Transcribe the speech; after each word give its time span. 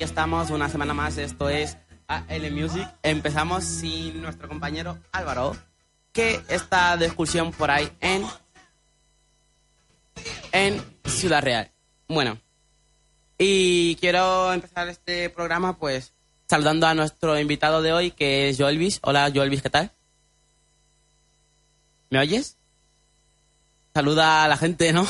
Aquí 0.00 0.06
estamos 0.06 0.48
una 0.48 0.70
semana 0.70 0.94
más. 0.94 1.18
Esto 1.18 1.50
es 1.50 1.76
AL 2.08 2.50
Music. 2.52 2.88
Empezamos 3.02 3.64
sin 3.64 4.22
nuestro 4.22 4.48
compañero 4.48 4.98
Álvaro, 5.12 5.54
que 6.10 6.40
está 6.48 6.96
de 6.96 7.04
excursión 7.04 7.52
por 7.52 7.70
ahí 7.70 7.92
en, 8.00 8.24
en 10.52 10.82
Ciudad 11.04 11.42
Real. 11.42 11.70
Bueno, 12.08 12.40
y 13.36 13.96
quiero 13.96 14.54
empezar 14.54 14.88
este 14.88 15.28
programa, 15.28 15.76
pues, 15.76 16.14
saludando 16.48 16.86
a 16.86 16.94
nuestro 16.94 17.38
invitado 17.38 17.82
de 17.82 17.92
hoy, 17.92 18.10
que 18.10 18.48
es 18.48 18.56
Joelvis. 18.56 19.00
Hola, 19.02 19.30
Joelvis, 19.30 19.60
¿qué 19.60 19.68
tal? 19.68 19.92
¿Me 22.08 22.20
oyes? 22.20 22.56
Saluda 23.92 24.44
a 24.44 24.48
la 24.48 24.56
gente, 24.56 24.94
¿no? 24.94 25.06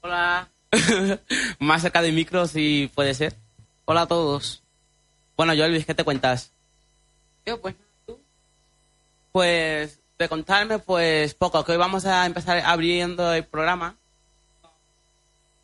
Hola. 0.00 0.50
Más 1.60 1.82
cerca 1.82 2.02
del 2.02 2.12
micro, 2.12 2.48
si 2.48 2.90
puede 2.92 3.14
ser. 3.14 3.45
Hola 3.88 4.02
a 4.02 4.06
todos. 4.08 4.64
Bueno, 5.36 5.52
Joelvis, 5.54 5.86
¿qué 5.86 5.94
te 5.94 6.02
cuentas? 6.02 6.50
Yo, 7.46 7.60
pues, 7.60 7.76
¿tú? 8.04 8.18
Pues, 9.30 10.00
de 10.18 10.28
contarme, 10.28 10.80
pues, 10.80 11.34
poco, 11.34 11.64
que 11.64 11.70
hoy 11.70 11.78
vamos 11.78 12.04
a 12.04 12.26
empezar 12.26 12.58
abriendo 12.66 13.32
el 13.32 13.44
programa. 13.44 13.94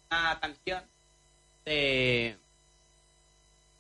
Una 0.09 0.39
canción 0.39 0.85
de... 1.65 2.37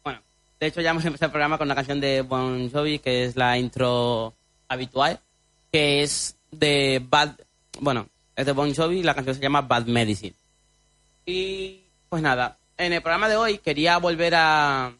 Bueno, 0.02 0.20
de 0.58 0.66
hecho 0.66 0.80
ya 0.80 0.90
hemos 0.90 1.04
empezado 1.04 1.26
el 1.26 1.32
programa 1.32 1.56
con 1.56 1.68
una 1.68 1.76
canción 1.76 2.00
de 2.00 2.22
Bon 2.22 2.68
Jovi, 2.68 2.98
que 2.98 3.26
es 3.26 3.36
la 3.36 3.56
intro 3.56 4.34
habitual, 4.66 5.20
que 5.70 6.02
es 6.02 6.34
de 6.50 7.00
Bad... 7.08 7.36
Bueno, 7.78 8.08
es 8.34 8.44
de 8.44 8.50
Bon 8.50 8.74
Jovi, 8.74 9.04
la 9.04 9.14
canción 9.14 9.36
se 9.36 9.42
llama 9.42 9.62
Bad 9.62 9.86
Medicine. 9.86 10.34
Y 11.26 11.84
pues 12.08 12.20
nada, 12.20 12.58
en 12.86 12.92
el 12.92 13.02
programa 13.02 13.28
de 13.28 13.36
hoy 13.36 13.58
quería 13.58 13.98
volver 13.98 14.34
a... 14.36 14.94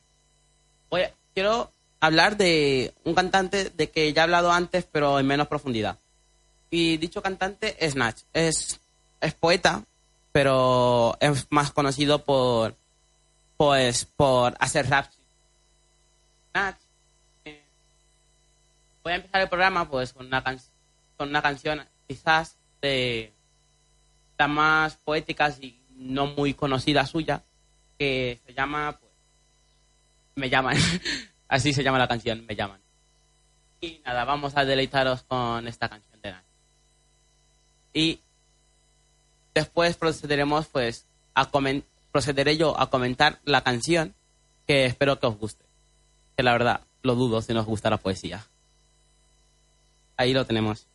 Voy 0.91 1.03
a- 1.03 1.13
Quiero 1.35 1.73
hablar 2.01 2.37
de 2.37 2.93
un 3.05 3.15
cantante 3.15 3.71
de 3.71 3.91
que 3.91 4.13
ya 4.13 4.23
he 4.23 4.25
hablado 4.25 4.53
antes, 4.53 4.85
pero 4.91 5.19
en 5.19 5.27
menos 5.27 5.49
profundidad. 5.49 5.99
Y 6.71 6.99
dicho 6.99 7.23
cantante 7.23 7.77
es 7.85 7.95
Nach. 7.97 8.17
Es, 8.35 8.81
es 9.21 9.33
poeta, 9.35 9.83
pero 10.33 11.17
es 11.21 11.47
más 11.51 11.71
conocido 11.73 12.23
por 12.25 12.75
pues 13.57 14.05
por 14.05 14.55
hacer 14.59 14.91
rap. 14.91 15.07
Nach, 16.53 16.77
eh, 17.47 17.63
voy 19.03 19.13
a 19.13 19.17
empezar 19.17 19.41
el 19.43 19.49
programa 19.49 19.89
pues 19.89 20.13
con 20.13 20.27
una 20.27 20.43
can- 20.45 20.61
con 21.17 21.29
una 21.31 21.41
canción 21.41 21.83
quizás 22.09 22.57
de 22.83 23.33
las 24.37 24.49
más 24.51 24.97
poéticas 24.97 25.59
y 25.61 25.79
no 25.97 26.27
muy 26.27 26.53
conocida 26.53 27.07
suya 27.07 27.43
que 28.03 28.41
se 28.45 28.53
llama 28.53 28.99
pues 28.99 29.13
me 30.35 30.51
llaman. 30.51 30.77
Así 31.49 31.73
se 31.73 31.85
llama 31.85 32.01
la 32.01 32.09
canción 32.09 32.45
me 32.45 32.57
llaman. 32.57 32.81
Y 33.81 34.01
nada 34.05 34.25
vamos 34.25 34.57
a 34.57 34.65
deleitaros 34.65 35.23
con 35.23 35.69
esta 35.69 35.89
canción 35.89 36.21
de 36.21 36.33
Nach 36.33 36.45
y 37.95 38.21
después 39.55 39.97
procederemos 39.97 40.67
pues 40.67 41.07
a 41.35 41.49
procederé 42.11 42.57
yo 42.57 42.77
a 42.81 42.91
comentar 42.91 43.39
la 43.45 43.63
canción 43.63 44.17
que 44.67 44.85
espero 44.87 45.21
que 45.21 45.27
os 45.29 45.39
guste. 45.39 45.65
Que 46.37 46.43
la 46.43 46.53
verdad 46.53 46.81
lo 47.03 47.15
dudo 47.15 47.41
si 47.41 47.55
nos 47.55 47.67
gusta 47.67 47.89
la 47.89 47.99
poesía. 47.99 48.45
Ahí 50.17 50.33
lo 50.33 50.45
tenemos 50.45 50.89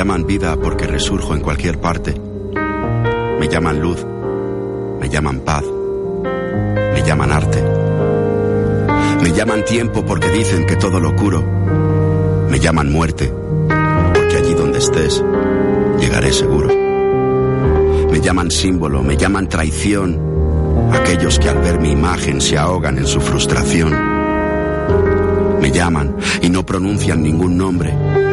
llaman 0.00 0.26
vida 0.26 0.56
porque 0.56 0.86
resurjo 0.86 1.34
en 1.34 1.42
cualquier 1.42 1.78
parte. 1.78 2.14
Me 3.38 3.48
llaman 3.48 3.82
luz. 3.82 4.02
Me 4.98 5.10
llaman 5.10 5.40
paz. 5.40 5.62
Me 6.94 7.02
llaman 7.02 7.30
arte. 7.30 7.62
Me 9.22 9.30
llaman 9.30 9.62
tiempo 9.66 10.02
porque 10.02 10.30
dicen 10.30 10.64
que 10.64 10.76
todo 10.76 11.00
lo 11.00 11.14
curo. 11.14 11.44
Me 12.48 12.58
llaman 12.58 12.90
muerte 12.90 13.30
porque 14.14 14.36
allí 14.38 14.54
donde 14.54 14.78
estés 14.78 15.22
llegaré 15.98 16.32
seguro. 16.32 16.68
Me 18.10 18.22
llaman 18.22 18.50
símbolo, 18.50 19.02
me 19.02 19.18
llaman 19.18 19.50
traición. 19.50 20.18
Aquellos 20.94 21.38
que 21.38 21.50
al 21.50 21.58
ver 21.58 21.78
mi 21.78 21.90
imagen 21.90 22.40
se 22.40 22.56
ahogan 22.56 22.96
en 22.96 23.06
su 23.06 23.20
frustración. 23.20 23.92
Me 25.60 25.70
llaman 25.70 26.16
y 26.40 26.48
no 26.48 26.64
pronuncian 26.64 27.22
ningún 27.22 27.58
nombre. 27.58 28.29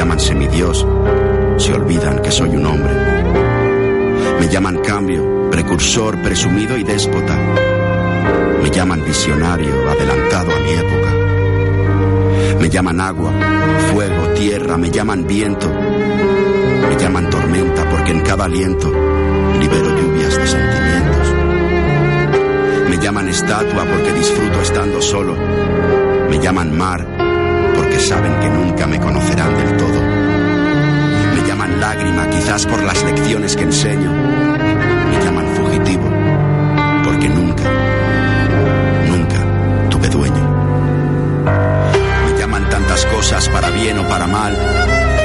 Llaman 0.00 0.18
semidios, 0.18 0.86
se 1.58 1.74
olvidan 1.74 2.22
que 2.22 2.30
soy 2.30 2.56
un 2.56 2.64
hombre. 2.64 2.90
Me 4.40 4.48
llaman 4.48 4.78
cambio, 4.78 5.50
precursor, 5.50 6.16
presumido 6.22 6.78
y 6.78 6.84
déspota. 6.84 7.36
Me 8.62 8.70
llaman 8.70 9.04
visionario, 9.04 9.90
adelantado 9.90 10.52
a 10.56 10.60
mi 10.60 10.72
época. 10.72 12.56
Me 12.60 12.70
llaman 12.70 12.98
agua, 12.98 13.30
fuego, 13.92 14.28
tierra, 14.28 14.78
me 14.78 14.90
llaman 14.90 15.26
viento. 15.26 15.68
Me 15.68 16.96
llaman 16.98 17.28
tormenta 17.28 17.86
porque 17.90 18.12
en 18.12 18.20
cada 18.22 18.46
aliento 18.46 18.90
libero 19.60 19.94
lluvias 19.98 20.34
de 20.34 20.46
sentimientos. 20.46 21.28
Me 22.88 22.96
llaman 22.96 23.28
estatua 23.28 23.84
porque 23.84 24.14
disfruto 24.14 24.62
estando 24.62 25.02
solo. 25.02 25.36
Me 26.30 26.38
llaman 26.38 26.74
mar 26.74 27.19
saben 28.00 28.40
que 28.40 28.48
nunca 28.48 28.86
me 28.86 28.98
conocerán 28.98 29.56
del 29.56 29.76
todo. 29.76 30.00
Me 31.34 31.46
llaman 31.46 31.80
lágrima 31.80 32.28
quizás 32.30 32.66
por 32.66 32.82
las 32.82 33.02
lecciones 33.04 33.56
que 33.56 33.64
enseño. 33.64 34.10
Me 34.10 35.24
llaman 35.24 35.46
fugitivo 35.54 36.08
porque 37.04 37.28
nunca, 37.28 37.64
nunca 39.08 39.88
tuve 39.90 40.08
dueño. 40.08 40.44
Me 42.26 42.38
llaman 42.38 42.68
tantas 42.68 43.04
cosas 43.06 43.48
para 43.48 43.70
bien 43.70 43.98
o 43.98 44.08
para 44.08 44.26
mal, 44.26 44.56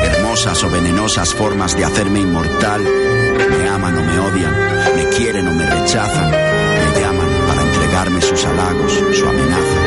hermosas 0.04 0.64
o 0.64 0.70
venenosas 0.70 1.34
formas 1.34 1.76
de 1.78 1.86
hacerme 1.86 2.20
inmortal. 2.20 2.82
Me 2.84 3.70
aman 3.70 3.98
o 3.98 4.02
me 4.02 4.20
odian, 4.20 4.54
me 4.96 5.10
quieren 5.10 5.48
o 5.48 5.54
me 5.54 5.66
rechazan, 5.66 6.32
me 6.32 7.00
llaman 7.00 7.30
para 7.48 7.62
entregarme 7.62 8.22
sus 8.22 8.46
halagos, 8.46 8.94
su 9.14 9.28
amenaza. 9.28 9.85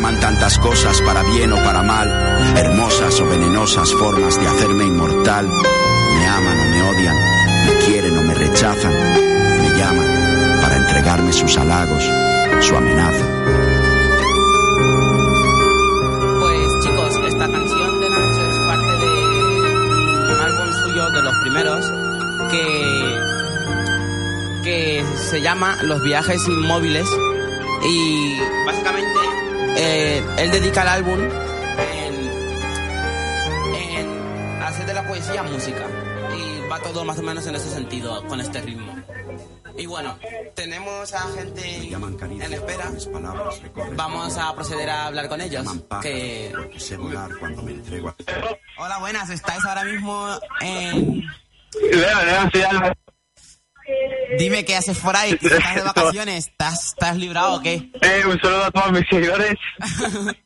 Llaman 0.00 0.18
tantas 0.18 0.58
cosas 0.58 0.98
para 1.02 1.22
bien 1.24 1.52
o 1.52 1.56
para 1.56 1.82
mal, 1.82 2.08
hermosas 2.56 3.20
o 3.20 3.26
venenosas 3.26 3.92
formas 3.92 4.40
de 4.40 4.48
hacerme 4.48 4.84
inmortal. 4.84 5.46
Me 5.46 6.26
aman 6.26 6.58
o 6.58 6.64
me 6.70 6.82
odian, 6.88 7.16
me 7.66 7.84
quieren 7.84 8.16
o 8.16 8.22
me 8.22 8.32
rechazan, 8.32 8.94
me 9.60 9.68
llaman 9.78 10.58
para 10.62 10.76
entregarme 10.78 11.30
sus 11.34 11.54
halagos, 11.58 12.02
su 12.60 12.74
amenaza. 12.74 13.26
Pues 16.40 16.82
chicos, 16.82 17.20
esta 17.26 17.50
canción 17.50 18.00
de 18.00 18.08
Nacho 18.08 18.50
es 18.52 18.58
parte 18.60 18.92
de 19.04 20.32
un 20.32 20.40
álbum 20.40 20.72
suyo 20.82 21.10
de 21.10 21.22
los 21.24 21.34
primeros 21.42 21.92
que 22.50 23.20
que 24.62 25.04
se 25.30 25.42
llama 25.42 25.76
Los 25.82 26.02
viajes 26.02 26.48
inmóviles 26.48 27.06
y 27.82 28.38
básicamente 28.64 29.49
eh, 29.76 30.22
él 30.38 30.50
dedica 30.50 30.82
el 30.82 30.88
álbum 30.88 31.18
en, 31.18 32.30
hacer 34.62 34.86
de 34.86 34.94
la 34.94 35.06
poesía 35.06 35.42
música 35.42 35.86
y 36.36 36.68
va 36.68 36.78
todo 36.80 37.04
más 37.04 37.18
o 37.18 37.22
menos 37.22 37.46
en 37.46 37.54
ese 37.54 37.70
sentido 37.70 38.26
con 38.26 38.40
este 38.40 38.60
ritmo. 38.60 38.94
Y 39.76 39.86
bueno, 39.86 40.18
tenemos 40.54 41.12
a 41.14 41.20
gente 41.32 41.90
en 41.90 42.52
espera. 42.52 42.92
Vamos 43.94 44.36
a 44.36 44.54
proceder 44.54 44.90
a 44.90 45.06
hablar 45.06 45.28
con 45.28 45.40
ellos. 45.40 45.64
Hola, 48.78 48.98
buenas. 48.98 49.30
¿Estáis 49.30 49.64
ahora 49.64 49.84
mismo 49.84 50.38
en...? 50.60 51.24
Dime 54.38 54.64
qué 54.64 54.76
haces 54.76 54.98
por 54.98 55.16
ahí. 55.16 55.32
¿Estás 55.40 55.74
de 55.74 55.82
vacaciones? 55.82 56.46
¿Estás, 56.48 56.88
estás 56.88 57.16
librado 57.16 57.54
o 57.56 57.62
qué? 57.62 57.90
Eh, 58.00 58.22
un 58.26 58.40
saludo 58.40 58.64
a 58.64 58.70
todos 58.70 58.92
mis 58.92 59.06
seguidores. 59.08 59.54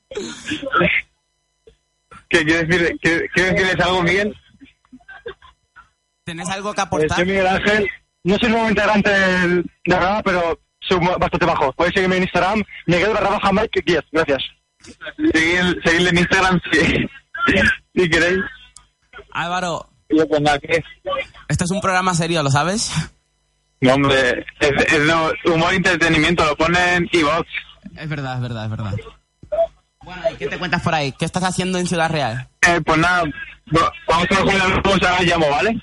¿Qué 2.28 2.44
quieres 2.44 2.68
decir? 2.68 2.98
¿Quieres 3.00 3.30
decirles 3.34 3.80
algo, 3.80 4.02
Miguel? 4.02 4.36
¿Tienes 6.24 6.48
algo 6.48 6.72
que 6.74 6.80
Eh, 6.80 6.84
aportar? 6.84 7.16
soy 7.18 7.26
Miguel 7.26 7.46
Ángel. 7.46 7.90
No 8.24 8.38
soy 8.38 8.48
nuevo 8.50 8.68
integrante 8.68 9.10
de 9.10 9.64
la 9.84 9.96
programa, 9.98 10.22
pero 10.22 10.58
soy 10.80 10.98
bastante 10.98 11.44
bajo. 11.46 11.72
Podéis 11.74 11.94
seguirme 11.94 12.16
en 12.16 12.22
Instagram, 12.22 12.62
Miguel 12.86 13.12
barra 13.12 13.30
baja 13.30 13.52
Mike 13.52 13.82
10. 13.84 14.02
Gracias. 14.12 14.42
Seguid, 15.32 15.82
seguidle 15.84 16.10
en 16.10 16.18
Instagram 16.18 16.60
si, 16.72 16.80
si 18.00 18.10
queréis. 18.10 18.40
Álvaro, 19.32 19.90
yo, 20.08 20.26
pues 20.28 20.40
nada, 20.40 20.58
¿qué? 20.58 20.82
esto 21.48 21.64
es 21.64 21.70
un 21.70 21.80
programa 21.80 22.14
serio, 22.14 22.42
¿lo 22.42 22.50
sabes? 22.50 22.90
No, 23.80 23.94
hombre, 23.94 24.46
es, 24.60 24.92
es 24.92 25.00
no, 25.00 25.30
humor 25.52 25.72
y 25.72 25.76
entretenimiento, 25.76 26.44
lo 26.44 26.56
ponen 26.56 27.04
en 27.04 27.08
Evox. 27.12 27.48
Es 27.96 28.08
verdad, 28.08 28.36
es 28.36 28.40
verdad, 28.42 28.64
es 28.64 28.70
verdad. 28.70 28.94
Bueno, 30.02 30.22
¿y 30.32 30.36
qué 30.36 30.46
te 30.48 30.58
cuentas 30.58 30.82
por 30.82 30.94
ahí? 30.94 31.12
¿Qué 31.12 31.24
estás 31.24 31.44
haciendo 31.44 31.78
en 31.78 31.86
Ciudad 31.86 32.10
Real? 32.10 32.48
Eh, 32.66 32.80
pues 32.84 32.98
nada, 32.98 33.24
va- 33.76 33.92
vamos 34.08 34.26
a 34.30 34.36
jugar 34.36 34.82
cosa, 34.82 35.14
os 35.14 35.22
llamo, 35.26 35.48
¿vale? 35.50 35.80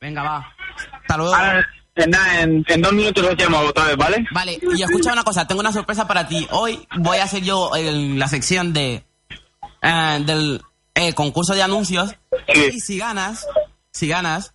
Venga, 0.00 0.22
va. 0.22 0.54
Hasta 1.00 1.16
luego. 1.16 1.34
Ahora, 1.34 1.66
en, 1.96 2.14
en, 2.40 2.64
en 2.66 2.82
dos 2.82 2.92
minutos 2.92 3.24
os 3.26 3.36
llamo 3.38 3.58
otra 3.60 3.84
vez, 3.86 3.96
¿vale? 3.96 4.26
Vale, 4.32 4.58
y 4.74 4.82
escucha 4.82 5.12
una 5.12 5.22
cosa, 5.24 5.46
tengo 5.46 5.60
una 5.60 5.72
sorpresa 5.72 6.06
para 6.06 6.26
ti. 6.28 6.46
Hoy 6.50 6.86
voy 6.96 7.18
a 7.18 7.24
hacer 7.24 7.42
yo 7.42 7.74
el- 7.76 8.18
la 8.18 8.28
sección 8.28 8.72
de 8.72 9.04
eh, 9.82 10.22
del 10.24 10.60
eh, 10.94 11.12
concurso 11.14 11.54
de 11.54 11.62
anuncios. 11.62 12.14
Sí. 12.54 12.70
Y 12.74 12.80
si 12.80 12.98
ganas, 12.98 13.46
si 13.92 14.08
ganas, 14.08 14.54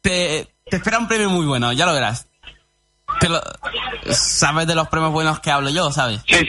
te, 0.00 0.48
te 0.68 0.76
espera 0.76 0.98
un 0.98 1.06
premio 1.06 1.30
muy 1.30 1.46
bueno, 1.46 1.72
ya 1.72 1.86
lo 1.86 1.92
verás. 1.94 2.26
Te 3.20 3.28
lo- 3.28 3.40
sabes 4.12 4.66
de 4.66 4.74
los 4.74 4.88
premios 4.88 5.12
buenos 5.12 5.38
que 5.40 5.50
hablo 5.50 5.70
yo, 5.70 5.92
¿sabes? 5.92 6.20
Sí, 6.26 6.34
sí, 6.38 6.46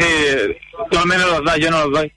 tú 0.90 0.98
al 0.98 1.06
menos 1.06 1.28
los 1.30 1.46
das, 1.46 1.60
yo 1.60 1.70
no 1.70 1.86
los 1.86 1.92
doy. 1.92 2.12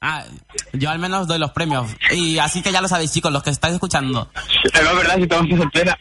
Ah, 0.00 0.24
yo 0.72 0.90
al 0.90 0.98
menos 0.98 1.28
doy 1.28 1.38
los 1.38 1.52
premios. 1.52 1.88
Y 2.10 2.38
así 2.38 2.60
que 2.62 2.72
ya 2.72 2.80
lo 2.80 2.88
sabéis, 2.88 3.12
chicos, 3.12 3.30
los 3.30 3.42
que 3.44 3.50
estáis 3.50 3.74
escuchando. 3.74 4.28
Es 4.72 4.82
la 4.82 4.92
verdad, 4.94 5.16
si 5.16 5.26
todo 5.28 5.42
se 5.44 5.52
entera. 5.52 5.96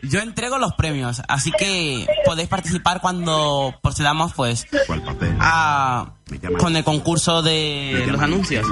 Yo 0.00 0.20
entrego 0.20 0.56
los 0.58 0.72
premios, 0.74 1.20
así 1.28 1.50
que 1.52 2.06
podéis 2.24 2.48
participar 2.48 3.00
cuando 3.00 3.74
procedamos, 3.82 4.32
pues, 4.32 4.66
¿Cuál 4.86 5.02
papel? 5.02 5.36
a, 5.40 6.12
con 6.58 6.76
el 6.76 6.84
concurso 6.84 7.42
de 7.42 8.04
los 8.06 8.20
anuncios. 8.22 8.66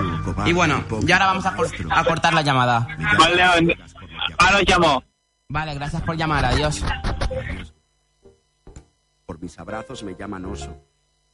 Y 0.46 0.52
bueno, 0.52 0.82
y 1.06 1.12
ahora 1.12 1.26
vamos 1.26 1.44
a, 1.46 1.54
cor- 1.56 1.70
a 1.90 2.04
cortar 2.04 2.32
la 2.32 2.42
llamada. 2.42 2.86
Vale, 3.18 3.42
ahora 3.42 4.56
os 4.56 4.62
llamo. 4.66 5.02
Vale, 5.50 5.74
gracias 5.74 6.00
por 6.02 6.16
llamar, 6.16 6.44
adiós. 6.44 6.80
Por 9.26 9.40
mis 9.40 9.58
abrazos 9.58 10.02
me 10.04 10.14
llaman 10.14 10.44
oso. 10.44 10.72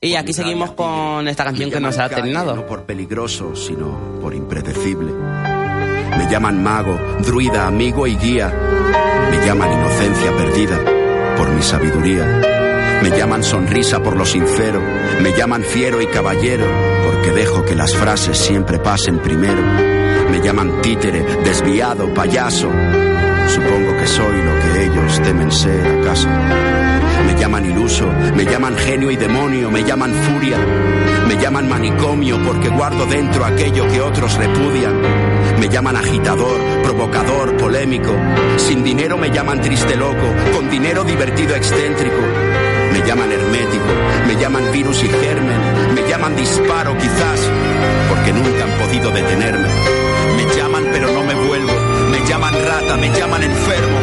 Y 0.00 0.14
aquí 0.14 0.32
seguimos 0.32 0.72
con 0.72 1.28
esta 1.28 1.44
canción 1.44 1.70
que 1.70 1.80
nos 1.80 1.96
ha 1.98 2.08
calle, 2.08 2.16
No 2.16 2.16
terminado. 2.22 2.66
por 2.66 2.84
peligroso, 2.84 3.54
sino 3.54 4.18
por 4.22 4.34
impredecible. 4.34 5.12
Me 5.12 6.26
llaman 6.30 6.62
mago, 6.62 6.98
druida, 7.26 7.66
amigo 7.66 8.06
y 8.06 8.16
guía. 8.16 8.48
Me 9.30 9.46
llaman 9.46 9.70
inocencia 9.72 10.34
perdida 10.34 10.78
por 11.36 11.50
mi 11.50 11.60
sabiduría. 11.62 12.24
Me 13.02 13.10
llaman 13.10 13.42
sonrisa 13.44 14.02
por 14.02 14.16
lo 14.16 14.24
sincero. 14.24 14.80
Me 15.20 15.32
llaman 15.36 15.62
fiero 15.62 16.00
y 16.00 16.06
caballero 16.06 16.66
porque 17.04 17.32
dejo 17.32 17.66
que 17.66 17.74
las 17.74 17.94
frases 17.94 18.38
siempre 18.38 18.78
pasen 18.78 19.18
primero. 19.18 19.60
Me 20.30 20.40
llaman 20.40 20.80
títere, 20.80 21.22
desviado, 21.44 22.12
payaso. 22.14 22.70
Supongo 23.48 23.96
que 23.96 24.06
soy 24.06 24.42
lo 24.42 24.58
que 24.60 24.84
ellos 24.84 25.22
temen 25.22 25.50
ser, 25.50 26.00
acaso. 26.00 26.28
Me 27.26 27.34
llaman 27.34 27.64
iluso, 27.66 28.06
me 28.34 28.44
llaman 28.44 28.76
genio 28.76 29.10
y 29.10 29.16
demonio, 29.16 29.70
me 29.70 29.82
llaman 29.82 30.12
furia, 30.12 30.58
me 31.26 31.36
llaman 31.36 31.68
manicomio 31.68 32.38
porque 32.44 32.68
guardo 32.68 33.06
dentro 33.06 33.44
aquello 33.44 33.88
que 33.88 34.00
otros 34.00 34.36
repudian. 34.36 35.00
Me 35.58 35.68
llaman 35.68 35.96
agitador, 35.96 36.60
provocador, 36.82 37.56
polémico. 37.56 38.14
Sin 38.58 38.84
dinero 38.84 39.16
me 39.16 39.30
llaman 39.30 39.60
triste 39.60 39.96
loco, 39.96 40.34
con 40.54 40.70
dinero 40.70 41.04
divertido 41.04 41.54
excéntrico. 41.54 42.20
Me 42.92 43.06
llaman 43.06 43.32
hermético, 43.32 43.84
me 44.26 44.36
llaman 44.36 44.72
virus 44.72 45.02
y 45.02 45.08
germen, 45.08 45.94
me 45.94 46.08
llaman 46.08 46.36
disparo 46.36 46.96
quizás, 46.96 47.40
porque 48.08 48.32
nunca 48.32 48.64
han 48.64 48.78
podido 48.78 49.10
detenerme. 49.10 49.68
Me 50.36 50.56
llaman 50.56 50.84
pero 50.92 51.10
no 51.10 51.22
me 51.24 51.34
vuelvo, 51.34 51.72
me 52.10 52.26
llaman 52.28 52.54
me 52.94 53.08
llaman 53.10 53.42
enfermo, 53.42 53.98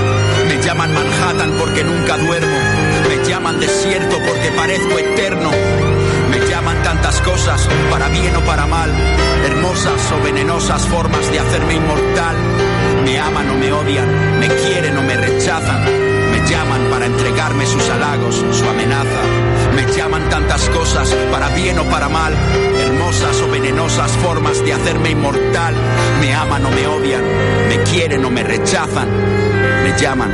me 0.49 0.61
llaman 0.61 0.93
Manhattan 0.93 1.55
porque 1.57 1.83
nunca 1.83 2.17
duermo, 2.17 2.57
me 3.07 3.27
llaman 3.27 3.59
desierto 3.59 4.17
porque 4.27 4.51
parezco 4.51 4.99
eterno. 4.99 5.51
Me 6.29 6.39
llaman 6.49 6.81
tantas 6.83 7.21
cosas, 7.21 7.67
para 7.89 8.09
bien 8.09 8.35
o 8.35 8.41
para 8.41 8.65
mal, 8.65 8.91
hermosas 9.45 10.11
o 10.11 10.23
venenosas 10.23 10.85
formas 10.87 11.31
de 11.31 11.39
hacerme 11.39 11.75
inmortal. 11.75 12.35
Me 13.05 13.19
aman 13.19 13.49
o 13.51 13.55
me 13.55 13.71
odian, 13.71 14.39
me 14.39 14.47
quieren 14.47 14.97
o 14.97 15.03
me 15.03 15.15
rechazan, 15.15 15.83
me 16.31 16.49
llaman 16.49 16.89
para 16.89 17.05
entregarme 17.05 17.65
sus 17.65 17.87
halagos, 17.89 18.43
su 18.51 18.67
amenaza. 18.67 19.42
Me 19.75 19.91
llaman 19.91 20.29
tantas 20.29 20.69
cosas, 20.69 21.13
para 21.31 21.49
bien 21.49 21.79
o 21.79 21.83
para 21.85 22.09
mal, 22.09 22.33
hermosas 22.85 23.41
o 23.41 23.49
venenosas 23.49 24.11
formas 24.17 24.63
de 24.63 24.73
hacerme 24.73 25.11
inmortal. 25.11 25.73
Me 26.19 26.33
aman 26.33 26.65
o 26.65 26.69
me 26.69 26.87
odian, 26.87 27.23
me 27.69 27.83
quieren 27.83 28.23
o 28.25 28.29
me 28.29 28.43
rechazan, 28.43 29.09
me 29.83 29.97
llaman 29.99 30.31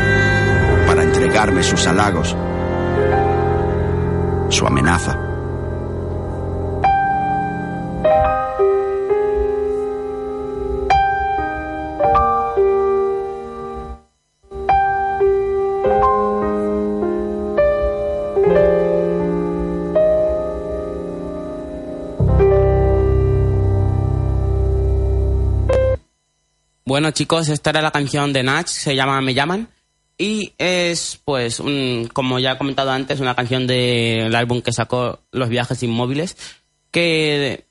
para 0.88 1.04
entregarme 1.04 1.64
sus 1.64 1.86
halagos, 1.88 2.36
su 4.50 4.66
amenaza. 4.66 5.29
Bueno, 27.00 27.12
chicos, 27.12 27.48
esta 27.48 27.70
era 27.70 27.82
la 27.82 27.92
canción 27.92 28.34
de 28.34 28.44
Nach, 28.44 28.68
se 28.68 28.94
llama 28.94 29.22
Me 29.22 29.34
llaman. 29.34 29.70
Y 30.18 30.54
es, 30.58 31.18
pues, 31.24 31.62
un, 31.62 32.10
como 32.12 32.40
ya 32.40 32.52
he 32.52 32.58
comentado 32.58 32.92
antes, 32.92 33.22
una 33.22 33.36
canción 33.36 33.68
del 33.68 34.36
álbum 34.36 34.62
que 34.62 34.74
sacó 34.74 35.22
Los 35.32 35.48
viajes 35.48 35.82
inmóviles. 35.82 36.36
Que. 36.92 37.66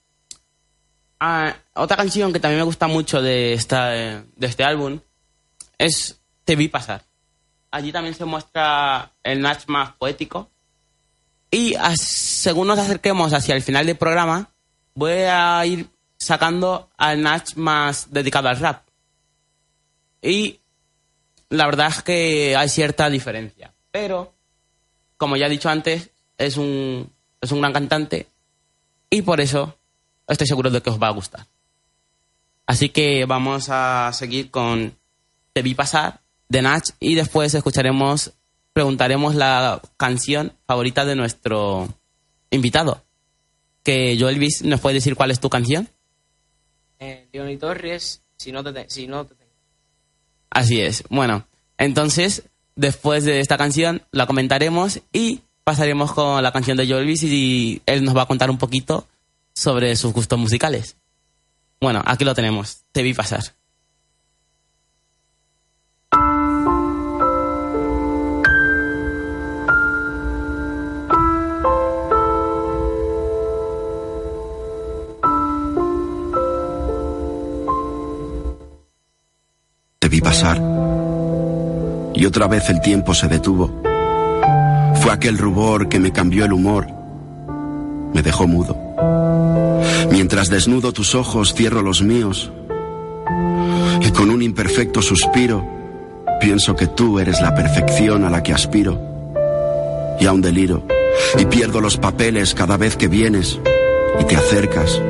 ah, 1.21 1.55
otra 1.75 1.99
canción 1.99 2.33
que 2.33 2.41
también 2.41 2.61
me 2.61 2.65
gusta 2.65 2.87
mucho 2.87 3.21
de, 3.21 3.53
esta, 3.53 3.91
de 3.91 4.47
este 4.47 4.65
álbum 4.65 4.99
es 5.77 6.19
Te 6.45 6.57
vi 6.57 6.69
pasar. 6.69 7.05
Allí 7.71 7.93
también 7.93 8.15
se 8.15 8.25
muestra 8.25 9.13
el 9.23 9.43
Nach 9.43 9.63
más 9.67 9.93
poético. 9.93 10.49
Y 11.51 11.75
según 12.01 12.67
nos 12.67 12.79
acerquemos 12.79 13.35
hacia 13.35 13.55
el 13.55 13.61
final 13.61 13.85
del 13.85 13.99
programa, 13.99 14.49
voy 14.95 15.13
a 15.29 15.67
ir 15.67 15.87
sacando 16.17 16.89
al 16.97 17.21
Nach 17.21 17.55
más 17.57 18.11
dedicado 18.11 18.49
al 18.49 18.59
rap. 18.59 18.88
Y 20.23 20.61
la 21.51 21.67
verdad 21.67 21.89
es 21.89 22.03
que 22.03 22.57
hay 22.57 22.69
cierta 22.69 23.09
diferencia. 23.11 23.73
Pero, 23.91 24.35
como 25.17 25.37
ya 25.37 25.47
he 25.47 25.51
dicho 25.51 25.69
antes, 25.69 26.11
es 26.37 26.57
un, 26.57 27.11
es 27.41 27.53
un 27.53 27.61
gran 27.61 27.73
cantante 27.73 28.27
y 29.11 29.23
por 29.23 29.41
eso 29.41 29.79
estoy 30.27 30.47
seguro 30.47 30.71
de 30.71 30.83
que 30.83 30.91
os 30.91 31.01
va 31.01 31.09
a 31.09 31.13
gustar. 31.13 31.47
Así 32.67 32.91
que 32.91 33.25
vamos 33.25 33.69
a 33.71 34.11
seguir 34.13 34.51
con 34.51 34.95
Te 35.53 35.63
vi 35.63 35.75
pasar 35.75 36.21
de 36.49 36.63
Nach 36.63 36.85
y 37.01 37.15
después 37.15 37.55
escucharemos, 37.55 38.33
preguntaremos 38.73 39.35
la 39.35 39.81
canción 39.97 40.53
favorita 40.67 41.05
de 41.05 41.17
nuestro 41.17 41.89
invitado. 42.51 43.03
Que 43.83 44.17
Joel 44.21 44.39
Bis 44.39 44.63
nos 44.63 44.81
puede 44.81 44.97
decir 44.97 45.15
cuál 45.15 45.31
es 45.31 45.41
tu 45.41 45.49
canción. 45.49 45.89
Eh, 46.99 47.29
Leoni 47.33 47.57
Torres, 47.57 48.23
si 48.37 48.53
no 48.53 48.63
si 48.89 49.07
no 49.07 49.25
te. 49.25 49.38
Así 50.51 50.81
es. 50.81 51.05
Bueno, 51.11 51.47
entonces, 51.77 52.45
después 52.77 53.25
de 53.25 53.41
esta 53.41 53.57
canción, 53.57 54.03
la 54.13 54.27
comentaremos 54.27 55.01
y 55.13 55.43
pasaremos 55.65 56.13
con 56.13 56.43
la 56.43 56.53
canción 56.53 56.77
de 56.77 56.89
Joel 56.89 57.09
y 57.11 57.83
él 57.87 58.05
nos 58.05 58.17
va 58.17 58.23
a 58.23 58.27
contar 58.27 58.51
un 58.51 58.59
poquito 58.59 59.07
sobre 59.55 59.95
sus 59.97 60.13
gustos 60.13 60.39
musicales. 60.39 60.97
Bueno, 61.81 62.03
aquí 62.07 62.25
lo 62.25 62.35
tenemos. 62.35 62.85
Te 62.93 63.03
vi 63.03 63.15
pasar. 63.15 63.58
Pasar. 80.21 80.61
Y 82.15 82.27
otra 82.27 82.47
vez 82.49 82.69
el 82.69 82.81
tiempo 82.81 83.15
se 83.15 83.29
detuvo. 83.29 83.71
Fue 85.01 85.13
aquel 85.13 85.39
rubor 85.39 85.89
que 85.89 86.01
me 86.01 86.13
cambió 86.13 86.45
el 86.45 86.53
humor. 86.53 86.87
Me 88.13 88.23
dejó 88.23 88.47
mudo. 88.47 88.77
Mientras 90.11 90.49
desnudo 90.49 90.93
tus 90.93 91.15
ojos, 91.15 91.55
cierro 91.55 91.83
los 91.83 92.03
míos. 92.03 92.51
Y 94.01 94.11
con 94.11 94.31
un 94.31 94.43
imperfecto 94.43 95.03
suspiro, 95.03 95.65
pienso 96.41 96.75
que 96.75 96.87
tú 96.87 97.19
eres 97.19 97.41
la 97.41 97.55
perfección 97.55 98.25
a 98.25 98.31
la 98.31 98.43
que 98.43 98.53
aspiro. 98.53 99.01
Y 100.19 100.27
aún 100.27 100.41
deliro. 100.41 100.83
Y 101.39 101.45
pierdo 101.47 101.81
los 101.81 101.97
papeles 101.97 102.55
cada 102.55 102.77
vez 102.77 102.97
que 102.97 103.09
vienes. 103.09 103.61
y 104.21 104.25
te 104.25 104.35
acercas, 104.35 105.01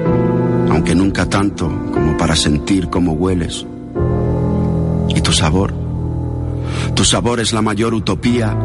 aunque 0.71 0.95
nunca 0.95 1.25
tanto 1.25 1.67
como 1.93 2.17
para 2.19 2.37
sentir 2.37 2.91
cómo 2.91 3.13
hueles. 3.13 3.65
Y 5.19 5.21
tu 5.21 5.33
sabor, 5.33 5.75
tu 6.95 7.05
sabor 7.05 7.41
es 7.41 7.53
la 7.53 7.61
mayor 7.61 7.93
utopía. 7.93 8.57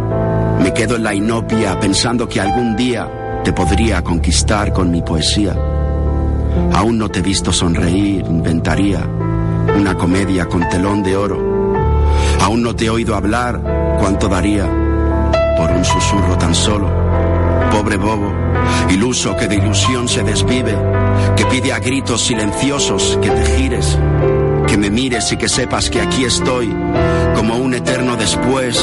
Me 0.59 0.71
quedo 0.71 0.97
en 0.97 1.03
la 1.03 1.15
inopia 1.15 1.79
pensando 1.79 2.29
que 2.29 2.39
algún 2.39 2.75
día 2.75 3.41
te 3.43 3.51
podría 3.51 4.03
conquistar 4.03 4.71
con 4.71 4.91
mi 4.91 5.01
poesía. 5.01 5.57
Aún 6.75 6.99
no 6.99 7.09
te 7.09 7.19
he 7.19 7.21
visto 7.23 7.51
sonreír, 7.51 8.23
inventaría 8.29 8.99
una 9.75 9.95
comedia 9.97 10.45
con 10.45 10.69
telón 10.69 11.01
de 11.01 11.17
oro. 11.17 11.73
Aún 12.41 12.61
no 12.61 12.75
te 12.75 12.85
he 12.85 12.89
oído 12.91 13.15
hablar, 13.15 13.59
cuánto 13.99 14.27
daría 14.27 14.69
por 15.57 15.71
un 15.71 15.83
susurro 15.83 16.37
tan 16.37 16.53
solo. 16.53 16.87
Pobre 17.71 17.97
bobo, 17.97 18.31
iluso 18.91 19.35
que 19.35 19.47
de 19.47 19.55
ilusión 19.55 20.07
se 20.07 20.21
desvive, 20.21 20.77
que 21.35 21.47
pide 21.47 21.73
a 21.73 21.79
gritos 21.79 22.21
silenciosos 22.21 23.17
que 23.23 23.31
te 23.31 23.43
gires, 23.57 23.97
que 24.67 24.77
me 24.77 24.89
mires 24.89 25.31
y 25.31 25.37
que 25.37 25.49
sepas 25.49 25.89
que 25.89 26.01
aquí 26.01 26.25
estoy, 26.25 26.73
como 27.35 27.57
un 27.57 27.73
eterno 27.73 28.15
después, 28.15 28.79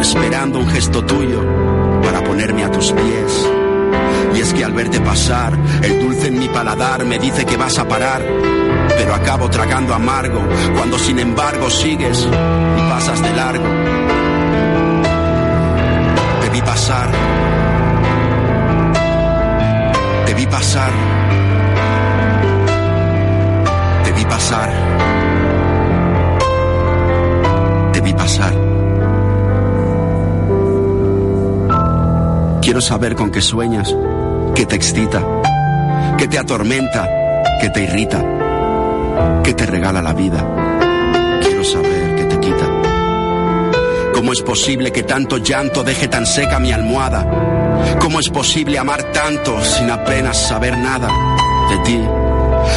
esperando 0.00 0.58
un 0.58 0.68
gesto 0.68 1.04
tuyo 1.04 1.42
para 2.02 2.22
ponerme 2.22 2.64
a 2.64 2.70
tus 2.70 2.92
pies. 2.92 3.48
Y 4.34 4.40
es 4.40 4.52
que 4.54 4.64
al 4.64 4.72
verte 4.72 5.00
pasar, 5.00 5.56
el 5.82 6.00
dulce 6.00 6.28
en 6.28 6.38
mi 6.38 6.48
paladar 6.48 7.04
me 7.04 7.18
dice 7.18 7.44
que 7.44 7.56
vas 7.56 7.78
a 7.78 7.86
parar, 7.86 8.22
pero 8.88 9.14
acabo 9.14 9.50
tragando 9.50 9.94
amargo 9.94 10.40
cuando 10.74 10.98
sin 10.98 11.18
embargo 11.18 11.68
sigues 11.70 12.26
y 12.26 12.90
pasas 12.90 13.22
de 13.22 13.30
largo. 13.34 13.64
Te 16.40 16.48
vi 16.50 16.60
pasar, 16.62 17.08
te 20.26 20.34
vi 20.34 20.46
pasar, 20.46 20.90
te 24.04 24.12
vi 24.12 24.24
pasar, 24.24 24.70
Quiero 32.72 32.80
saber 32.80 33.16
con 33.16 33.30
qué 33.30 33.42
sueñas, 33.42 33.94
qué 34.54 34.64
te 34.64 34.76
excita, 34.76 35.22
qué 36.16 36.26
te 36.26 36.38
atormenta, 36.38 37.06
qué 37.60 37.68
te 37.68 37.82
irrita, 37.82 38.24
qué 39.44 39.52
te 39.52 39.66
regala 39.66 40.00
la 40.00 40.14
vida. 40.14 40.42
Quiero 41.42 41.64
saber 41.64 42.16
qué 42.16 42.24
te 42.24 42.40
quita. 42.40 44.10
¿Cómo 44.14 44.32
es 44.32 44.40
posible 44.40 44.90
que 44.90 45.02
tanto 45.02 45.36
llanto 45.36 45.84
deje 45.84 46.08
tan 46.08 46.24
seca 46.24 46.58
mi 46.58 46.72
almohada? 46.72 47.98
¿Cómo 48.00 48.20
es 48.20 48.30
posible 48.30 48.78
amar 48.78 49.02
tanto 49.12 49.62
sin 49.62 49.90
apenas 49.90 50.38
saber 50.38 50.78
nada 50.78 51.10
de 51.68 51.76
ti? 51.80 52.00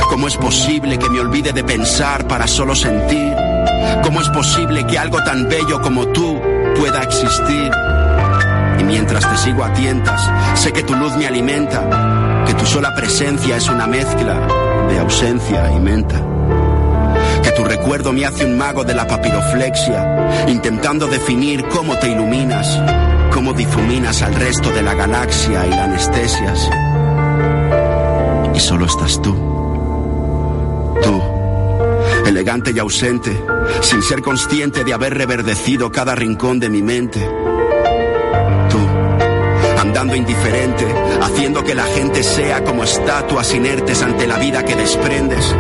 ¿Cómo 0.10 0.28
es 0.28 0.36
posible 0.36 1.00
que 1.00 1.10
me 1.10 1.22
olvide 1.22 1.54
de 1.54 1.64
pensar 1.64 2.28
para 2.28 2.48
solo 2.48 2.76
sentir? 2.76 3.34
¿Cómo 4.04 4.20
es 4.20 4.28
posible 4.28 4.86
que 4.88 5.00
algo 5.00 5.24
tan 5.24 5.48
bello 5.48 5.82
como 5.82 6.06
tú 6.08 6.38
pueda 6.78 7.02
existir? 7.02 7.72
Mientras 8.86 9.28
te 9.30 9.38
sigo 9.38 9.64
a 9.64 9.74
tientas, 9.74 10.22
sé 10.60 10.72
que 10.72 10.84
tu 10.84 10.94
luz 10.94 11.16
me 11.18 11.28
alimenta, 11.28 12.44
que 12.46 12.54
tu 12.54 12.66
sola 12.66 12.94
presencia 12.94 13.58
es 13.58 13.68
una 13.68 13.88
mezcla 13.88 14.48
de 14.88 15.00
ausencia 15.00 15.72
y 15.72 15.80
menta. 15.80 16.22
Que 17.42 17.52
tu 17.52 17.64
recuerdo 17.64 18.14
me 18.14 18.26
hace 18.26 18.46
un 18.46 18.58
mago 18.58 18.84
de 18.84 18.94
la 18.94 19.08
papiroflexia, 19.08 20.46
intentando 20.48 21.08
definir 21.08 21.66
cómo 21.66 21.98
te 21.98 22.10
iluminas, 22.10 22.80
cómo 23.34 23.54
difuminas 23.54 24.22
al 24.22 24.36
resto 24.36 24.70
de 24.70 24.84
la 24.84 24.94
galaxia 24.94 25.66
y 25.66 25.70
la 25.72 25.84
anestesias. 25.86 26.70
Y 28.54 28.60
solo 28.60 28.86
estás 28.86 29.22
tú. 29.22 29.34
Tú, 31.04 31.22
elegante 32.28 32.72
y 32.74 32.80
ausente, 32.80 33.32
sin 33.82 34.02
ser 34.04 34.22
consciente 34.22 34.84
de 34.84 34.94
haber 34.94 35.16
reverdecido 35.16 35.92
cada 35.92 36.16
rincón 36.16 36.60
de 36.60 36.70
mi 36.70 36.82
mente 36.82 37.35
andando 39.96 40.18
indiferente, 40.18 40.86
haciendo 41.22 41.64
que 41.64 41.74
la 41.74 41.86
gente 41.86 42.22
sea 42.22 42.66
como 42.66 42.84
estatuas 42.84 43.54
inertes 43.54 44.02
ante 44.02 44.28
la 44.28 44.38
vida 44.38 44.66
que 44.66 44.76
desprendes. 44.76 45.56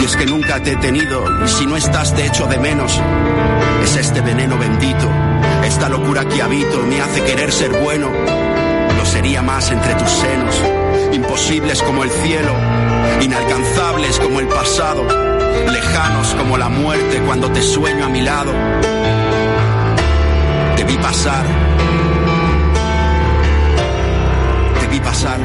Y 0.00 0.04
es 0.04 0.14
que 0.14 0.24
nunca 0.24 0.62
te 0.62 0.74
he 0.74 0.76
tenido, 0.76 1.24
y 1.44 1.48
si 1.48 1.66
no 1.66 1.76
estás 1.76 2.14
te 2.14 2.26
echo 2.26 2.46
de 2.46 2.58
menos. 2.58 3.00
Es 3.82 3.96
este 3.96 4.20
veneno 4.20 4.56
bendito, 4.56 5.10
esta 5.64 5.88
locura 5.88 6.28
que 6.28 6.42
habito, 6.42 6.78
me 6.86 7.00
hace 7.00 7.24
querer 7.24 7.50
ser 7.50 7.72
bueno. 7.72 8.08
Lo 8.96 9.04
sería 9.04 9.42
más 9.42 9.72
entre 9.72 9.96
tus 9.96 10.08
senos, 10.08 10.62
imposibles 11.12 11.82
como 11.82 12.04
el 12.04 12.10
cielo, 12.10 12.54
inalcanzables 13.20 14.20
como 14.20 14.38
el 14.38 14.46
pasado, 14.46 15.02
lejanos 15.72 16.36
como 16.36 16.56
la 16.56 16.68
muerte 16.68 17.20
cuando 17.26 17.50
te 17.50 17.62
sueño 17.62 18.04
a 18.04 18.08
mi 18.08 18.22
lado. 18.22 18.52
Te 20.76 20.84
vi 20.84 20.96
pasar. 20.98 22.01
Pasar. 25.12 25.40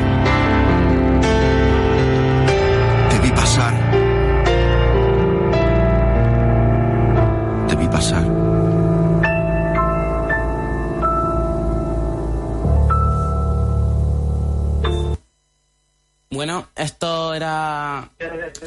Te 3.10 3.20
vi 3.20 3.32
pasar. 3.32 3.74
Te 7.68 7.76
vi 7.76 7.88
pasar. 7.88 8.24
Bueno, 16.30 16.68
esto 16.76 17.34
era 17.34 18.10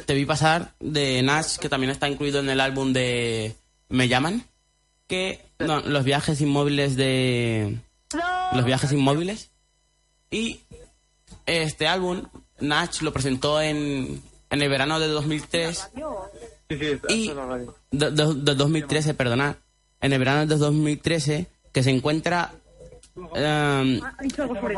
Te 0.04 0.14
vi 0.14 0.26
pasar 0.26 0.72
de 0.80 1.22
Nash, 1.22 1.56
que 1.56 1.68
también 1.68 1.90
está 1.90 2.08
incluido 2.08 2.40
en 2.40 2.50
el 2.50 2.60
álbum 2.60 2.92
de 2.92 3.54
Me 3.88 4.06
llaman, 4.08 4.44
que 5.06 5.40
los 5.58 6.04
viajes 6.04 6.42
inmóviles 6.42 6.96
de 6.96 7.78
los 8.52 8.64
viajes 8.64 8.92
inmóviles 8.92 9.50
y 10.30 10.60
este 11.46 11.86
álbum 11.88 12.22
Nash 12.60 13.00
lo 13.02 13.12
presentó 13.12 13.60
en, 13.60 14.20
en 14.50 14.62
el 14.62 14.68
verano 14.68 14.98
de 15.00 15.08
2003 15.08 15.90
Sí, 16.68 16.76
sí, 16.78 17.00
y 17.08 17.28
de, 17.90 18.10
de- 18.12 18.34
de 18.34 18.54
2013, 18.54 19.14
perdonad, 19.14 19.56
en 20.00 20.12
el 20.12 20.18
verano 20.20 20.46
de 20.46 20.56
2013 20.56 21.46
que 21.72 21.82
se 21.82 21.90
encuentra 21.90 22.52
em, 23.34 24.00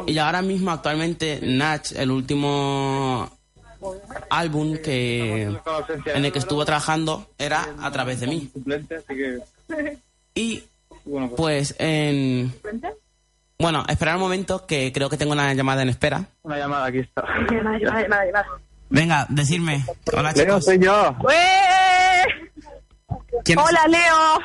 y 0.07 0.17
ahora 0.19 0.41
mismo 0.41 0.71
actualmente 0.71 1.39
Natch, 1.43 1.93
el 1.93 2.11
último 2.11 3.31
álbum 4.31 4.77
que 4.79 5.43
en 6.07 6.25
el 6.25 6.33
que 6.33 6.39
estuvo 6.39 6.65
trabajando 6.65 7.27
era 7.37 7.69
a 7.83 7.91
través 7.91 8.21
de 8.21 8.27
mí. 8.29 8.49
Suplente, 8.53 9.03
Y 10.35 10.63
pues, 11.05 11.31
pues 11.37 11.75
en 11.79 12.55
bueno, 13.63 13.85
esperar 13.89 14.17
un 14.17 14.21
momento 14.23 14.67
que 14.67 14.93
creo 14.93 15.09
que 15.09 15.17
tengo 15.17 15.33
una 15.33 15.55
llamada 15.55 15.81
en 15.83 15.89
espera. 15.89 16.25
una 16.43 16.59
llamada, 16.59 16.87
aquí 16.87 16.99
está. 16.99 17.25
Venga, 18.91 19.27
decirme. 19.31 19.85
Hola 20.13 20.33
Leo, 20.33 20.45
chicos. 20.45 20.65
soy 20.67 20.79
yo. 20.79 21.17
¿Quién 23.45 23.59
es? 23.59 23.65
Hola, 23.65 23.87
Leo. 23.89 24.39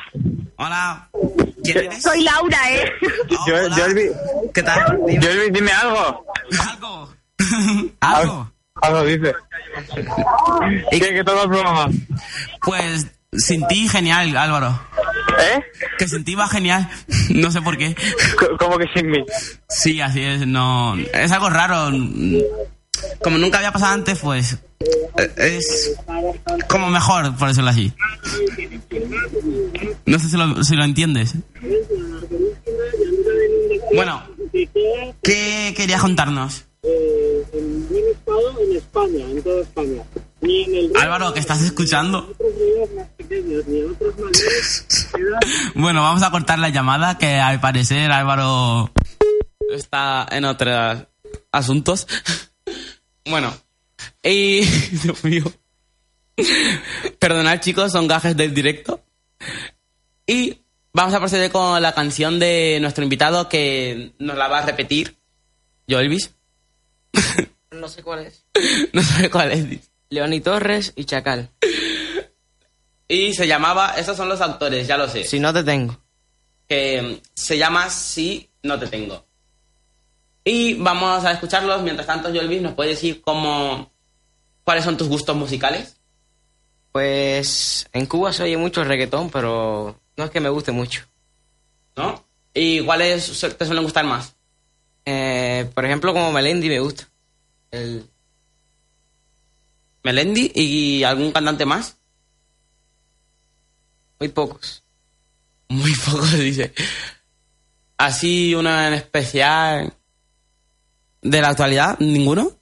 Hola. 0.56 1.08
¿Quién 1.62 1.78
eres? 1.78 2.02
Soy 2.02 2.22
Laura, 2.22 2.58
¿eh? 2.72 2.84
Oh, 3.30 3.46
Yo, 3.46 3.86
Elvi- 3.86 4.12
¿Qué 4.54 4.62
tal? 4.62 4.98
Dime. 5.06 5.22
yo, 5.22 5.30
Elvi, 5.30 5.50
dime 5.50 5.70
algo. 5.72 6.24
Algo. 6.70 7.12
Algo. 8.00 8.52
Algo 8.80 9.04
dice. 9.04 9.34
¿Y- 10.90 10.98
¿Qué, 11.00 11.14
qué 11.14 11.24
todo 11.24 11.44
el 11.44 11.50
programa? 11.50 11.88
Pues 12.62 13.06
sin 13.32 13.66
ti 13.66 13.88
genial, 13.88 14.36
Álvaro. 14.36 14.80
¿Eh? 15.38 15.62
Que 15.98 16.08
sin 16.08 16.24
ti 16.24 16.34
va 16.34 16.48
genial. 16.48 16.88
No 17.30 17.50
sé 17.50 17.60
por 17.60 17.76
qué. 17.76 17.94
¿Cómo 18.58 18.78
que 18.78 18.86
sin 18.94 19.10
mí? 19.10 19.24
Sí, 19.68 20.00
así 20.00 20.22
es. 20.22 20.46
No, 20.46 20.96
es 20.96 21.30
algo 21.30 21.50
raro. 21.50 21.90
Como 23.22 23.38
nunca 23.38 23.58
había 23.58 23.70
pasado 23.70 23.94
antes, 23.94 24.18
pues 24.18 24.58
eh, 25.18 25.32
es 25.36 25.94
como 26.68 26.88
mejor, 26.88 27.36
por 27.36 27.48
decirlo 27.48 27.70
así. 27.70 27.92
No 30.06 30.18
sé 30.18 30.28
si 30.28 30.36
lo, 30.36 30.64
si 30.64 30.74
lo 30.74 30.84
entiendes. 30.84 31.34
Bueno, 33.94 34.22
¿qué 35.22 35.74
querías 35.76 36.00
contarnos? 36.00 36.64
en 36.82 37.88
buen 37.88 38.04
estado 38.06 38.60
en 38.60 38.76
España, 38.76 39.24
en 39.30 39.42
toda 39.42 39.62
España. 39.62 40.02
Ni 40.40 40.64
en 40.64 40.74
el 40.74 40.96
Álvaro, 40.96 41.34
que 41.34 41.40
estás 41.40 41.62
escuchando. 41.62 42.18
otros 42.30 42.52
ríos 42.54 42.90
más 42.94 43.08
pequeños, 43.16 43.66
ni 43.66 43.80
en 43.80 43.90
otros 43.90 44.14
mayores. 44.18 45.08
Bueno, 45.74 46.02
vamos 46.02 46.22
a 46.22 46.30
cortar 46.30 46.58
la 46.58 46.68
llamada, 46.68 47.18
que 47.18 47.34
al 47.34 47.60
parecer 47.60 48.12
Álvaro 48.12 48.92
está 49.70 50.26
en 50.30 50.44
otros 50.44 51.06
asuntos. 51.52 52.06
Bueno, 53.30 53.54
y... 54.22 54.62
Dios 55.02 55.22
mío. 55.22 55.44
Perdonad 57.18 57.60
chicos, 57.60 57.92
son 57.92 58.08
gajes 58.08 58.34
del 58.34 58.54
directo. 58.54 59.02
Y 60.26 60.62
vamos 60.94 61.12
a 61.12 61.18
proceder 61.18 61.50
con 61.50 61.82
la 61.82 61.92
canción 61.92 62.38
de 62.38 62.78
nuestro 62.80 63.04
invitado 63.04 63.50
que 63.50 64.14
nos 64.18 64.38
la 64.38 64.48
va 64.48 64.60
a 64.60 64.64
repetir, 64.64 65.18
yo 65.86 66.00
Elvis. 66.00 66.34
No 67.70 67.86
sé 67.86 68.02
cuál 68.02 68.20
es. 68.20 68.46
no 68.94 69.02
sabe 69.02 69.28
cuál 69.28 69.52
es. 69.52 69.90
Leoni 70.10 70.40
Torres 70.40 70.92
y 70.96 71.04
Chacal. 71.04 71.50
Y 73.08 73.32
se 73.32 73.46
llamaba, 73.46 73.94
esos 73.96 74.16
son 74.16 74.28
los 74.28 74.40
autores, 74.40 74.86
ya 74.86 74.98
lo 74.98 75.08
sé. 75.08 75.24
Si 75.24 75.40
no 75.40 75.52
te 75.52 75.64
tengo. 75.64 75.98
Que 76.68 77.00
mm, 77.00 77.26
se 77.34 77.56
llama 77.56 77.88
Si 77.88 78.50
no 78.62 78.78
te 78.78 78.86
tengo. 78.86 79.24
Y 80.44 80.74
vamos 80.74 81.24
a 81.24 81.32
escucharlos. 81.32 81.82
Mientras 81.82 82.06
tanto, 82.06 82.28
Jolvis, 82.28 82.60
¿nos 82.60 82.74
puede 82.74 82.90
decir 82.90 83.22
cómo, 83.22 83.90
cuáles 84.64 84.84
son 84.84 84.96
tus 84.96 85.08
gustos 85.08 85.36
musicales? 85.36 85.96
Pues 86.92 87.88
en 87.92 88.06
Cuba 88.06 88.32
se 88.32 88.42
oye 88.42 88.56
mucho 88.56 88.84
reggaetón, 88.84 89.30
pero 89.30 89.98
no 90.16 90.24
es 90.24 90.30
que 90.30 90.40
me 90.40 90.48
guste 90.48 90.72
mucho. 90.72 91.06
¿No? 91.96 92.24
¿Y 92.52 92.80
cuáles 92.84 93.40
te 93.40 93.66
suelen 93.66 93.84
gustar 93.84 94.04
más? 94.04 94.34
Eh, 95.04 95.70
por 95.74 95.84
ejemplo, 95.84 96.12
como 96.12 96.32
Melendi 96.32 96.68
me 96.68 96.80
gusta. 96.80 97.08
El, 97.70 98.08
¿Melendi 100.04 100.52
y 100.54 101.04
algún 101.04 101.32
cantante 101.32 101.64
más? 101.64 101.98
muy 104.18 104.28
pocos. 104.28 104.82
Muy 105.68 105.94
poco, 106.06 106.26
dice. 106.26 106.72
Así, 107.96 108.54
una 108.54 108.88
en 108.88 108.94
especial. 108.94 109.92
¿De 111.20 111.40
la 111.40 111.48
actualidad? 111.48 111.98
¿Ninguno? 111.98 112.52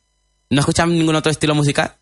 ¿No 0.50 0.60
escuchan 0.60 0.96
ningún 0.96 1.14
otro 1.14 1.30
estilo 1.30 1.54
musical? 1.54 1.94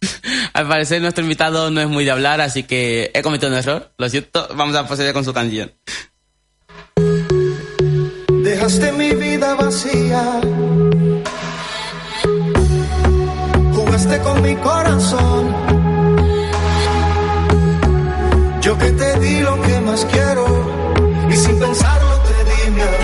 Al 0.52 0.68
parecer 0.68 1.02
nuestro 1.02 1.22
invitado 1.22 1.70
no 1.70 1.80
es 1.80 1.88
muy 1.88 2.04
de 2.04 2.10
hablar, 2.10 2.40
así 2.40 2.62
que 2.62 3.10
he 3.12 3.22
cometido 3.22 3.50
un 3.50 3.58
error. 3.58 3.92
Lo 3.98 4.08
siento, 4.08 4.48
vamos 4.54 4.76
a 4.76 4.86
proceder 4.86 5.12
con 5.12 5.24
su 5.24 5.32
canción. 5.32 5.72
Dejaste 8.42 8.92
mi 8.92 9.14
vida 9.14 9.54
vacía. 9.54 10.40
Jugaste 14.00 14.22
con 14.22 14.40
mi 14.40 14.56
corazón. 14.56 15.54
Yo 18.62 18.78
que 18.78 18.92
te 18.92 19.18
di 19.20 19.40
lo 19.40 19.60
que 19.60 19.80
más 19.80 20.06
quiero. 20.06 20.46
Y 21.28 21.36
sin 21.36 21.58
pensarlo 21.58 22.20
te 22.26 22.44
di 22.48 22.70
mi 22.70 22.80
amor. 22.80 23.00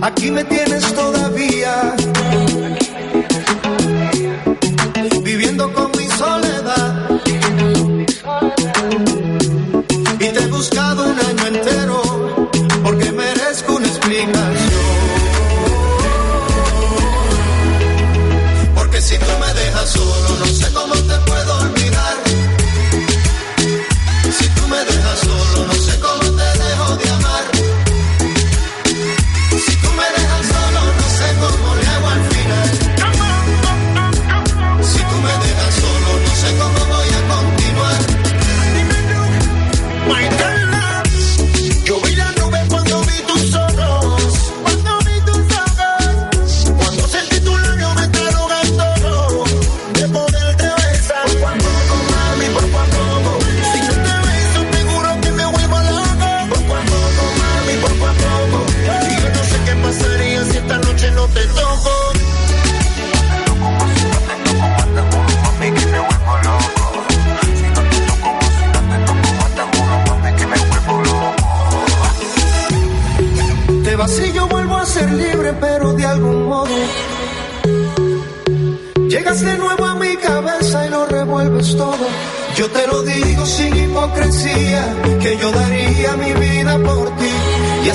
Aquí 0.00 0.30
me 0.30 0.44
tienes 0.44 0.84
buscado 10.58 11.04
un 11.04 11.16
año 11.20 11.46
entero 11.46 12.02
porque 12.82 13.12
merezco 13.12 13.76
una 13.76 13.86
explicación. 13.86 14.82
Porque 18.74 19.00
si 19.00 19.16
tú 19.18 19.32
me 19.40 19.54
dejas 19.54 19.88
solo, 19.88 20.28
no 20.40 20.46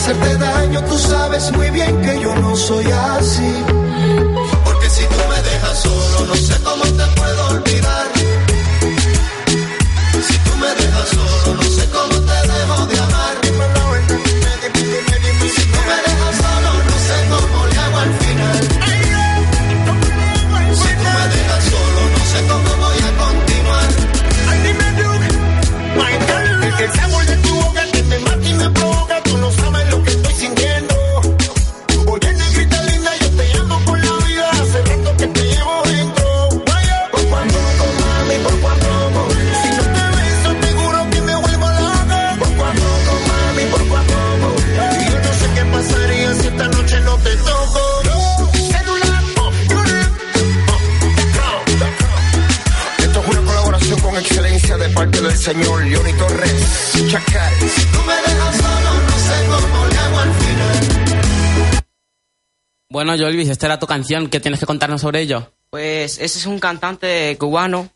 hacerte 0.04 0.38
daño, 0.38 0.82
tú 0.84 0.98
sabes 0.98 1.50
muy 1.54 1.70
bien 1.70 2.02
que 2.02 2.20
yo 2.20 2.36
no 2.36 2.56
soy 2.58 2.86
así. 2.92 3.73
Bueno, 63.06 63.22
Jolvis, 63.22 63.50
esta 63.50 63.66
era 63.66 63.80
tu 63.80 63.86
canción. 63.86 64.30
¿Qué 64.30 64.40
tienes 64.40 64.62
que 64.62 64.66
contarnos 64.66 65.02
sobre 65.02 65.20
ello? 65.20 65.52
Pues 65.70 66.20
ese 66.20 66.40
es 66.40 66.46
un 66.46 66.58
cantante 66.58 67.36
cubano 67.38 67.90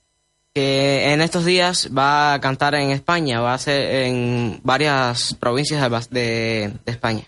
que 0.53 1.13
en 1.13 1.21
estos 1.21 1.45
días 1.45 1.89
va 1.97 2.33
a 2.33 2.41
cantar 2.41 2.75
en 2.75 2.89
España, 2.91 3.39
va 3.39 3.53
a 3.53 3.57
ser 3.57 4.03
en 4.07 4.59
varias 4.63 5.33
provincias 5.39 5.81
de, 5.81 5.87
Bas- 5.89 6.09
de- 6.09 6.73
de 6.85 6.91
España. 6.91 7.23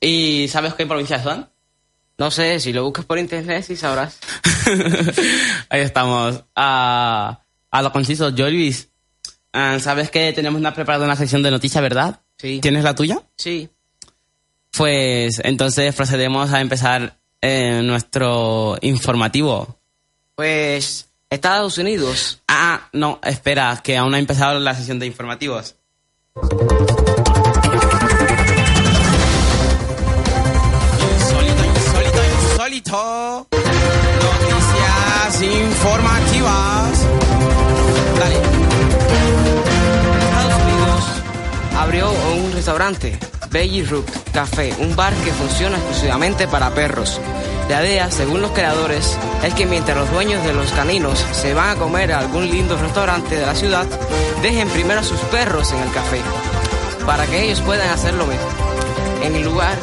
¿Y 0.00 0.48
sabes 0.48 0.72
qué 0.72 0.86
provincias 0.86 1.22
son? 1.22 1.50
No 2.16 2.30
sé, 2.30 2.58
si 2.58 2.72
lo 2.72 2.84
buscas 2.84 3.04
por 3.04 3.18
internet 3.18 3.62
sí 3.66 3.76
sabrás. 3.76 4.18
Ahí 5.68 5.82
estamos. 5.82 6.42
A, 6.56 7.40
a 7.70 7.82
lo 7.82 7.92
conciso, 7.92 8.32
Jolvis. 8.34 8.88
ah, 9.52 9.78
Sabes 9.78 10.10
que 10.10 10.32
tenemos 10.32 10.58
una 10.58 10.72
preparada 10.72 11.04
una 11.04 11.16
sección 11.16 11.42
de 11.42 11.50
noticias, 11.50 11.82
¿verdad? 11.82 12.22
Sí. 12.38 12.60
¿Tienes 12.62 12.82
la 12.82 12.94
tuya? 12.94 13.20
Sí. 13.36 13.68
Pues 14.76 15.40
entonces 15.44 15.94
procedemos 15.94 16.52
a 16.52 16.60
empezar 16.60 17.18
eh, 17.40 17.80
nuestro 17.82 18.76
informativo. 18.80 19.78
Pues 20.34 21.08
Estados 21.30 21.78
Unidos 21.78 22.40
Ah, 22.48 22.88
no, 22.92 23.18
espera, 23.24 23.80
que 23.82 23.96
aún 23.96 24.12
no 24.12 24.16
ha 24.16 24.20
empezado 24.20 24.58
la 24.60 24.74
sesión 24.74 24.98
de 24.98 25.06
informativos. 25.06 25.74
Insólito, 31.16 31.64
insólito, 31.64 32.20
insólito. 32.52 33.48
Noticias 34.22 35.42
informativas. 35.42 37.06
Dale. 38.18 38.36
Estados 40.24 40.62
Unidos 40.62 41.04
abrió 41.76 42.10
un 42.10 42.52
restaurante, 42.52 43.18
Veggie 43.54 43.84
Root 43.84 44.10
Café, 44.32 44.74
un 44.80 44.96
bar 44.96 45.14
que 45.14 45.30
funciona 45.30 45.76
exclusivamente 45.76 46.48
para 46.48 46.74
perros. 46.74 47.20
La 47.68 47.84
idea, 47.84 48.10
según 48.10 48.42
los 48.42 48.50
creadores, 48.50 49.16
es 49.44 49.54
que 49.54 49.64
mientras 49.64 49.96
los 49.96 50.10
dueños 50.10 50.44
de 50.44 50.52
los 50.52 50.72
caninos 50.72 51.24
se 51.30 51.54
van 51.54 51.68
a 51.68 51.76
comer 51.76 52.12
a 52.12 52.18
algún 52.18 52.50
lindo 52.50 52.76
restaurante 52.76 53.36
de 53.36 53.46
la 53.46 53.54
ciudad, 53.54 53.86
dejen 54.42 54.68
primero 54.70 54.98
a 54.98 55.04
sus 55.04 55.20
perros 55.30 55.70
en 55.70 55.78
el 55.78 55.92
café, 55.92 56.20
para 57.06 57.26
que 57.26 57.44
ellos 57.44 57.60
puedan 57.60 57.88
hacer 57.90 58.14
lo 58.14 58.26
mismo. 58.26 58.48
En 59.22 59.36
el 59.36 59.44
lugar, 59.44 59.78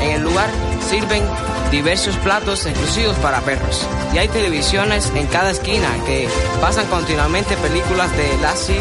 en 0.00 0.10
el 0.10 0.22
lugar 0.22 0.50
sirven 0.90 1.22
diversos 1.70 2.16
platos 2.16 2.66
exclusivos 2.66 3.16
para 3.18 3.42
perros. 3.42 3.86
Y 4.12 4.18
hay 4.18 4.26
televisiones 4.26 5.12
en 5.14 5.28
cada 5.28 5.52
esquina 5.52 5.88
que 6.04 6.28
pasan 6.60 6.86
continuamente 6.88 7.56
películas 7.58 8.10
de 8.16 8.36
Lassie, 8.38 8.80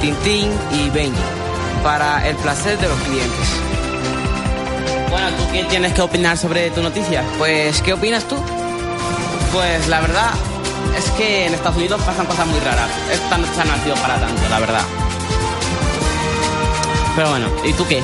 Tintín 0.00 0.52
y 0.70 0.90
Benji 0.90 1.43
para 1.84 2.26
el 2.26 2.34
placer 2.36 2.78
de 2.78 2.88
los 2.88 2.98
clientes. 3.00 3.48
Bueno, 5.10 5.28
¿tú 5.36 5.44
qué 5.52 5.64
tienes 5.64 5.92
que 5.92 6.00
opinar 6.00 6.36
sobre 6.38 6.70
tu 6.70 6.82
noticia? 6.82 7.22
Pues, 7.38 7.82
¿qué 7.82 7.92
opinas 7.92 8.24
tú? 8.24 8.36
Pues 9.52 9.86
la 9.88 10.00
verdad 10.00 10.30
es 10.96 11.04
que 11.10 11.46
en 11.46 11.52
Estados 11.54 11.76
Unidos 11.76 12.00
pasan 12.04 12.24
cosas 12.26 12.46
muy 12.46 12.58
raras. 12.60 12.88
Esta 13.12 13.36
noticia 13.36 13.64
no 13.64 13.74
ha 13.74 13.78
sido 13.84 13.94
para 13.96 14.18
tanto, 14.18 14.48
la 14.48 14.58
verdad. 14.60 14.82
Pero 17.14 17.28
bueno, 17.30 17.48
¿y 17.64 17.72
tú 17.74 17.86
qué? 17.86 18.02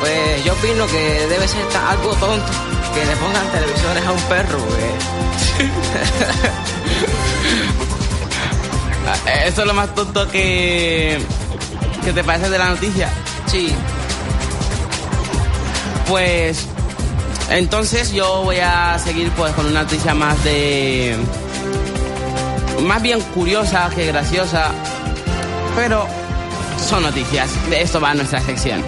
Pues 0.00 0.44
yo 0.44 0.52
opino 0.52 0.86
que 0.88 1.26
debe 1.28 1.46
ser 1.48 1.64
algo 1.88 2.14
tonto 2.16 2.52
que 2.94 3.04
le 3.06 3.16
pongan 3.16 3.46
televisores 3.52 4.04
a 4.04 4.12
un 4.12 4.20
perro. 4.22 4.58
eh. 4.58 4.98
Eso 9.46 9.62
es 9.62 9.66
lo 9.66 9.72
más 9.72 9.94
tonto 9.94 10.28
que, 10.28 11.18
que 12.08 12.14
te 12.14 12.24
parece 12.24 12.48
de 12.48 12.56
la 12.58 12.70
noticia. 12.70 13.10
Sí, 13.46 13.70
Pues 16.08 16.64
entonces 17.50 18.12
yo 18.12 18.44
voy 18.44 18.56
a 18.60 18.98
seguir 18.98 19.30
pues 19.32 19.52
con 19.52 19.66
una 19.66 19.82
noticia 19.82 20.14
más 20.14 20.42
de 20.42 21.14
más 22.82 23.02
bien 23.02 23.20
curiosa 23.34 23.90
que 23.94 24.06
graciosa, 24.06 24.70
pero 25.76 26.06
son 26.82 27.02
noticias. 27.02 27.50
De 27.68 27.82
esto 27.82 28.00
va 28.00 28.14
nuestra 28.14 28.40
sección. 28.40 28.82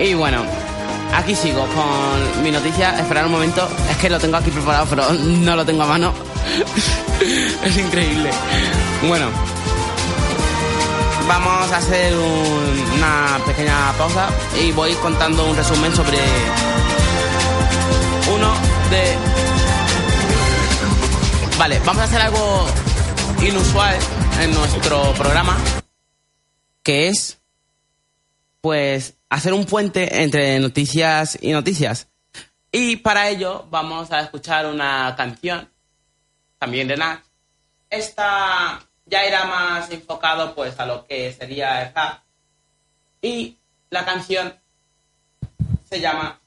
Y 0.00 0.14
bueno, 0.14 0.42
aquí 1.14 1.34
sigo 1.34 1.66
con 1.66 2.42
mi 2.42 2.50
noticia. 2.50 2.98
Esperar 2.98 3.26
un 3.26 3.32
momento, 3.32 3.68
es 3.90 3.96
que 3.98 4.08
lo 4.08 4.18
tengo 4.18 4.38
aquí 4.38 4.50
preparado, 4.50 4.86
pero 4.88 5.12
no 5.12 5.54
lo 5.54 5.66
tengo 5.66 5.82
a 5.82 5.86
mano. 5.86 6.14
es 7.64 7.76
increíble. 7.76 8.30
Bueno, 9.06 9.26
vamos 11.26 11.70
a 11.72 11.76
hacer 11.76 12.14
un- 12.16 12.90
una 12.96 13.38
pequeña 13.46 13.92
pausa 13.98 14.28
y 14.60 14.72
voy 14.72 14.92
contando 14.94 15.44
un 15.46 15.56
resumen 15.56 15.94
sobre 15.94 16.18
uno 18.32 18.52
de... 18.90 19.16
Vale, 21.58 21.78
vamos 21.80 21.98
a 21.98 22.04
hacer 22.04 22.20
algo 22.20 22.66
inusual 23.42 23.96
en 24.40 24.52
nuestro 24.54 25.12
programa, 25.14 25.56
que 26.82 27.08
es, 27.08 27.38
pues, 28.60 29.14
hacer 29.28 29.52
un 29.52 29.64
puente 29.66 30.22
entre 30.22 30.58
noticias 30.58 31.38
y 31.40 31.52
noticias. 31.52 32.08
Y 32.72 32.96
para 32.96 33.28
ello 33.28 33.66
vamos 33.70 34.10
a 34.12 34.20
escuchar 34.20 34.66
una 34.66 35.14
canción, 35.16 35.68
también 36.58 36.88
de 36.88 36.96
Nash. 36.96 37.20
Esta 37.90 38.80
ya 39.12 39.24
era 39.24 39.44
más 39.44 39.90
enfocado 39.90 40.54
pues 40.54 40.80
a 40.80 40.86
lo 40.86 41.06
que 41.06 41.30
sería 41.34 41.82
el 41.82 41.94
rap. 41.94 42.22
Y 43.20 43.58
la 43.90 44.06
canción 44.06 44.58
se 45.84 46.00
llama... 46.00 46.40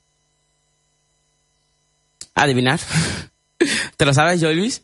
Adivinar. 2.34 2.80
¿Te 3.98 4.06
lo 4.06 4.14
sabes, 4.16 4.42
Joy 4.42 4.56
Luis? 4.56 4.84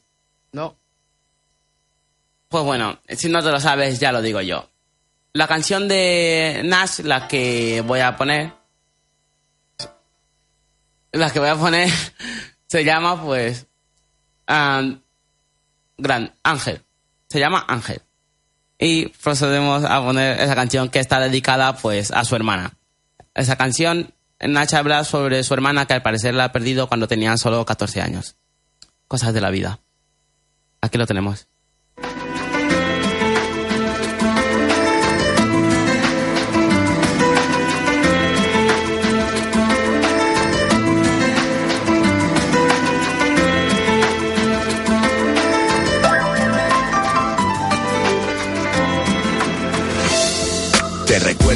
no. 0.51 0.77
Pues 2.49 2.65
bueno, 2.65 2.99
si 3.07 3.29
no 3.29 3.41
te 3.41 3.49
lo 3.49 3.59
sabes, 3.59 3.99
ya 3.99 4.11
lo 4.11 4.21
digo 4.21 4.41
yo. 4.41 4.69
La 5.33 5.47
canción 5.47 5.87
de 5.87 6.61
Nash, 6.65 6.99
la 6.99 7.27
que 7.27 7.81
voy 7.81 8.01
a 8.01 8.15
poner. 8.17 8.53
La 11.13 11.31
que 11.31 11.39
voy 11.39 11.47
a 11.47 11.55
poner 11.55 11.89
se 12.67 12.83
llama, 12.83 13.23
pues. 13.23 13.65
um, 14.49 15.01
Gran 15.97 16.35
Ángel. 16.43 16.83
Se 17.31 17.39
llama 17.39 17.63
Ángel. 17.69 18.01
Y 18.77 19.07
procedemos 19.07 19.85
a 19.85 20.03
poner 20.03 20.41
esa 20.41 20.53
canción 20.53 20.89
que 20.89 20.99
está 20.99 21.21
dedicada, 21.21 21.77
pues, 21.77 22.11
a 22.11 22.25
su 22.25 22.35
hermana. 22.35 22.73
Esa 23.33 23.55
canción, 23.55 24.13
Nash 24.41 24.75
habla 24.75 25.05
sobre 25.05 25.41
su 25.45 25.53
hermana 25.53 25.85
que 25.85 25.93
al 25.93 26.01
parecer 26.01 26.33
la 26.33 26.45
ha 26.45 26.51
perdido 26.51 26.89
cuando 26.89 27.07
tenía 27.07 27.37
solo 27.37 27.63
14 27.63 28.01
años. 28.01 28.35
Cosas 29.07 29.33
de 29.33 29.39
la 29.39 29.49
vida. 29.49 29.79
Aquí 30.81 30.97
lo 30.97 31.07
tenemos. 31.07 31.47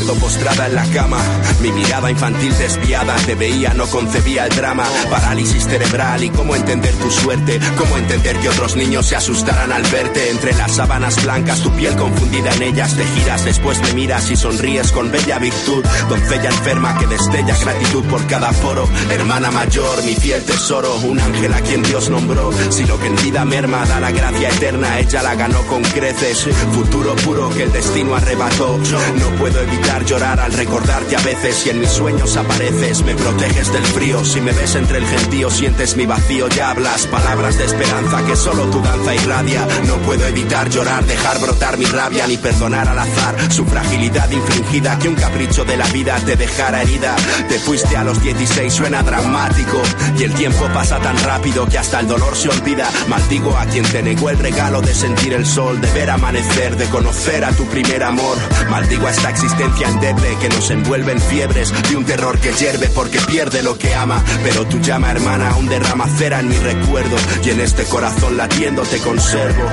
Postrada 0.03 0.67
en 0.67 0.75
la 0.75 0.85
cama, 0.87 1.17
mi 1.61 1.71
mirada 1.71 2.11
infantil 2.11 2.55
desviada, 2.57 3.15
te 3.25 3.35
veía, 3.35 3.73
no 3.73 3.87
concebía 3.87 4.45
el 4.45 4.55
drama, 4.55 4.85
parálisis 5.09 5.65
cerebral 5.65 6.23
y 6.23 6.29
cómo 6.29 6.55
entender 6.55 6.93
tu 6.95 7.09
suerte, 7.09 7.59
cómo 7.77 7.97
entender 7.97 8.37
que 8.39 8.49
otros 8.49 8.75
niños 8.75 9.05
se 9.05 9.15
asustaran 9.15 9.71
al 9.71 9.83
verte. 9.83 10.31
Entre 10.31 10.53
las 10.53 10.73
sábanas 10.73 11.23
blancas, 11.23 11.61
tu 11.61 11.71
piel 11.71 11.95
confundida 11.95 12.53
en 12.55 12.63
ellas, 12.63 12.95
te 12.95 13.05
giras, 13.05 13.45
después 13.45 13.81
me 13.81 13.93
miras 13.93 14.29
y 14.29 14.35
sonríes 14.35 14.91
con 14.91 15.11
bella 15.11 15.39
virtud, 15.39 15.83
doncella 16.09 16.49
enferma 16.49 16.97
que 16.97 17.07
destella 17.07 17.57
gratitud 17.57 18.03
por 18.05 18.25
cada 18.27 18.51
foro, 18.51 18.89
hermana 19.09 19.49
mayor, 19.51 20.03
mi 20.03 20.15
fiel 20.15 20.43
tesoro, 20.43 20.95
un 20.97 21.19
ángel 21.19 21.53
a 21.53 21.61
quien 21.61 21.83
Dios 21.83 22.09
nombró, 22.09 22.51
si 22.69 22.83
lo 22.85 22.99
que 22.99 23.07
en 23.07 23.15
vida 23.15 23.45
merma 23.45 23.85
da 23.85 23.99
la 23.99 24.11
gracia 24.11 24.49
eterna, 24.49 24.99
ella 24.99 25.23
la 25.23 25.35
ganó 25.35 25.61
con 25.67 25.81
creces, 25.83 26.47
futuro 26.73 27.15
puro 27.17 27.49
que 27.51 27.63
el 27.63 27.71
destino 27.71 28.15
arrebató, 28.15 28.77
no 28.77 29.29
puedo 29.37 29.61
evitar 29.61 29.84
llorar 30.05 30.39
al 30.39 30.51
recordarte 30.53 31.15
a 31.15 31.21
veces. 31.21 31.65
Y 31.65 31.69
en 31.69 31.79
mis 31.79 31.89
sueños 31.89 32.35
apareces, 32.35 33.03
me 33.03 33.15
proteges 33.15 33.71
del 33.71 33.85
frío, 33.85 34.23
si 34.25 34.41
me 34.41 34.51
ves 34.51 34.75
entre 34.75 34.97
el 34.97 35.05
gentío 35.05 35.49
sientes 35.49 35.95
mi 35.95 36.05
vacío, 36.05 36.47
ya 36.49 36.71
hablas 36.71 37.07
palabras 37.07 37.57
de 37.57 37.65
esperanza 37.65 38.25
que 38.25 38.35
solo 38.35 38.65
tu 38.65 38.81
danza 38.81 39.15
irradia, 39.15 39.67
no 39.87 39.95
puedo 39.97 40.25
evitar 40.27 40.69
llorar, 40.69 41.05
dejar 41.05 41.39
brotar 41.39 41.77
mi 41.77 41.85
rabia 41.85 42.27
ni 42.27 42.37
perdonar 42.37 42.87
al 42.87 42.99
azar 42.99 43.35
su 43.51 43.65
fragilidad 43.65 44.29
infringida, 44.31 44.97
que 44.99 45.09
un 45.09 45.15
capricho 45.15 45.63
de 45.65 45.77
la 45.77 45.87
vida 45.87 46.17
te 46.25 46.35
dejara 46.35 46.81
herida, 46.81 47.15
te 47.47 47.59
fuiste 47.59 47.95
a 47.95 48.03
los 48.03 48.21
16, 48.21 48.73
suena 48.73 49.03
dramático. 49.03 49.81
Y 50.17 50.23
el 50.23 50.33
tiempo 50.33 50.67
pasa 50.73 50.99
tan 50.99 51.17
rápido 51.23 51.67
que 51.67 51.77
hasta 51.77 51.99
el 51.99 52.07
dolor 52.07 52.35
se 52.35 52.49
olvida, 52.49 52.89
maldigo 53.07 53.55
a 53.57 53.65
quien 53.65 53.85
te 53.85 54.01
negó 54.01 54.29
el 54.29 54.39
regalo 54.39 54.81
de 54.81 54.93
sentir 54.93 55.33
el 55.33 55.45
sol, 55.45 55.79
de 55.79 55.91
ver 55.91 56.09
amanecer, 56.09 56.75
de 56.75 56.85
conocer 56.87 57.45
a 57.45 57.51
tu 57.51 57.65
primer 57.65 58.03
amor, 58.03 58.37
maldigo 58.69 59.07
a 59.07 59.11
esta 59.11 59.29
existencia 59.29 59.74
endeble 59.83 60.37
que 60.39 60.49
nos 60.49 60.69
envuelve 60.71 61.11
en 61.11 61.19
fiebres 61.19 61.73
de 61.89 61.95
un 61.95 62.05
terror 62.05 62.39
que 62.39 62.53
hierve 62.53 62.89
porque 62.89 63.19
pierde 63.19 63.61
lo 63.61 63.77
que 63.77 63.93
ama, 63.93 64.23
pero 64.43 64.65
tu 64.65 64.79
llama 64.79 65.11
hermana 65.11 65.49
aún 65.49 65.67
derrama 65.67 66.07
cera 66.17 66.39
en 66.39 66.47
mi 66.47 66.57
recuerdo 66.57 67.15
y 67.43 67.49
en 67.49 67.59
este 67.59 67.83
corazón 67.85 68.37
latiendo 68.37 68.83
te 68.83 68.99
conservo, 68.99 69.63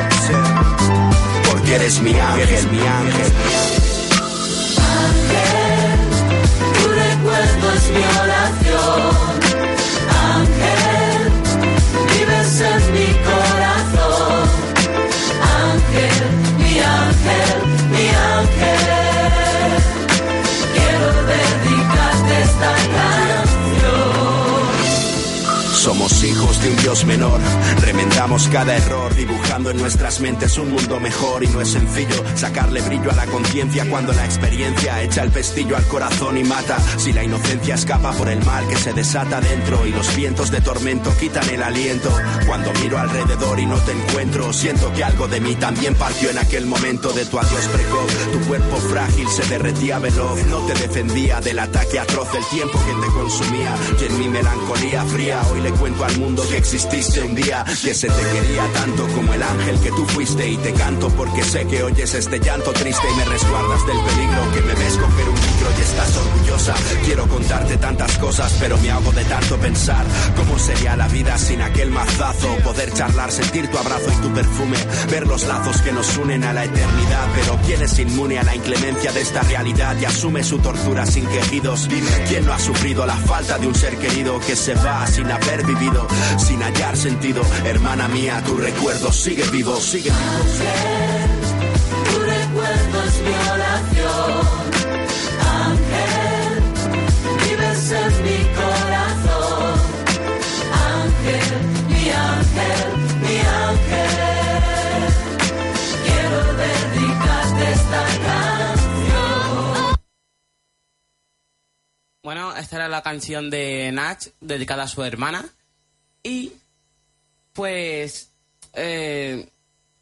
porque 1.51 1.75
eres 1.77 2.01
mi 2.03 2.19
ángel, 2.19 2.71
mi 2.71 2.81
ángel. 2.81 3.33
Tu 6.83 6.88
recuerdo 6.88 7.73
es 7.73 7.91
mi 7.91 8.03
oración. 8.21 9.21
Dedicarte 22.62 22.91
de 26.42 26.70
un 26.70 26.76
Dios 26.76 27.05
menor, 27.05 27.40
remendamos 27.83 28.48
cada 28.48 28.76
error, 28.76 29.14
dibujando 29.14 29.70
en 29.70 29.76
nuestras 29.76 30.20
mentes 30.20 30.59
un 30.59 30.72
mundo 30.72 30.98
mejor 30.98 31.44
y 31.44 31.46
no 31.46 31.61
es 31.61 31.70
sencillo 31.70 32.16
sacarle 32.35 32.81
brillo 32.81 33.12
a 33.12 33.14
la 33.14 33.26
conciencia 33.26 33.88
cuando 33.88 34.12
la 34.12 34.24
experiencia 34.24 35.02
echa 35.02 35.22
el 35.22 35.31
pestillo 35.31 35.76
al 35.76 35.87
corazón 35.87 36.37
y 36.37 36.42
mata. 36.42 36.78
Si 36.98 37.12
la 37.12 37.22
inocencia 37.22 37.76
escapa 37.76 38.12
por 38.12 38.28
el 38.28 38.44
mal 38.44 38.66
que 38.66 38.76
se 38.76 38.92
desata 38.92 39.40
dentro 39.40 39.87
y 39.87 39.92
los 39.92 40.14
vientos 40.16 40.50
de 40.50 40.61
tormento 40.61 41.14
quitan 41.18 41.48
el 41.48 41.62
aliento. 41.62 42.11
Cuando 42.46 42.72
miro 42.74 42.98
alrededor 42.98 43.61
y 43.61 43.66
no 43.66 43.78
te 43.78 43.92
encuentro, 43.92 44.52
siento 44.52 44.92
que 44.92 45.05
algo 45.05 45.28
de 45.28 45.40
mí 45.40 45.55
también 45.55 45.94
partió 45.94 46.28
en 46.31 46.38
aquel 46.38 46.66
momento 46.66 47.12
de 47.12 47.24
tu 47.24 47.38
adiós 47.38 47.68
precoz. 47.68 48.12
Tu 48.33 48.40
cuerpo 48.48 48.76
frágil 48.76 49.28
se 49.28 49.48
derretía 49.48 50.00
veloz, 50.00 50.44
no 50.46 50.59
te 50.66 50.74
defendía 50.74 51.40
del 51.40 51.61
ataque 51.61 52.00
atroz, 52.00 52.28
el 52.35 52.44
tiempo 52.46 52.78
que 52.85 53.07
te 53.07 53.12
consumía 53.12 53.74
y 54.00 54.05
en 54.07 54.18
mi 54.18 54.28
melancolía 54.28 55.05
fría 55.05 55.40
hoy 55.52 55.61
le 55.61 55.70
cuento 55.70 56.05
al 56.05 56.18
mundo 56.18 56.32
que 56.40 56.57
exististe 56.57 57.21
un 57.21 57.35
día, 57.35 57.62
que 57.83 57.95
se 57.95 58.09
te 58.09 58.23
quería 58.23 58.66
tanto 58.73 59.07
como 59.09 59.35
el 59.35 59.42
ángel 59.42 59.79
que 59.81 59.90
tú 59.90 60.07
fuiste. 60.07 60.49
Y 60.49 60.57
te 60.57 60.73
canto 60.73 61.11
porque 61.11 61.42
sé 61.45 61.66
que 61.66 61.83
oyes 61.83 62.14
este 62.14 62.40
llanto 62.40 62.73
triste 62.73 63.07
y 63.12 63.16
me 63.16 63.25
resguardas 63.27 63.87
del 63.87 63.99
peligro 63.99 64.53
que 64.55 64.61
me 64.62 64.75
ves 64.75 64.97
coger 64.97 65.29
un 65.29 65.35
micro 65.35 65.68
y 65.79 65.83
estás 65.83 66.16
orgullosa. 66.16 66.75
Quiero 67.05 67.29
contarte 67.29 67.77
tantas 67.77 68.16
cosas, 68.18 68.57
pero 68.59 68.79
me 68.79 68.90
hago 68.90 69.12
de 69.12 69.25
tanto 69.25 69.57
pensar. 69.59 70.05
Cómo 70.37 70.59
sería 70.59 70.97
la 70.97 71.09
vida 71.09 71.37
sin 71.37 71.61
aquel 71.61 71.90
mazazo, 71.90 72.57
poder 72.64 72.92
charlar, 72.95 73.31
sentir 73.31 73.71
tu 73.71 73.77
abrazo 73.77 74.11
y 74.11 74.23
tu 74.23 74.33
perfume, 74.33 74.79
ver 75.11 75.27
los 75.27 75.45
lazos 75.45 75.83
que 75.83 75.92
nos 75.92 76.16
unen 76.16 76.45
a 76.45 76.53
la 76.53 76.64
eternidad, 76.64 77.29
pero 77.35 77.59
quién 77.66 77.83
es 77.83 77.99
inmune 77.99 78.38
a 78.38 78.42
la 78.42 78.57
inclemencia 78.57 79.12
de 79.12 79.21
esta 79.21 79.42
realidad 79.42 79.97
y 80.01 80.07
asume 80.07 80.42
su 80.45 80.59
tortura 80.59 81.05
sin 81.05 81.27
quejidos. 81.27 81.88
Dime 81.88 82.11
quién 82.29 82.47
no 82.47 82.55
ha 82.55 82.59
sufrido 82.59 83.05
la 83.05 83.16
falta 83.16 83.59
de 83.59 83.66
un 83.66 83.75
ser 83.75 83.99
querido 83.99 84.40
que 84.40 84.57
se 84.57 84.75
va 84.75 85.07
sin 85.07 85.31
haber 85.31 85.64
vivido, 85.64 86.07
sin 86.38 86.62
hallar 86.62 86.96
sentido. 86.96 87.42
Hermana 87.64 88.08
mía, 88.08 88.42
tu 88.44 88.56
recuerdo 88.56 89.12
sigue 89.12 89.44
vivo, 89.50 89.76
sigue 89.76 90.11
vivo. 90.11 90.20
Tu 92.11 92.18
recuerdo 92.20 93.02
es 93.04 93.20
mi 93.22 93.35
oración. 93.50 94.46
Ángel, 95.64 96.62
vives 97.44 97.92
en 97.92 98.12
mi 98.24 98.38
corazón. 98.54 99.80
Ángel, 100.92 101.50
mi 101.88 102.11
ángel, 102.11 102.88
mi 103.22 103.37
ángel. 103.66 104.12
Quiero 106.04 106.38
dedicarte 106.64 107.64
esta 107.72 108.02
canción. 108.26 109.96
Bueno, 112.22 112.54
esta 112.56 112.76
era 112.76 112.88
la 112.88 113.02
canción 113.02 113.50
de 113.50 113.90
Nach 113.92 114.26
dedicada 114.40 114.85
a 114.85 114.88
su 114.88 115.02
hermana. 115.02 115.44
Y 116.22 116.52
pues 117.52 118.32
eh, 118.74 119.48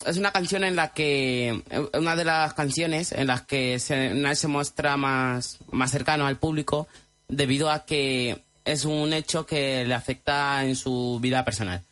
es 0.06 0.16
una 0.16 0.32
canción 0.32 0.64
en 0.64 0.76
la 0.76 0.92
que 0.92 1.62
una 1.94 2.16
de 2.16 2.24
las 2.24 2.54
canciones 2.54 3.12
en 3.12 3.26
las 3.26 3.42
que 3.42 3.78
se, 3.78 4.34
se 4.34 4.48
muestra 4.48 4.96
más, 4.96 5.58
más 5.70 5.90
cercano 5.90 6.26
al 6.26 6.38
público 6.38 6.88
debido 7.28 7.70
a 7.70 7.84
que 7.84 8.42
es 8.64 8.84
un 8.84 9.12
hecho 9.12 9.46
que 9.46 9.84
le 9.84 9.94
afecta 9.94 10.64
en 10.64 10.76
su 10.76 11.18
vida 11.20 11.44
personal. 11.44 11.84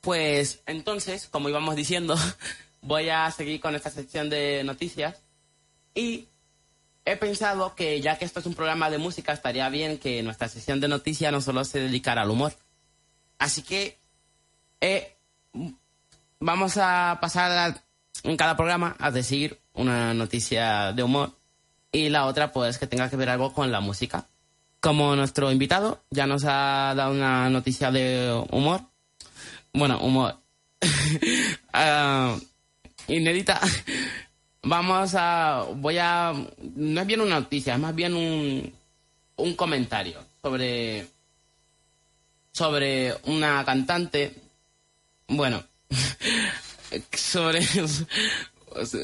Pues 0.00 0.62
entonces, 0.66 1.28
como 1.28 1.48
íbamos 1.48 1.76
diciendo, 1.76 2.16
voy 2.82 3.08
a 3.10 3.30
seguir 3.30 3.60
con 3.60 3.74
esta 3.74 3.90
sección 3.90 4.30
de 4.30 4.62
noticias 4.64 5.16
y 5.94 6.28
he 7.04 7.16
pensado 7.16 7.74
que 7.74 8.00
ya 8.00 8.18
que 8.18 8.24
esto 8.24 8.40
es 8.40 8.46
un 8.46 8.54
programa 8.54 8.90
de 8.90 8.98
música, 8.98 9.32
estaría 9.32 9.68
bien 9.68 9.98
que 9.98 10.22
nuestra 10.22 10.48
sección 10.48 10.80
de 10.80 10.88
noticias 10.88 11.32
no 11.32 11.40
solo 11.40 11.64
se 11.64 11.80
dedicara 11.80 12.22
al 12.22 12.30
humor. 12.30 12.52
Así 13.40 13.62
que 13.62 13.98
eh, 14.82 15.16
vamos 16.38 16.76
a 16.76 17.18
pasar 17.20 17.82
en 18.22 18.36
cada 18.36 18.54
programa 18.54 18.94
a 18.98 19.10
decir 19.10 19.58
una 19.72 20.12
noticia 20.12 20.92
de 20.92 21.02
humor 21.02 21.32
y 21.90 22.10
la 22.10 22.26
otra 22.26 22.52
pues 22.52 22.78
que 22.78 22.86
tenga 22.86 23.08
que 23.08 23.16
ver 23.16 23.30
algo 23.30 23.52
con 23.52 23.72
la 23.72 23.80
música. 23.80 24.26
Como 24.80 25.16
nuestro 25.16 25.50
invitado 25.50 26.02
ya 26.10 26.26
nos 26.26 26.44
ha 26.44 26.94
dado 26.94 27.12
una 27.12 27.48
noticia 27.48 27.90
de 27.90 28.44
humor, 28.50 28.82
bueno, 29.72 29.98
humor 30.00 30.36
ah, 31.72 32.36
inédita, 33.08 33.58
vamos 34.62 35.14
a, 35.16 35.64
voy 35.76 35.96
a, 35.98 36.34
no 36.76 37.00
es 37.00 37.06
bien 37.06 37.22
una 37.22 37.40
noticia, 37.40 37.74
es 37.74 37.80
más 37.80 37.94
bien 37.94 38.14
un, 38.14 38.70
un 39.36 39.54
comentario 39.54 40.18
sobre, 40.42 41.06
sobre 42.52 43.16
una 43.24 43.64
cantante, 43.64 44.34
bueno, 45.28 45.62
sobre, 47.14 47.66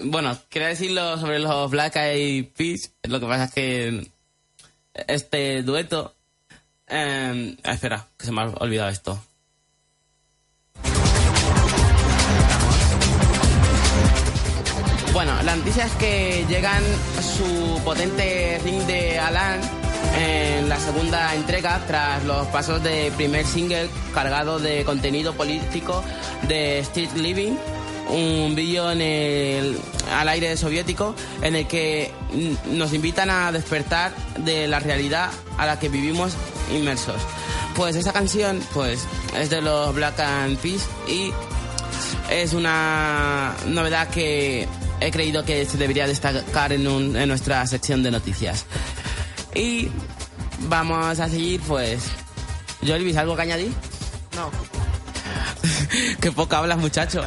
bueno, 0.05 0.37
quería 0.49 0.69
decirlo 0.69 1.19
sobre 1.19 1.39
los 1.39 1.71
Black 1.71 1.97
Eyed 1.97 2.47
Peas, 2.57 2.93
lo 3.05 3.21
que 3.21 3.27
pasa 3.27 3.45
es 3.45 3.53
que 3.53 4.11
este 5.07 5.63
dueto, 5.63 6.15
eh, 6.89 7.57
espera, 7.65 8.07
que 8.17 8.27
se 8.27 8.33
me 8.33 8.43
ha 8.43 8.45
olvidado 8.47 8.91
esto. 8.91 9.23
Bueno, 15.13 15.43
la 15.45 15.57
noticia 15.57 15.87
es 15.87 15.93
que 15.93 16.45
llegan 16.47 16.83
su 17.23 17.81
potente 17.83 18.61
ring 18.63 18.83
de 18.83 19.19
Alan 19.19 19.86
en 20.17 20.69
la 20.69 20.79
segunda 20.81 21.35
entrega 21.35 21.81
tras 21.87 22.25
los 22.25 22.47
pasos 22.49 22.83
de 22.83 23.13
primer 23.17 23.45
single 23.47 23.89
cargado 24.15 24.59
de 24.59 24.85
contenido 24.85 25.35
político 25.35 26.03
de 26.49 26.79
Street 26.81 27.13
Living, 27.17 27.53
un 28.09 28.55
vídeo 28.55 28.87
al 28.89 30.29
aire 30.29 30.57
soviético 30.57 31.15
en 31.43 31.57
el 31.57 31.67
que 31.67 32.13
nos 32.71 32.93
invitan 32.93 33.31
a 33.31 33.53
despertar 33.53 34.13
de 34.39 34.67
la 34.67 34.81
realidad 34.81 35.31
a 35.59 35.67
la 35.67 35.79
que 35.79 35.89
vivimos 35.89 36.35
inmersos. 36.75 37.21
Pues 37.75 37.97
esa 37.97 38.13
canción 38.13 38.61
pues 38.73 39.05
es 39.39 39.51
de 39.51 39.61
los 39.61 39.95
Black 39.95 40.19
and 40.21 40.57
Peace 40.59 40.87
y 41.09 41.33
es 42.31 42.55
una 42.55 43.55
novedad 43.67 44.09
que 44.09 44.67
he 45.01 45.11
creído 45.11 45.45
que 45.45 45.67
se 45.67 45.77
debería 45.77 46.07
destacar 46.07 46.73
en 46.73 46.85
nuestra 47.29 47.67
sección 47.67 48.03
de 48.03 48.11
noticias. 48.11 48.65
Y 49.57 49.89
vamos 50.69 51.19
a 51.19 51.29
seguir, 51.29 51.61
pues. 51.63 52.05
Jolvis, 52.87 53.17
¿algo 53.17 53.35
que 53.37 53.43
añadir? 53.43 53.73
No. 54.35 54.51
Qué 56.21 56.31
poco 56.33 56.57
hablas, 56.57 56.79
muchacho. 56.79 57.23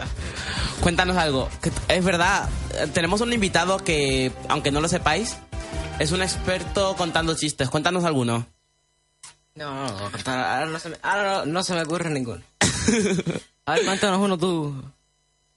Cuéntanos 0.82 1.18
algo. 1.18 1.50
Que 1.62 1.72
Es 1.88 2.04
verdad, 2.04 2.48
tenemos 2.94 3.22
un 3.22 3.34
invitado 3.34 3.78
que, 3.78 4.32
aunque 4.48 4.72
no 4.72 4.80
lo 4.82 4.88
sepáis, 4.88 5.38
es 6.00 6.12
un 6.12 6.22
experto 6.22 6.96
contando 6.96 7.36
chistes. 7.36 7.70
Cuéntanos 7.70 8.04
alguno. 8.06 8.48
No, 9.56 9.74
no, 9.74 10.00
no, 10.00 10.12
contar- 10.12 10.40
ahora, 10.40 10.66
no 10.68 10.80
se 10.80 10.90
me, 10.90 10.98
ahora 11.02 11.24
no, 11.40 11.46
no 11.46 11.64
se 11.64 11.74
me 11.74 11.82
ocurre 11.82 12.10
ninguno. 12.10 12.42
A 13.66 13.74
ver, 13.74 13.86
cuéntanos 13.86 14.20
uno 14.22 14.38
tú. 14.38 14.82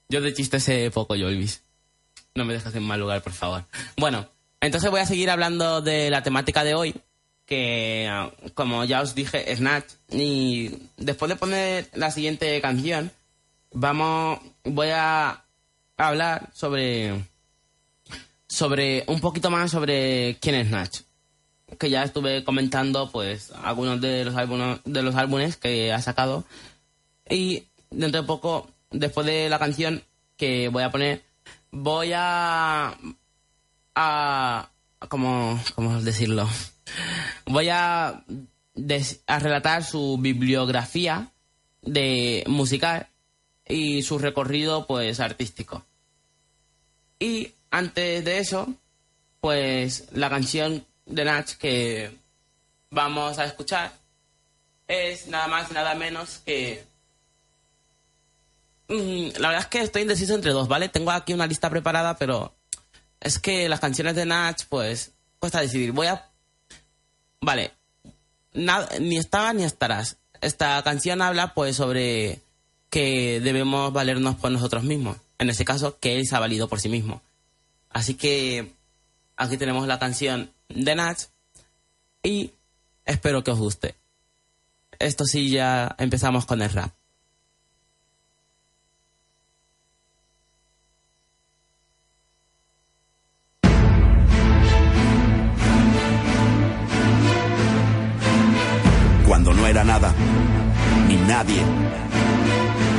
Yo 0.09 0.19
de 0.21 0.33
chistes 0.33 0.63
sé 0.63 0.91
poco, 0.91 1.13
Jolvis. 1.15 1.61
No 2.35 2.43
me 2.45 2.53
dejas 2.53 2.75
en 2.75 2.83
mal 2.83 2.99
lugar, 2.99 3.21
por 3.21 3.31
favor. 3.33 3.63
Bueno, 3.97 4.27
entonces 4.65 4.89
voy 4.89 5.01
a 5.01 5.05
seguir 5.05 5.29
hablando 5.29 5.81
de 5.81 6.09
la 6.09 6.23
temática 6.23 6.63
de 6.63 6.73
hoy, 6.73 6.95
que 7.45 8.07
ah, 8.09 8.31
como 8.53 8.85
ya 8.85 9.01
os 9.01 9.13
dije, 9.13 9.53
Snatch. 9.55 9.93
Y 10.09 10.71
después 10.97 11.29
de 11.29 11.35
poner 11.35 11.89
la 11.93 12.11
siguiente 12.11 12.59
canción, 12.61 13.11
vamos, 13.73 14.39
voy 14.63 14.89
a 14.89 15.43
hablar 15.97 16.49
sobre, 16.53 17.25
sobre 18.47 19.03
un 19.07 19.19
poquito 19.19 19.49
más 19.49 19.71
sobre 19.71 20.37
quién 20.39 20.55
es 20.55 20.67
Snatch. 20.69 21.01
Que 21.77 21.89
ya 21.89 22.03
estuve 22.03 22.45
comentando, 22.45 23.11
pues, 23.11 23.51
algunos 23.63 23.99
de 23.99 24.23
los 24.23 24.35
álbumes, 24.35 24.79
de 24.85 25.01
los 25.01 25.15
álbumes 25.15 25.57
que 25.57 25.91
ha 25.91 26.01
sacado. 26.01 26.45
Y 27.29 27.63
dentro 27.89 28.21
de 28.21 28.27
poco, 28.27 28.69
después 28.91 29.25
de 29.25 29.49
la 29.49 29.59
canción 29.59 30.03
que 30.37 30.69
voy 30.69 30.83
a 30.83 30.91
poner, 30.91 31.21
voy 31.71 32.11
a. 32.15 32.95
a. 33.95 34.69
¿Cómo, 35.09 35.61
cómo 35.75 36.01
decirlo? 36.01 36.47
Voy 37.45 37.69
a, 37.69 38.23
a 39.27 39.39
relatar 39.39 39.83
su 39.83 40.17
bibliografía 40.17 41.29
de 41.81 42.43
musical 42.47 43.07
y 43.67 44.01
su 44.03 44.17
recorrido, 44.17 44.87
pues, 44.87 45.19
artístico. 45.19 45.85
Y 47.19 47.51
antes 47.69 48.23
de 48.23 48.39
eso, 48.39 48.73
pues, 49.41 50.07
la 50.13 50.29
canción 50.29 50.85
de 51.05 51.25
Nach 51.25 51.49
que 51.57 52.11
vamos 52.91 53.39
a 53.39 53.45
escuchar 53.45 53.91
es 54.87 55.27
nada 55.27 55.47
más 55.47 55.69
y 55.69 55.73
nada 55.73 55.95
menos 55.95 56.39
que 56.45 56.85
Mm, 58.87 59.29
La 59.39 59.49
verdad 59.49 59.63
es 59.63 59.67
que 59.67 59.81
estoy 59.81 60.01
indeciso 60.03 60.35
entre 60.35 60.51
dos, 60.51 60.67
¿vale? 60.67 60.89
Tengo 60.89 61.11
aquí 61.11 61.33
una 61.33 61.47
lista 61.47 61.69
preparada, 61.69 62.17
pero 62.17 62.53
es 63.23 63.39
que 63.39 63.69
las 63.69 63.79
canciones 63.79 64.15
de 64.15 64.25
Nach, 64.25 64.61
pues, 64.67 65.13
cuesta 65.39 65.61
decidir. 65.61 65.93
Voy 65.93 66.07
a... 66.07 66.29
Vale. 67.39 67.71
Nada, 68.53 68.89
ni 68.99 69.17
estabas 69.17 69.55
ni 69.55 69.63
estarás. 69.63 70.17
Esta 70.41 70.83
canción 70.83 71.21
habla, 71.21 71.53
pues, 71.53 71.77
sobre 71.77 72.41
que 72.89 73.39
debemos 73.39 73.93
valernos 73.93 74.35
por 74.35 74.51
nosotros 74.51 74.83
mismos. 74.83 75.17
En 75.39 75.49
este 75.49 75.63
caso, 75.63 75.97
que 75.99 76.17
él 76.17 76.27
se 76.27 76.35
ha 76.35 76.39
valido 76.39 76.67
por 76.67 76.81
sí 76.81 76.89
mismo. 76.89 77.21
Así 77.89 78.15
que 78.15 78.73
aquí 79.37 79.55
tenemos 79.55 79.87
la 79.87 79.99
canción 79.99 80.51
de 80.67 80.95
Nach 80.95 81.19
y 82.23 82.51
espero 83.05 83.43
que 83.43 83.51
os 83.51 83.59
guste. 83.59 83.95
Esto 84.99 85.23
sí, 85.25 85.49
ya 85.49 85.95
empezamos 85.97 86.45
con 86.45 86.61
el 86.61 86.69
rap. 86.69 86.91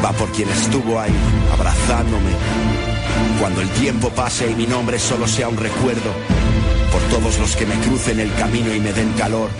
Va 0.04 0.12
por 0.12 0.30
quien 0.32 0.48
estuvo 0.48 1.00
ahí, 1.00 1.12
abrazándome. 1.52 2.30
Cuando 3.40 3.62
el 3.62 3.70
tiempo 3.70 4.10
pase 4.10 4.50
y 4.50 4.54
mi 4.54 4.66
nombre 4.66 4.98
solo 4.98 5.26
sea 5.26 5.48
un 5.48 5.56
recuerdo, 5.56 6.12
por 6.94 7.02
todos 7.10 7.38
los 7.40 7.56
que 7.56 7.66
me 7.66 7.74
crucen 7.80 8.20
el 8.20 8.32
camino 8.34 8.72
y 8.72 8.78
me 8.78 8.92
den 8.92 9.12
calor. 9.14 9.50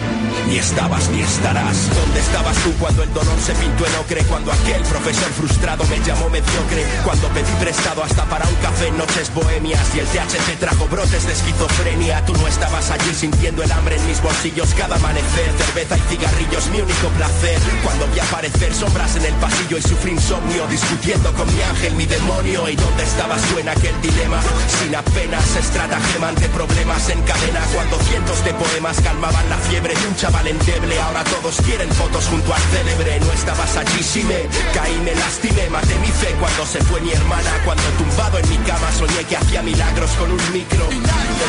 Ni 0.48 0.58
estabas 0.58 1.08
ni 1.10 1.20
estarás. 1.20 1.90
¿Dónde 1.90 2.20
estabas 2.20 2.56
tú 2.62 2.70
cuando 2.78 3.02
el 3.02 3.12
dolor 3.12 3.34
se 3.44 3.54
pintó 3.54 3.84
en 3.86 3.94
ocre? 3.96 4.22
Cuando 4.24 4.52
aquel 4.52 4.82
profesor 4.82 5.30
frustrado 5.32 5.84
me 5.86 5.98
llamó 6.06 6.30
mediocre. 6.30 6.86
Cuando 7.02 7.26
pedí 7.28 7.50
prestado 7.58 8.04
hasta 8.04 8.24
para 8.26 8.46
un 8.46 8.54
café 8.56 8.86
en 8.86 8.98
noches 8.98 9.34
bohemias. 9.34 9.82
Y 9.96 9.98
el 9.98 10.06
THC 10.06 10.60
trajo 10.60 10.86
brotes 10.86 11.26
de 11.26 11.32
esquizofrenia. 11.32 12.24
Tú 12.24 12.34
no 12.34 12.46
estabas 12.46 12.90
allí 12.92 13.12
sintiendo 13.14 13.64
el 13.64 13.72
hambre 13.72 13.96
en 13.96 14.06
mis 14.06 14.22
bolsillos 14.22 14.72
cada 14.74 14.94
amanecer. 14.94 15.50
Cerveza 15.58 15.96
y 15.98 16.02
cigarrillos, 16.14 16.68
mi 16.68 16.82
único 16.82 17.08
placer. 17.16 17.58
Cuando 17.82 18.06
vi 18.14 18.20
aparecer 18.20 18.72
sombras 18.74 19.16
en 19.16 19.24
el 19.24 19.34
pasillo 19.34 19.78
y 19.78 19.82
sufrí 19.82 20.12
insomnio. 20.12 20.68
Discutiendo 20.68 21.32
con 21.32 21.52
mi 21.52 21.62
ángel, 21.62 21.94
mi 21.94 22.06
demonio. 22.06 22.68
¿Y 22.68 22.76
dónde 22.76 23.02
estabas 23.02 23.42
tú 23.48 23.58
en 23.58 23.70
aquel 23.70 24.00
dilema? 24.02 24.40
Sin 24.78 24.94
apenas 24.94 25.56
estratagema 25.56 26.28
ante 26.28 26.48
problemas 26.50 27.08
cadena. 27.24 27.60
Cuando 27.74 27.98
cientos 28.00 28.44
de 28.44 28.54
poemas 28.54 29.00
calmaban 29.00 29.48
la 29.48 29.58
fiebre 29.58 29.94
de 29.94 30.06
un 30.06 30.16
chaval 30.16 30.46
endeble. 30.46 31.00
Ahora 31.00 31.24
todos 31.24 31.56
quieren 31.62 31.90
fotos 31.92 32.26
junto 32.26 32.54
al 32.54 32.62
célebre. 32.72 33.20
No 33.20 33.32
estabas 33.32 33.76
allí, 33.76 34.02
sí 34.02 34.22
me 34.24 34.46
caí, 34.72 34.96
me 35.04 35.14
lastimé. 35.14 35.68
Maté 35.70 35.94
mi 35.98 36.08
fe 36.08 36.34
cuando 36.38 36.66
se 36.66 36.80
fue 36.84 37.00
mi 37.00 37.12
hermana. 37.12 37.50
Cuando 37.64 37.82
tumbado 37.98 38.38
en 38.38 38.48
mi 38.48 38.58
cama 38.58 38.92
soñé 38.92 39.24
que 39.24 39.36
hacía 39.36 39.62
milagros 39.62 40.10
con 40.18 40.30
un 40.30 40.52
micro. 40.52 40.88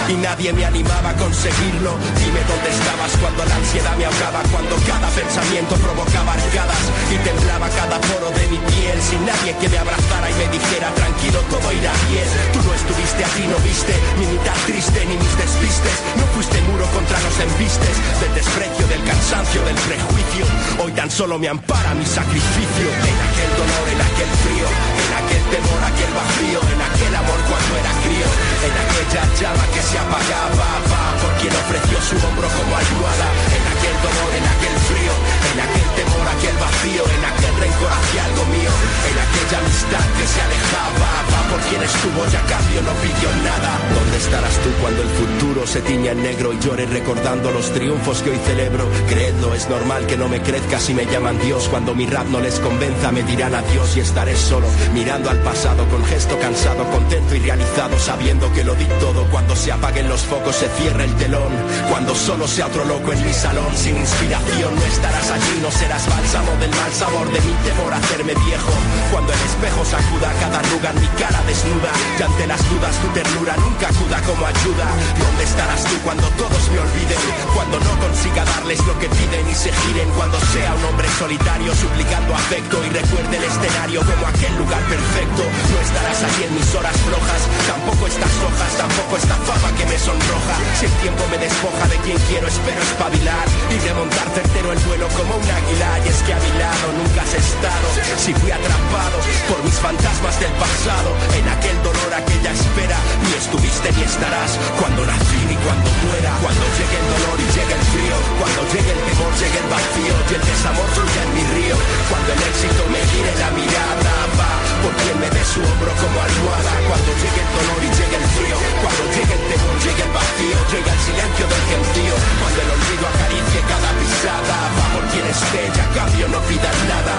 Y 0.10 0.14
nadie 0.14 0.54
me 0.54 0.66
animaba 0.66 1.10
a 1.10 1.16
conseguirlo. 1.16 1.98
Dime 2.18 2.42
dónde 2.48 2.70
estabas 2.70 3.12
cuando 3.22 3.46
la 3.46 3.56
ansiedad 3.56 3.96
me 3.98 4.06
ahogaba. 4.06 4.42
Cuando 4.52 4.76
cada 4.88 5.10
pensamiento 5.10 5.76
provocaba 5.76 6.34
arcadas. 6.34 6.84
Y 7.12 7.18
temblaba 7.22 7.70
cada 7.70 8.00
poro 8.02 8.32
de 8.32 8.48
mi 8.48 8.58
piel. 8.58 8.98
Sin 9.02 9.26
nadie 9.26 9.56
que 9.60 9.70
me 9.70 9.78
abrazara 9.78 10.30
y 10.32 10.34
me 10.36 10.48
dijera 10.50 10.90
tranquilo, 10.96 11.40
todo 11.50 11.72
irá 11.72 11.94
bien. 12.10 12.28
Tú 12.54 12.60
no 12.64 12.74
estuviste 12.74 13.26
aquí, 13.26 13.44
no 13.48 13.58
viste 13.60 13.94
mi 14.20 14.26
mitad 14.28 14.58
triste 14.66 15.06
ni 15.06 15.18
mis 15.18 15.36
No 15.66 16.26
fuiste 16.36 16.62
muro 16.62 16.86
contra 16.94 17.20
los 17.22 17.40
embistes 17.40 17.96
del 18.22 18.36
desprecio, 18.36 18.86
del 18.88 19.04
cansancio, 19.04 19.66
del 19.66 19.74
prejuicio. 19.74 20.46
Hoy 20.78 20.92
tan 20.92 21.10
solo 21.10 21.40
me 21.40 21.50
ampara 21.50 21.96
mi 21.96 22.06
sacrificio. 22.06 22.86
En 22.86 23.18
aquel 23.18 23.52
dolor, 23.58 23.86
en 23.90 24.02
aquel 24.02 24.30
frío, 24.46 24.68
en 24.70 25.12
aquel 25.26 25.44
temor, 25.50 25.82
aquel 25.90 26.12
vacío, 26.14 26.60
en 26.70 26.82
aquel 26.86 27.16
amor 27.16 27.40
cuando 27.50 27.72
era 27.82 27.94
crío, 28.06 28.55
en 28.64 28.74
aquella 28.74 29.24
llama 29.40 29.66
que 29.74 29.82
se 29.82 29.98
apagaba, 30.00 30.70
va, 30.88 31.04
por 31.22 31.34
quien 31.40 31.54
ofreció 31.54 31.98
su 32.02 32.16
hombro 32.26 32.48
como 32.48 32.72
almohada. 32.76 33.28
En 33.52 33.64
aquel 33.74 33.96
dolor, 34.06 34.32
en 34.40 34.46
aquel 34.46 34.76
frío, 34.88 35.14
en 35.52 35.60
aquel 35.60 35.90
temor, 36.00 36.26
aquel 36.28 36.56
vacío, 36.58 37.04
en 37.06 37.24
aquel 37.26 37.54
rencor 37.60 37.92
hacia 37.92 38.26
algo 38.26 38.44
mío, 38.56 38.72
en 39.10 39.18
aquella 39.20 39.58
amistad 39.60 40.06
que 40.16 40.26
se 40.26 40.40
alejaba, 40.42 41.10
va, 41.32 41.40
por 41.52 41.62
quien 41.70 41.82
estuvo 41.84 42.20
ya 42.32 42.42
cambio 42.48 42.82
no 42.82 42.94
pidió 43.04 43.30
nada. 43.44 43.72
¿Dónde 43.94 44.18
estarás 44.18 44.56
tú 44.64 44.70
cuando 44.82 45.02
el 45.02 45.10
futuro 45.10 45.68
se 45.68 45.82
tiña 45.82 46.12
en 46.12 46.24
negro 46.24 46.54
y 46.54 46.60
llore 46.60 46.86
recordando 46.86 47.52
los 47.52 47.72
triunfos 47.72 48.22
que 48.22 48.32
hoy 48.32 48.40
celebro? 48.46 48.88
Creedlo, 49.08 49.54
es 49.54 49.70
normal 49.70 50.06
que 50.08 50.18
no 50.18 50.28
me 50.28 50.42
crezca 50.42 50.80
si 50.80 50.94
me 50.94 51.06
llaman 51.06 51.40
Dios. 51.40 51.68
Cuando 51.70 51.96
mi 51.96 52.06
rap 52.06 52.28
no 52.28 52.40
les 52.40 52.60
convenza, 52.60 53.12
me 53.12 53.24
dirán 53.24 53.56
adiós 53.56 53.96
y 53.98 54.00
estaré 54.02 54.36
solo, 54.36 54.68
mirando 54.94 55.30
al 55.30 55.40
pasado 55.40 55.88
con 55.90 56.04
gesto 56.06 56.38
cansado, 56.40 56.84
contento 56.92 57.36
y 57.36 57.40
realizado, 57.40 57.98
sabiendo 58.00 58.52
que 58.56 58.64
lo 58.64 58.74
di 58.74 58.86
todo. 59.00 59.26
Cuando 59.30 59.56
se 59.56 59.72
apaguen 59.72 60.08
los 60.08 60.22
focos, 60.22 60.56
se 60.56 60.70
cierra 60.70 61.04
el 61.04 61.14
telón. 61.16 61.52
Cuando 61.90 62.16
solo 62.16 62.48
sea 62.48 62.68
otro 62.68 62.86
loco 62.86 63.12
en 63.12 63.24
mi 63.26 63.34
salón, 63.34 63.76
sin 63.76 63.98
inspiración, 63.98 64.74
no 64.74 64.86
estarás 64.86 65.30
allí, 65.30 65.60
no 65.62 65.70
serás 65.70 66.08
bálsamo 66.08 66.52
del 66.60 66.72
mal 66.72 66.92
sabor 66.94 67.28
de 67.32 67.42
mi 67.42 67.54
temor 67.68 67.94
a 67.94 67.98
hacerme 67.98 68.34
viejo. 68.34 68.72
Cuando 69.12 69.34
el 69.34 69.42
espejo 69.42 69.84
sacuda 69.84 70.32
cada 70.40 70.60
arruga 70.60 70.90
en 70.92 71.02
mi 71.02 71.08
cara 71.20 71.44
desnuda, 71.46 71.92
y 72.18 72.24
ante 72.24 72.48
las 72.48 72.62
dudas 72.70 72.96
tu 73.04 73.08
ternura 73.10 73.56
nunca 73.58 73.90
acuda 73.90 74.22
como 74.24 74.46
ayuda. 74.48 74.88
¿Dónde 75.20 75.44
estarás 75.44 75.84
tú 75.84 75.96
cuando 76.04 76.28
todos 76.40 76.64
me 76.72 76.80
olviden? 76.80 77.20
Cuando 77.54 77.80
no 77.80 78.00
consiga 78.00 78.46
darles 78.46 78.80
lo 78.88 78.98
que 79.00 79.10
piden 79.10 79.50
y 79.52 79.56
se 79.56 79.72
giren. 79.84 80.10
Cuando 80.16 80.40
sea 80.56 80.74
un 80.74 80.86
hombre 80.86 81.10
solitario 81.20 81.76
suplicando 81.76 82.34
afecto 82.34 82.80
y 82.86 82.90
recuerde 82.90 83.36
el 83.36 83.44
escenario 83.44 84.00
como 84.00 84.28
aquel 84.28 84.56
lugar 84.56 84.82
perfecto. 84.88 85.44
No 85.44 85.78
estarás 85.84 86.24
allí 86.24 86.44
en 86.48 86.56
mis 86.56 86.70
horas 86.74 86.96
flojas, 87.04 87.42
tampoco 87.68 88.08
hojas, 88.42 88.72
tampoco 88.78 89.18
esta 89.18 89.36
fama 89.46 89.70
que 89.78 89.86
me 89.86 89.98
sonroja. 89.98 90.56
Si 90.80 90.86
el 90.86 90.96
tiempo 91.04 91.24
me 91.32 91.38
despoja 91.38 91.88
de 91.88 91.98
quien 92.04 92.18
quiero, 92.28 92.48
espero 92.48 92.82
espabilar 92.82 93.46
y 93.70 93.76
remontar 93.80 94.28
certero 94.34 94.72
el 94.72 94.80
vuelo 94.88 95.08
como 95.16 95.36
un 95.36 95.48
águila. 95.50 95.90
Y 96.06 96.08
es 96.10 96.20
que 96.24 96.34
a 96.34 96.40
mi 96.40 96.52
lado 96.60 96.86
nunca 96.98 97.22
has 97.22 97.34
estado. 97.34 97.88
Si 98.18 98.34
fui 98.34 98.52
atrapado 98.52 99.18
por 99.50 99.60
mis 99.64 99.78
fantasmas 99.80 100.40
del 100.40 100.54
pasado, 100.58 101.10
en 101.38 101.46
aquel 101.50 101.78
dolor, 101.84 102.12
aquella 102.14 102.52
espera, 102.52 102.98
ni 103.24 103.32
estuviste 103.38 103.92
ni 103.94 104.04
estarás 104.04 104.58
cuando 104.80 105.06
nací 105.06 105.40
ni 105.48 105.56
cuando 105.64 105.90
muera. 106.08 106.32
Cuando 106.42 106.66
llegue 106.78 106.98
el 107.00 107.08
dolor 107.14 107.38
y 107.40 107.48
llegue 107.56 107.76
el 107.76 107.86
frío, 107.94 108.16
cuando 108.40 108.62
llegue 108.74 108.92
el 108.92 109.02
temor, 109.10 109.32
llegue 109.40 109.60
el 109.60 109.70
vacío 109.70 110.14
y 110.16 110.34
el 110.36 110.44
desamor 110.44 110.88
fluya 110.96 111.22
en 111.24 111.32
mi 111.36 111.44
río. 111.56 111.76
Cuando 112.10 112.30
el 112.34 112.42
éxito 112.42 112.82
me 112.92 113.02
gire 113.12 113.34
la 113.40 113.50
mirada, 113.56 114.14
va 114.40 114.75
por 114.86 114.94
quien 115.02 115.20
me 115.20 115.30
dé 115.34 115.44
su 115.46 115.60
hombro 115.66 115.92
como 115.98 116.18
almohada. 116.22 116.74
Cuando 116.86 117.12
llegue 117.18 117.42
el 117.42 117.52
dolor 117.58 117.82
y 117.82 117.90
llegue 117.98 118.18
el 118.22 118.28
frío, 118.38 118.58
cuando 118.86 119.04
llegue 119.16 119.34
el 119.34 119.44
temor, 119.50 119.76
llegue 119.82 120.04
el 120.06 120.14
vacío, 120.14 120.58
llegue 120.72 120.92
el 120.94 121.02
silencio 121.10 121.46
del 121.50 121.64
gentío. 121.74 122.16
Cuando 122.40 122.60
el 122.62 122.70
olvido 122.78 123.06
acaricie 123.10 123.60
cada 123.66 123.90
pisada, 123.98 124.58
va 124.78 124.86
por 124.94 125.06
quien 125.10 125.26
esté, 125.26 125.62
ya 125.74 125.86
cambio 125.98 126.26
no 126.30 126.40
pidas 126.46 126.78
nada. 126.94 127.16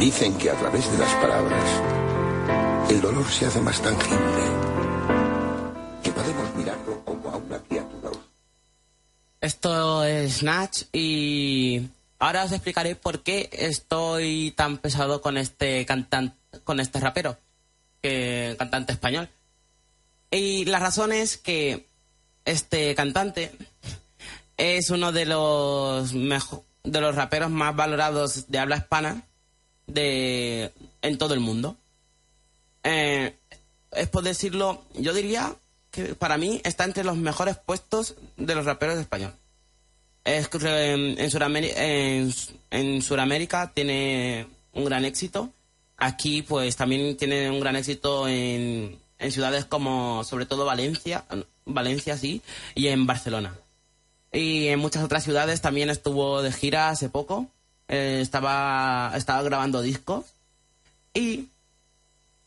Dicen 0.00 0.30
que 0.38 0.50
a 0.50 0.54
través 0.54 0.90
de 0.92 0.98
las 0.98 1.12
palabras 1.20 1.68
el 2.88 3.00
dolor 3.00 3.26
se 3.28 3.46
hace 3.46 3.60
más 3.60 3.80
tangible. 3.80 4.44
Que 6.02 6.10
podemos 6.12 6.54
mirarlo 6.56 7.04
como 7.04 7.30
a 7.30 7.36
una 7.36 7.58
criatura. 7.58 8.10
Esto 9.40 10.04
es 10.04 10.42
Natch 10.42 10.84
y 10.92 11.88
ahora 12.18 12.44
os 12.44 12.52
explicaré 12.52 12.96
por 12.96 13.22
qué 13.22 13.48
estoy 13.52 14.52
tan 14.56 14.78
pesado 14.78 15.20
con 15.20 15.36
este 15.36 15.84
cantante, 15.86 16.36
con 16.64 16.80
este 16.80 17.00
rapero, 17.00 17.38
cantante 18.58 18.92
español. 18.92 19.28
Y 20.30 20.64
la 20.64 20.78
razón 20.78 21.12
es 21.12 21.36
que 21.36 21.88
este 22.44 22.94
cantante 22.94 23.52
es 24.56 24.90
uno 24.90 25.12
de 25.12 25.26
los 25.26 26.12
de 26.12 27.00
los 27.00 27.14
raperos 27.14 27.50
más 27.50 27.74
valorados 27.74 28.48
de 28.48 28.58
habla 28.58 28.76
hispana 28.76 29.22
de 29.86 30.72
en 31.02 31.18
todo 31.18 31.34
el 31.34 31.40
mundo. 31.40 31.76
Eh, 32.84 33.36
es 33.92 34.08
por 34.08 34.22
decirlo, 34.22 34.84
yo 34.94 35.12
diría 35.12 35.56
que 35.90 36.14
para 36.14 36.38
mí 36.38 36.60
está 36.64 36.84
entre 36.84 37.04
los 37.04 37.16
mejores 37.16 37.56
puestos 37.56 38.14
de 38.36 38.54
los 38.54 38.64
raperos 38.64 38.96
de 38.96 39.02
español. 39.02 39.34
Es 40.26 40.50
eh, 40.64 41.14
en, 41.18 41.30
Suramérica, 41.30 41.80
en, 41.80 42.34
en 42.72 43.00
Suramérica 43.00 43.70
tiene 43.72 44.48
un 44.72 44.84
gran 44.84 45.04
éxito. 45.04 45.52
Aquí, 45.96 46.42
pues, 46.42 46.74
también 46.74 47.16
tiene 47.16 47.48
un 47.48 47.60
gran 47.60 47.76
éxito 47.76 48.26
en, 48.26 48.98
en 49.20 49.32
ciudades 49.32 49.66
como, 49.66 50.24
sobre 50.24 50.44
todo, 50.44 50.64
Valencia, 50.64 51.24
Valencia, 51.64 52.18
sí, 52.18 52.42
y 52.74 52.88
en 52.88 53.06
Barcelona. 53.06 53.54
Y 54.32 54.66
en 54.66 54.80
muchas 54.80 55.04
otras 55.04 55.22
ciudades 55.22 55.60
también 55.60 55.90
estuvo 55.90 56.42
de 56.42 56.50
gira 56.50 56.88
hace 56.88 57.08
poco. 57.08 57.46
Eh, 57.86 58.18
estaba, 58.20 59.12
estaba 59.14 59.44
grabando 59.44 59.80
discos. 59.80 60.24
Y 61.14 61.50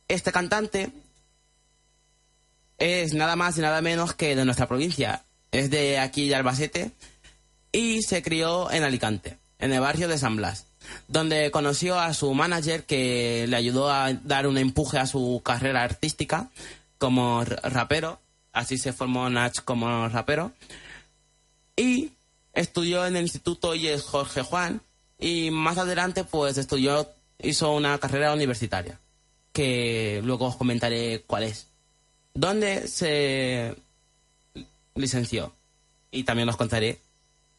este 0.10 0.34
cantante 0.34 0.92
es 2.78 3.14
nada 3.14 3.38
más 3.38 3.58
y 3.58 3.62
nada 3.62 3.80
menos 3.82 4.14
que 4.16 4.36
de 4.36 4.44
nuestra 4.44 4.68
provincia. 4.68 5.24
Es 5.54 5.70
de 5.70 5.98
aquí 5.98 6.28
de 6.28 6.36
Albacete 6.36 6.92
y 7.72 8.02
se 8.02 8.22
crió 8.22 8.72
en 8.72 8.84
Alicante, 8.84 9.38
en 9.60 9.74
el 9.74 9.80
barrio 9.80 10.08
de 10.08 10.18
San 10.18 10.36
Blas, 10.36 10.66
donde 11.08 11.52
conoció 11.52 12.00
a 12.00 12.14
su 12.14 12.34
manager 12.34 12.86
que 12.86 13.46
le 13.48 13.56
ayudó 13.56 13.92
a 13.92 14.14
dar 14.14 14.48
un 14.48 14.58
empuje 14.58 14.98
a 14.98 15.08
su 15.08 15.42
carrera 15.44 15.84
artística 15.84 16.50
como 16.98 17.44
rapero. 17.44 18.20
Así 18.52 18.78
se 18.78 18.94
formó 18.94 19.30
Nach 19.30 19.64
como 19.64 20.08
rapero. 20.10 20.52
Y 21.76 22.12
estudió 22.54 23.06
en 23.06 23.16
el 23.16 23.24
Instituto 23.24 23.76
IES 23.76 24.04
Jorge 24.04 24.42
Juan 24.42 24.82
y 25.20 25.52
más 25.52 25.78
adelante 25.78 26.24
pues 26.24 26.58
estudió, 26.58 27.10
hizo 27.40 27.72
una 27.74 27.98
carrera 28.00 28.34
universitaria, 28.34 29.00
que 29.54 30.22
luego 30.24 30.48
os 30.48 30.56
comentaré 30.56 31.24
cuál 31.28 31.44
es. 31.44 31.68
Donde 32.34 32.88
se 32.88 33.76
licenció. 34.96 35.54
Y 36.12 36.24
también 36.24 36.50
os 36.50 36.58
contaré 36.58 37.00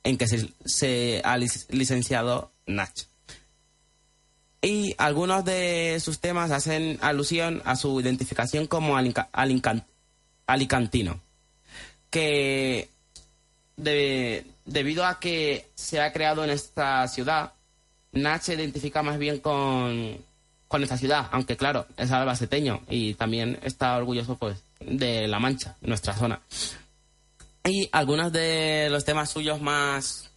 en 0.05 0.17
que 0.19 0.27
se, 0.29 1.21
ha 1.25 1.37
lic- 1.37 1.67
licenciado 1.71 2.53
Nach. 2.67 2.93
Y 4.63 4.95
algunos 4.99 5.45
de 5.45 5.99
sus 6.05 6.19
temas 6.21 6.51
hacen 6.51 6.99
alusión 7.01 7.63
a 7.65 7.77
su 7.77 7.99
identificación 8.01 8.67
como 8.67 8.97
alicantino, 10.47 11.21
que 12.11 12.89
de- 13.77 14.45
debido 14.67 15.07
a 15.07 15.19
que 15.19 15.67
se 15.75 16.01
ha 16.01 16.13
creado 16.13 16.45
en 16.45 16.51
esta 16.51 17.07
ciudad, 17.09 17.53
Nach 18.13 18.43
se 18.43 18.55
identifica 18.55 19.03
más 19.03 19.19
bien 19.19 19.39
con, 19.39 20.19
con 20.69 20.83
esta 20.83 20.99
ciudad, 20.99 21.29
aunque 21.33 21.57
claro, 21.57 21.87
es 21.97 22.11
albaceteño 22.11 22.83
y 22.89 23.15
también 23.15 23.59
está 23.63 23.97
orgulloso 23.97 24.37
pues 24.37 24.59
de 24.81 25.27
La 25.29 25.39
Mancha, 25.39 25.77
nuestra 25.81 26.15
zona. 26.15 26.41
Y 27.65 27.89
algunos 27.93 28.33
de 28.33 28.89
los 28.91 29.05
temas 29.05 29.31
suyos 29.31 29.61
más, 29.61 30.31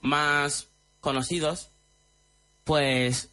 más 0.00 0.68
conocidos, 1.00 1.68
pues 2.64 3.28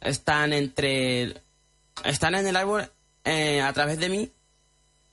están 0.00 0.52
entre. 0.52 1.42
Están 2.04 2.34
en 2.34 2.46
el 2.46 2.56
árbol 2.56 2.90
eh, 3.24 3.60
a 3.60 3.72
través 3.72 3.98
de 3.98 4.08
mí, 4.08 4.30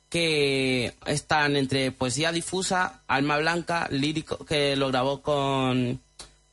que 0.10 0.94
están 1.06 1.56
entre 1.56 1.92
poesía 1.92 2.32
difusa, 2.32 3.02
alma 3.08 3.38
blanca, 3.38 3.88
lírico, 3.90 4.46
que 4.46 4.76
lo 4.76 4.90
grabó 4.90 5.22
con 5.22 6.00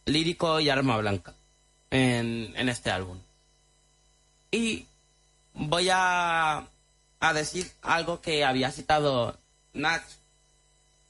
lírico 0.07 0.61
y 0.61 0.71
alma 0.71 0.97
blanca 0.97 1.35
en, 1.91 2.55
en 2.57 2.68
este 2.68 2.91
álbum. 2.91 3.18
Y 4.51 4.87
voy 5.53 5.89
a, 5.93 6.66
a 7.21 7.33
decir 7.35 7.71
algo 7.83 8.21
que 8.21 8.45
había 8.45 8.73
citado 8.73 9.37
Nach 9.75 10.03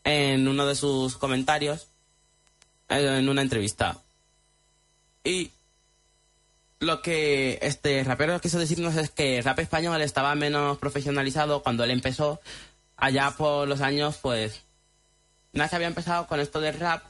en 0.05 0.49
uno 0.49 0.67
de 0.67 0.75
sus 0.75 1.17
comentarios 1.17 1.87
eh, 2.89 3.19
en 3.19 3.29
una 3.29 3.43
entrevista. 3.43 3.99
Y 5.25 5.51
lo 6.79 7.03
que 7.03 7.59
este 7.63 8.03
rapero 8.05 8.41
quiso 8.41 8.59
decirnos 8.59 8.97
es 8.97 9.11
que 9.11 9.43
rap 9.43 9.59
español 9.59 10.01
estaba 10.03 10.35
menos 10.35 10.79
profesionalizado 10.79 11.63
cuando 11.63 11.85
él 11.85 11.91
empezó. 11.91 12.41
Allá 12.97 13.35
por 13.37 13.67
los 13.69 13.81
años, 13.81 14.19
pues, 14.21 14.61
Nach 15.53 15.73
había 15.73 15.87
empezado 15.87 16.27
con 16.27 16.41
esto 16.41 16.61
del 16.61 16.79
rap 16.79 17.03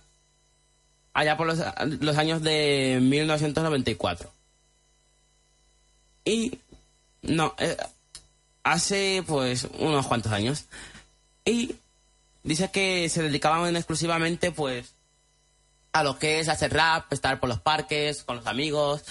allá 1.12 1.36
por 1.36 1.46
los, 1.46 1.58
los 2.00 2.16
años 2.16 2.42
de 2.42 2.98
1994. 3.02 4.30
Y, 6.24 6.58
no, 7.22 7.54
eh, 7.58 7.76
hace 8.62 9.24
pues 9.26 9.66
unos 9.78 10.06
cuantos 10.06 10.32
años. 10.32 10.64
Y 11.44 11.74
dice 12.42 12.70
que 12.70 13.08
se 13.08 13.22
dedicaban 13.22 13.76
exclusivamente 13.76 14.50
pues 14.52 14.94
a 15.92 16.04
lo 16.04 16.18
que 16.18 16.38
es 16.38 16.48
hacer 16.48 16.72
rap, 16.72 17.12
estar 17.12 17.40
por 17.40 17.48
los 17.48 17.60
parques, 17.60 18.22
con 18.22 18.36
los 18.36 18.46
amigos. 18.46 19.02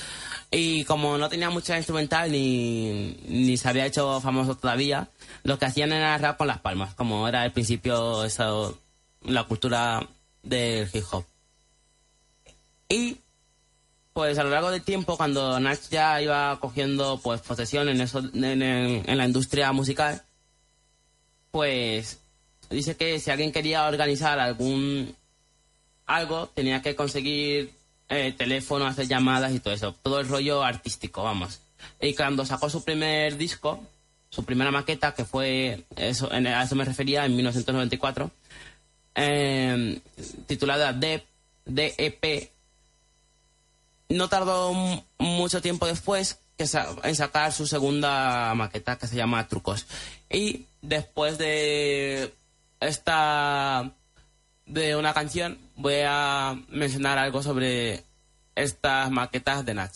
Y 0.51 0.85
como 0.85 1.17
no 1.17 1.27
tenía 1.29 1.49
mucha 1.49 1.75
instrumental 1.77 2.31
ni, 2.31 3.17
ni 3.27 3.57
se 3.57 3.67
había 3.67 3.85
hecho 3.85 4.21
famoso 4.21 4.55
todavía, 4.55 5.09
lo 5.43 5.59
que 5.59 5.65
hacían 5.65 5.91
era 5.91 6.17
rap 6.17 6.37
con 6.37 6.47
las 6.47 6.59
palmas, 6.59 6.95
como 6.95 7.27
era 7.27 7.41
al 7.41 7.51
principio 7.51 8.23
eso, 8.23 8.79
la 9.23 9.43
cultura 9.43 10.07
del 10.41 10.89
hip 10.93 11.03
hop. 11.11 11.25
Y 12.87 13.17
pues 14.13 14.37
a 14.39 14.43
lo 14.43 14.49
largo 14.49 14.71
del 14.71 14.81
tiempo, 14.81 15.17
cuando 15.17 15.59
Nach 15.59 15.79
ya 15.91 16.21
iba 16.21 16.57
cogiendo 16.59 17.19
pues 17.21 17.41
posesión 17.41 17.89
en, 17.89 18.01
eso, 18.01 18.19
en, 18.19 18.43
en- 18.63 19.03
en 19.07 19.17
la 19.17 19.25
industria 19.25 19.71
musical, 19.73 20.23
pues 21.51 22.19
dice 22.69 22.95
que 22.95 23.19
si 23.19 23.31
alguien 23.31 23.51
quería 23.51 23.87
organizar 23.87 24.39
algún 24.39 25.15
algo, 26.05 26.47
tenía 26.47 26.81
que 26.81 26.95
conseguir 26.95 27.71
eh, 28.09 28.33
teléfono, 28.35 28.87
hacer 28.87 29.07
llamadas 29.07 29.53
y 29.53 29.59
todo 29.59 29.73
eso. 29.73 29.93
Todo 30.01 30.19
el 30.19 30.27
rollo 30.27 30.63
artístico, 30.63 31.23
vamos. 31.23 31.61
Y 32.01 32.15
cuando 32.15 32.45
sacó 32.45 32.69
su 32.69 32.83
primer 32.83 33.37
disco, 33.37 33.79
su 34.29 34.43
primera 34.43 34.71
maqueta, 34.71 35.13
que 35.13 35.25
fue, 35.25 35.85
eso, 35.95 36.29
a 36.31 36.63
eso 36.63 36.75
me 36.75 36.85
refería, 36.85 37.25
en 37.25 37.35
1994, 37.35 38.31
eh, 39.15 39.99
titulada 40.47 40.93
DEP, 40.93 41.23
DEP, 41.65 42.51
no 44.09 44.27
tardó 44.27 44.73
mucho 45.19 45.61
tiempo 45.61 45.85
después 45.85 46.39
en 46.57 47.15
sacar 47.15 47.53
su 47.53 47.67
segunda 47.67 48.53
maqueta 48.55 48.97
que 48.97 49.07
se 49.07 49.15
llama 49.15 49.47
Trucos. 49.47 49.85
Y 50.29 50.65
después 50.81 51.37
de 51.37 52.33
esta 52.79 53.93
de 54.65 54.95
una 54.95 55.13
canción 55.13 55.57
voy 55.75 56.01
a 56.05 56.57
mencionar 56.69 57.17
algo 57.17 57.41
sobre 57.41 58.03
estas 58.55 59.09
maquetas 59.11 59.65
de 59.65 59.73
Nach. 59.73 59.93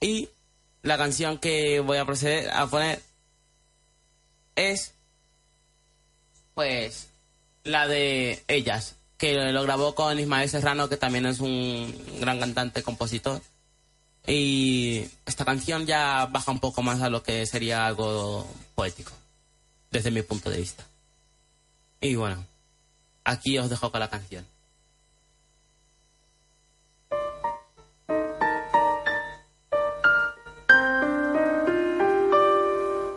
Y 0.00 0.28
la 0.82 0.98
canción 0.98 1.38
que 1.38 1.80
voy 1.80 1.98
a 1.98 2.04
proceder 2.04 2.50
a 2.50 2.66
poner 2.66 3.00
es 4.56 4.92
pues 6.54 7.08
la 7.64 7.88
de 7.88 8.44
Ellas, 8.48 8.96
que 9.16 9.34
lo 9.34 9.62
grabó 9.62 9.94
con 9.94 10.18
Ismael 10.18 10.48
Serrano, 10.48 10.88
que 10.88 10.96
también 10.96 11.26
es 11.26 11.40
un 11.40 11.92
gran 12.20 12.38
cantante, 12.38 12.82
compositor. 12.82 13.40
Y 14.26 15.04
esta 15.26 15.44
canción 15.44 15.86
ya 15.86 16.26
baja 16.26 16.50
un 16.50 16.60
poco 16.60 16.82
más 16.82 17.00
a 17.02 17.10
lo 17.10 17.22
que 17.22 17.44
sería 17.46 17.86
algo 17.86 18.46
poético, 18.74 19.12
desde 19.90 20.10
mi 20.10 20.22
punto 20.22 20.50
de 20.50 20.58
vista. 20.58 20.84
Y 22.04 22.16
bueno, 22.16 22.46
aquí 23.24 23.56
os 23.56 23.70
dejo 23.70 23.90
con 23.90 23.98
la 23.98 24.10
canción. 24.10 24.46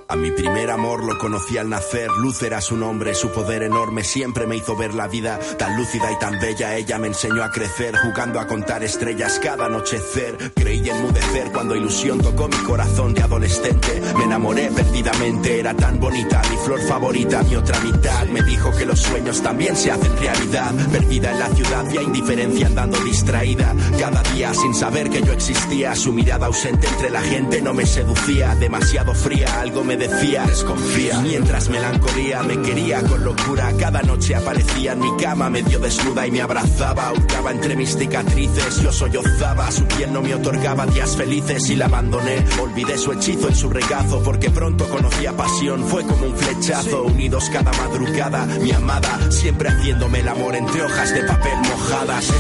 A 0.10 0.16
mi 0.16 0.32
primer 0.32 0.72
amor 0.72 1.04
lo 1.04 1.18
conocí 1.18 1.58
al 1.58 1.70
nacer, 1.70 2.10
luz 2.12 2.42
era 2.42 2.62
su 2.62 2.78
nombre, 2.78 3.14
su 3.14 3.30
poder 3.30 3.62
enorme 3.64 4.06
siempre 4.06 4.48
me 4.48 4.56
hizo 4.56 4.74
ver 4.78 4.94
la 4.94 5.10
vida 5.10 5.38
tan 5.58 5.76
lúcida 5.76 6.10
y 6.10 6.18
tan 6.18 6.40
bella. 6.40 6.78
Ella 6.78 6.98
me 6.98 7.08
enseñó 7.08 7.44
a 7.44 7.52
crecer, 7.52 7.94
jugando 7.98 8.40
a 8.40 8.48
contar 8.48 8.86
estrellas 8.86 9.38
cada 9.44 9.66
anochecer. 9.66 10.54
Creí 10.56 10.90
enmudecer 10.90 11.52
cuando 11.52 11.76
ilusión 11.76 12.20
tocó 12.22 12.48
mi 12.48 12.56
corazón 12.64 13.14
de 13.14 13.24
adolescente. 13.24 14.02
Me 14.18 14.24
enamoré 14.24 14.72
perdidamente, 14.72 15.60
era 15.60 15.74
tan 15.74 16.00
bonita, 16.00 16.42
mi 16.50 16.56
flor 16.56 16.80
favorita, 16.88 17.44
mi 17.44 17.58
otra 17.58 17.78
mitad. 17.82 18.28
Me 18.28 18.42
dijo 18.44 18.72
que 18.78 18.86
los 18.86 19.02
sueños 19.02 19.44
también 19.44 19.76
se 19.76 19.92
hacen 19.92 20.16
realidad. 20.20 20.74
Perdida 20.90 21.32
en 21.32 21.40
la 21.40 21.50
ciudad, 21.50 21.86
vi 21.92 21.98
a 21.98 22.04
indiferencia 22.04 22.68
andando 22.68 22.98
distraída. 23.04 23.76
Cada 24.00 24.24
día 24.32 24.54
sin 24.54 24.74
saber 24.74 25.10
que 25.10 25.22
yo 25.22 25.34
existía, 25.34 25.94
su 25.98 26.14
mirada 26.14 26.46
ausente 26.46 26.88
entre 26.88 27.10
la 27.10 27.22
gente 27.22 27.62
no 27.62 27.74
me 27.74 27.86
seducía. 27.86 28.56
Demasiado 28.56 29.14
fría, 29.14 29.60
algo 29.60 29.84
me 29.84 29.97
decía, 29.98 30.46
desconfía. 30.46 31.20
Mientras 31.22 31.70
melancolía 31.70 32.44
me 32.44 32.62
quería 32.62 33.02
con 33.02 33.24
locura, 33.24 33.72
cada 33.80 34.02
noche 34.02 34.36
aparecía 34.36 34.94
en 34.94 35.00
mi 35.00 35.16
cama 35.18 35.50
medio 35.50 35.80
desnuda 35.80 36.26
y 36.28 36.32
me 36.32 36.42
abrazaba. 36.42 37.12
Hurgaba 37.12 37.52
entre 37.52 37.76
mis 37.76 37.98
cicatrices, 37.98 38.82
yo 38.82 38.92
sollozaba. 38.92 39.72
Su 39.72 39.86
piel 39.86 40.14
no 40.14 40.22
me 40.22 40.36
otorgaba 40.36 40.86
días 40.86 41.16
felices 41.16 41.70
y 41.70 41.76
la 41.76 41.86
abandoné. 41.86 42.46
Olvidé 42.62 42.98
su 42.98 43.12
hechizo 43.12 43.50
en 43.50 43.56
su 43.56 43.70
regazo 43.70 44.22
porque 44.24 44.50
pronto 44.50 44.88
conocía 44.90 45.36
pasión. 45.36 45.84
Fue 45.86 46.04
como 46.04 46.26
un 46.28 46.36
flechazo, 46.36 47.04
unidos 47.04 47.50
cada 47.52 47.72
madrugada. 47.74 48.46
Mi 48.62 48.72
amada, 48.72 49.32
siempre 49.32 49.70
haciéndome 49.70 50.20
el 50.20 50.28
amor 50.28 50.56
entre 50.56 50.84
hojas 50.84 51.14
de 51.14 51.24
papel 51.24 51.58
mojadas. 51.58 52.32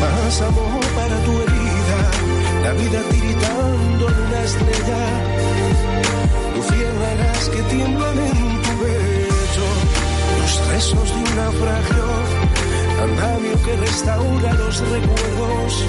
Más 0.00 0.40
amor 0.42 0.84
para 0.94 1.16
tu 1.24 1.32
herida, 1.42 2.10
la 2.62 2.72
vida 2.72 3.02
tiritando 3.10 4.08
en 4.08 4.26
una 4.26 4.42
estrella. 4.42 5.43
Que 7.14 7.62
tiemblan 7.62 8.18
en 8.18 8.62
tu 8.62 8.72
pecho, 8.82 9.66
los 10.40 10.68
rezos 10.68 11.08
de 11.08 11.16
un 11.16 11.36
naufragio, 11.36 12.04
andamio 13.04 13.62
que 13.62 13.76
restaura 13.76 14.54
los 14.54 14.80
recuerdos, 14.80 15.84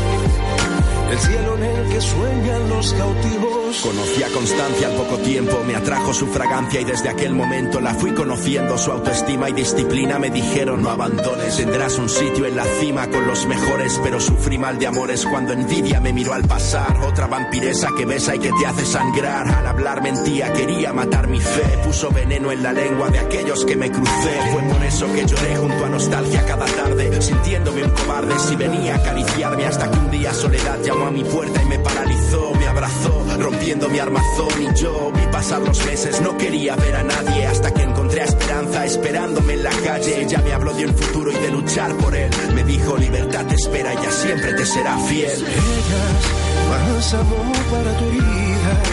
el 1.12 1.20
cielo 1.20 1.58
en 1.58 1.64
el 1.64 1.90
que 1.90 2.02
sueñan 2.02 2.70
los 2.70 2.94
cautivos. 2.94 3.82
Conocí 3.82 4.24
a 4.24 4.30
Constancia 4.30 4.88
al 4.88 4.94
poco 4.96 5.18
tiempo, 5.18 5.64
me 5.66 5.76
atrajo 5.76 6.14
su 6.14 6.28
fragancia 6.28 6.82
y 6.82 6.86
desde 6.86 7.10
aquel 7.10 7.34
momento 7.34 7.82
la 7.82 7.94
fui 7.94 8.12
conociendo. 8.14 8.78
Su 8.78 8.92
autoestima 8.92 9.50
y 9.50 9.54
disciplina 9.54 10.18
me 10.18 10.30
dijeron 10.30 10.82
no 10.82 10.90
abandones, 10.90 11.58
tendrás 11.58 11.98
un 11.98 12.10
sitio 12.10 12.46
en 12.46 12.56
la 12.56 12.66
cima 12.80 13.10
con 13.10 13.28
los 13.28 13.46
mejores, 13.46 14.00
pero 14.04 14.20
sufrí 14.20 14.58
mal 14.58 14.80
de 14.80 14.88
amores 14.88 15.26
cuando 15.26 15.54
envidia 15.54 16.00
me 16.00 16.14
miró 16.14 16.34
al 16.34 16.44
pasar. 16.44 17.00
Otra 17.06 17.28
vampiresa 17.28 17.90
que 17.98 18.06
besa 18.06 18.36
y 18.36 18.40
que 18.40 18.52
te 18.52 18.66
hace 18.66 18.86
sangrar. 18.86 19.48
Al 19.48 19.68
hablar 19.68 20.02
mentía, 20.02 20.52
quería 20.54 20.94
matar 20.94 21.28
mi 21.28 21.40
fe, 21.40 21.80
puso 21.84 22.10
veneno 22.12 22.52
en 22.52 22.64
la 22.64 22.72
lengua 22.72 23.10
de 23.10 23.20
aquellos 23.20 23.66
que 23.66 23.76
me 23.76 23.92
crucé. 23.92 24.40
Fue 24.52 24.62
por 24.64 24.84
eso 24.84 25.12
que 25.14 25.26
lloré 25.26 25.56
junto 25.58 25.86
a 25.86 25.90
nostalgia 25.90 26.46
cada 26.46 26.66
tarde, 26.66 27.22
sintiéndome 27.22 27.84
un 27.84 27.92
cobarde 27.92 28.38
si 28.40 28.56
venía 28.56 28.96
a 28.96 28.98
acariciarme 28.98 29.66
hasta 29.66 29.92
que 29.92 29.98
un 29.98 30.12
día 30.12 30.34
soledad 30.34 30.82
llamó 30.96 31.08
a 31.08 31.12
mi 31.12 31.24
puerta 31.24 31.62
y 31.62 31.66
me 31.66 31.80
paralizó, 31.80 32.52
me 32.58 32.68
abrazó, 32.68 33.26
rompiendo 33.38 33.90
mi 33.90 34.00
armazón 34.00 34.62
y 34.62 34.80
yo 34.80 35.12
vi 35.14 35.26
pasar 35.32 35.62
los 35.62 35.86
meses, 35.86 36.22
no 36.22 36.38
quería 36.38 36.76
ver 36.76 36.96
a 36.96 37.04
nadie 37.04 37.46
hasta 37.46 37.72
que 37.74 37.84
encontré 37.84 38.22
a 38.22 38.26
Esperanza 38.26 38.86
esperándome 38.86 39.54
en 39.54 39.64
la 39.64 39.72
calle. 39.72 40.22
Ella 40.22 40.42
me 40.44 40.54
habló 40.54 40.74
de 40.74 40.86
un 40.86 40.96
futuro 40.96 41.32
y 41.32 41.36
de 41.36 41.52
luchar 41.52 41.94
por 41.98 42.16
él. 42.16 42.30
Me 42.54 42.64
dijo 42.64 42.98
libertad 42.98 43.46
te 43.46 43.56
espera, 43.56 43.94
ella 43.94 44.12
siempre 44.12 44.54
te 44.54 44.66
será 44.66 44.98
fiel. 45.00 45.32
Ellas, 45.32 46.24
más 46.70 47.14
amor 47.14 47.58
para 47.72 47.98
tu 47.98 48.06
herida, 48.06 48.84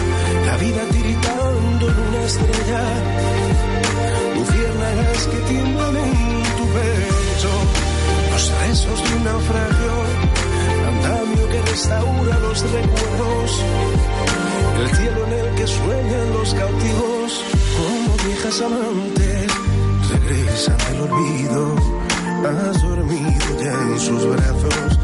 la 0.45 0.57
vida 0.57 0.81
tiritando 0.91 1.89
en 1.89 1.99
una 1.99 2.23
estrella, 2.25 2.81
luciérnagas 4.35 5.27
que 5.27 5.37
tiemblan 5.53 5.97
en 5.97 6.43
tu 6.57 6.65
pecho, 6.67 7.49
los 8.31 8.51
rezos 8.61 9.09
de 9.09 9.15
un 9.15 9.23
naufragio, 9.23 10.32
andamio 10.93 11.49
que 11.49 11.61
restaura 11.61 12.39
los 12.39 12.61
recuerdos, 12.61 13.63
el 14.81 14.89
cielo 14.97 15.27
en 15.27 15.33
el 15.33 15.55
que 15.55 15.67
sueñan 15.67 16.33
los 16.33 16.53
cautivos, 16.53 17.43
como 17.77 18.17
viejas 18.27 18.61
amantes, 18.61 19.47
regresan 20.09 20.77
del 20.77 21.01
olvido, 21.01 21.75
has 22.45 22.81
dormido 22.81 23.63
ya 23.63 23.73
en 23.73 23.99
sus 23.99 24.27
brazos, 24.27 24.99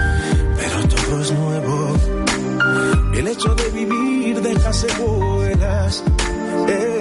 pero 0.58 0.88
todo 0.88 1.22
es 1.22 1.32
nuevo. 1.32 1.96
El 3.14 3.28
hecho 3.28 3.56
de 3.56 3.70
vivir 3.70 4.42
deja 4.42 4.74
secuelas, 4.74 6.04
ellas, 6.68 6.99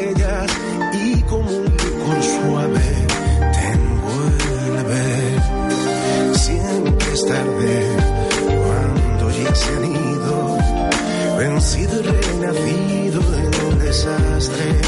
desastre. 13.99 14.80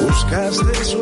Buscaste 0.00 0.84
su 0.84 0.97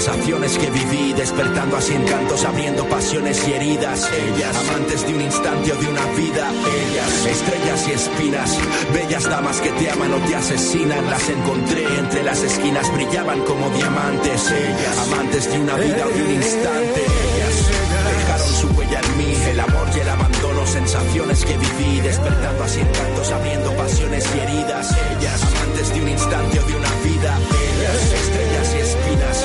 sensaciones 0.00 0.58
que 0.58 0.70
viví, 0.70 1.12
despertando 1.14 1.76
así 1.76 1.94
encantos, 1.94 2.44
abriendo 2.44 2.84
pasiones 2.86 3.48
y 3.48 3.52
heridas. 3.52 4.10
Ellas, 4.12 4.56
amantes 4.56 5.06
de 5.06 5.14
un 5.14 5.20
instante 5.22 5.72
o 5.72 5.76
de 5.76 5.88
una 5.88 6.06
vida. 6.12 6.50
Ellas, 6.50 7.26
estrellas 7.26 7.88
y 7.88 7.92
espinas, 7.92 8.58
bellas 8.92 9.24
damas 9.24 9.60
que 9.60 9.70
te 9.70 9.90
aman 9.90 10.12
o 10.12 10.18
te 10.18 10.36
asesinan. 10.36 11.10
Las 11.10 11.28
encontré 11.28 11.84
entre 11.98 12.22
las 12.24 12.42
esquinas, 12.42 12.92
brillaban 12.92 13.40
como 13.44 13.70
diamantes. 13.70 14.50
Ellas, 14.50 14.98
amantes 15.06 15.50
de 15.50 15.60
una 15.60 15.74
vida 15.76 16.06
o 16.06 16.10
de 16.10 16.22
un 16.24 16.30
instante. 16.30 17.00
Ellas, 17.00 17.86
dejaron 18.18 18.48
su 18.48 18.68
huella 18.78 19.00
en 19.00 19.18
mí, 19.18 19.34
el 19.50 19.60
amor 19.60 19.88
y 19.96 20.00
el 20.00 20.08
abandono, 20.08 20.66
sensaciones 20.66 21.44
que 21.44 21.56
viví, 21.56 22.00
despertando 22.00 22.64
así 22.64 22.80
encantos, 22.80 23.32
abriendo 23.32 23.72
pasiones 23.72 24.24
y 24.34 24.40
heridas. 24.40 24.94
Ellas, 25.16 25.42
amantes 25.42 25.94
de 25.94 26.00
un 26.02 26.08
instante 26.08 26.60
o 26.60 26.66
de 26.66 26.76
una 26.76 26.90
vida. 27.02 27.38
Ellas, 27.78 28.12
estrellas 28.12 28.74
y 28.74 28.78
espinas, 28.78 29.44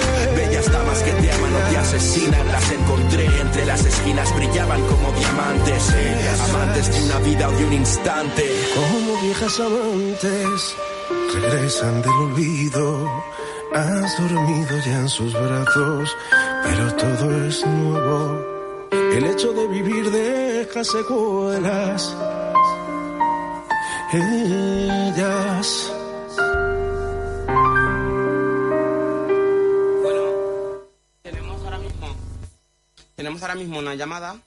bellas 0.62 0.72
damas 0.72 1.04
que 1.04 1.12
te 1.12 1.32
aman 1.32 1.56
o 1.56 1.70
te 1.70 1.78
asesinan. 1.78 2.48
Las 2.48 2.72
encontré 2.72 3.26
entre 3.42 3.66
las 3.66 3.86
esquinas, 3.86 4.36
brillaban 4.36 4.82
como 4.82 5.12
diamantes. 5.14 5.94
Ellas, 5.94 6.50
amantes 6.50 6.94
de 6.94 7.04
una 7.04 7.20
vida 7.20 7.50
o 7.50 7.52
de 7.52 7.66
un 7.66 7.74
instante. 7.74 8.44
Como 8.76 9.22
viejas 9.22 9.60
amantes 9.60 10.76
regresan 11.34 12.02
del 12.02 12.12
olvido. 12.12 13.10
Has 13.74 14.18
dormido 14.20 14.78
ya 14.86 15.00
en 15.00 15.10
sus 15.10 15.34
brazos, 15.34 16.18
pero 16.64 16.94
todo 16.96 17.46
es 17.46 17.66
nuevo. 17.66 18.46
El 18.92 19.26
hecho 19.26 19.54
de 19.54 19.68
vivir 19.68 20.12
deja 20.12 20.84
secuelas. 20.84 22.16
Ellas. 24.14 25.91
Ahora 33.52 33.60
mismo 33.60 33.80
una 33.80 33.96
llamada. 33.96 34.38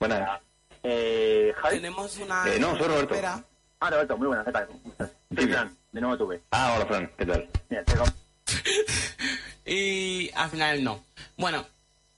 Buenas. 0.00 0.40
Eh, 0.82 1.52
Javi. 1.56 1.76
Tenemos 1.76 2.16
una. 2.18 2.44
Eh, 2.52 2.58
no, 2.58 2.76
soy 2.76 2.86
Roberto. 2.86 3.14
Espera. 3.14 3.44
Ah, 3.80 3.90
Roberto, 3.90 4.16
muy 4.18 4.26
buenas, 4.28 4.44
¿qué 4.46 4.52
tal? 4.52 4.66
¿Cómo 4.66 4.80
estás? 4.90 5.10
Soy 5.34 5.46
Fran, 5.46 5.76
de 5.92 6.00
nuevo 6.00 6.18
tuve. 6.18 6.40
Ah, 6.50 6.72
hola, 6.74 6.86
Fran, 6.86 7.10
¿qué 7.16 7.26
tal? 7.26 7.48
Mira, 7.68 7.84
te 7.84 7.94
com- 7.96 8.08
Y 9.66 10.30
al 10.34 10.50
final 10.50 10.82
no. 10.82 11.04
Bueno, 11.36 11.64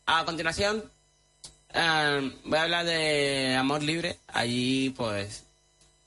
a 0.06 0.24
continuación 0.24 0.84
eh, 1.74 2.32
voy 2.44 2.58
a 2.58 2.62
hablar 2.62 2.84
de 2.86 3.56
amor 3.58 3.82
libre. 3.82 4.18
Allí 4.28 4.90
pues 4.96 5.44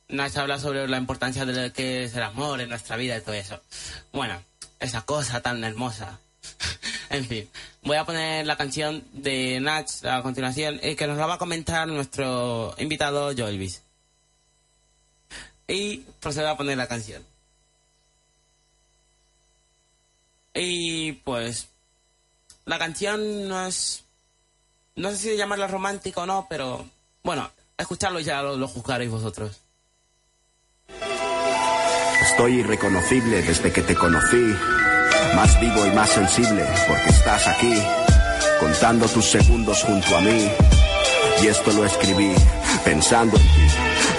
nos 0.08 0.36
habla 0.38 0.58
sobre 0.60 0.88
la 0.88 0.98
importancia 0.98 1.46
de 1.46 1.68
lo 1.68 1.74
que 1.74 2.04
es 2.06 2.16
el 2.16 2.24
amor 2.24 2.62
en 2.62 2.70
nuestra 2.70 2.96
vida 2.96 3.18
y 3.18 3.22
todo 3.22 3.36
eso. 3.36 3.60
Bueno, 4.12 4.42
esa 4.80 5.02
cosa 5.02 5.42
tan 5.42 5.64
hermosa. 5.64 6.20
en 7.12 7.26
fin, 7.26 7.50
voy 7.84 7.98
a 7.98 8.06
poner 8.06 8.46
la 8.46 8.56
canción 8.56 9.04
de 9.14 9.60
Nach 9.60 9.88
a 10.06 10.22
continuación 10.22 10.80
y 10.82 10.96
que 10.96 11.08
nos 11.08 11.18
la 11.18 11.26
va 11.26 11.34
a 11.36 11.38
comentar 11.38 11.88
nuestro 11.88 12.74
invitado 12.78 13.34
Joelvis. 13.36 13.84
Y 15.68 15.98
procedo 16.20 16.50
a 16.50 16.58
poner 16.58 16.78
la 16.78 16.88
canción. 16.88 17.24
Y 20.54 21.14
pues 21.14 21.68
la 22.66 22.80
canción 22.80 23.48
no 23.48 23.68
es 23.68 24.04
no 24.96 25.12
sé 25.12 25.18
si 25.18 25.38
llamarla 25.38 25.68
romántica 25.68 26.22
o 26.22 26.26
no, 26.26 26.48
pero 26.50 26.86
bueno, 27.24 27.50
escucharlo 27.78 28.20
ya 28.20 28.42
lo, 28.42 28.58
lo 28.58 28.68
juzgaréis 28.68 29.12
vosotros. 29.12 29.60
Estoy 32.22 32.60
irreconocible 32.60 33.42
desde 33.42 33.72
que 33.72 33.82
te 33.82 33.96
conocí, 33.96 34.56
más 35.36 35.60
vivo 35.60 35.86
y 35.86 35.92
más 35.92 36.10
sensible 36.10 36.66
porque 36.88 37.10
estás 37.10 37.48
aquí, 37.48 37.74
contando 38.60 39.08
tus 39.08 39.26
segundos 39.26 39.84
junto 39.84 40.16
a 40.18 40.22
mí. 40.22 40.50
Y 41.42 41.48
esto 41.48 41.72
lo 41.74 41.86
escribí 41.86 42.34
pensando 42.84 43.36
en 43.38 43.44
ti, 43.44 43.68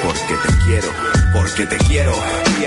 porque 0.05 0.35
te 0.35 0.65
quiero, 0.65 1.12
porque 1.33 1.67
te 1.67 1.77
quiero, 1.79 2.15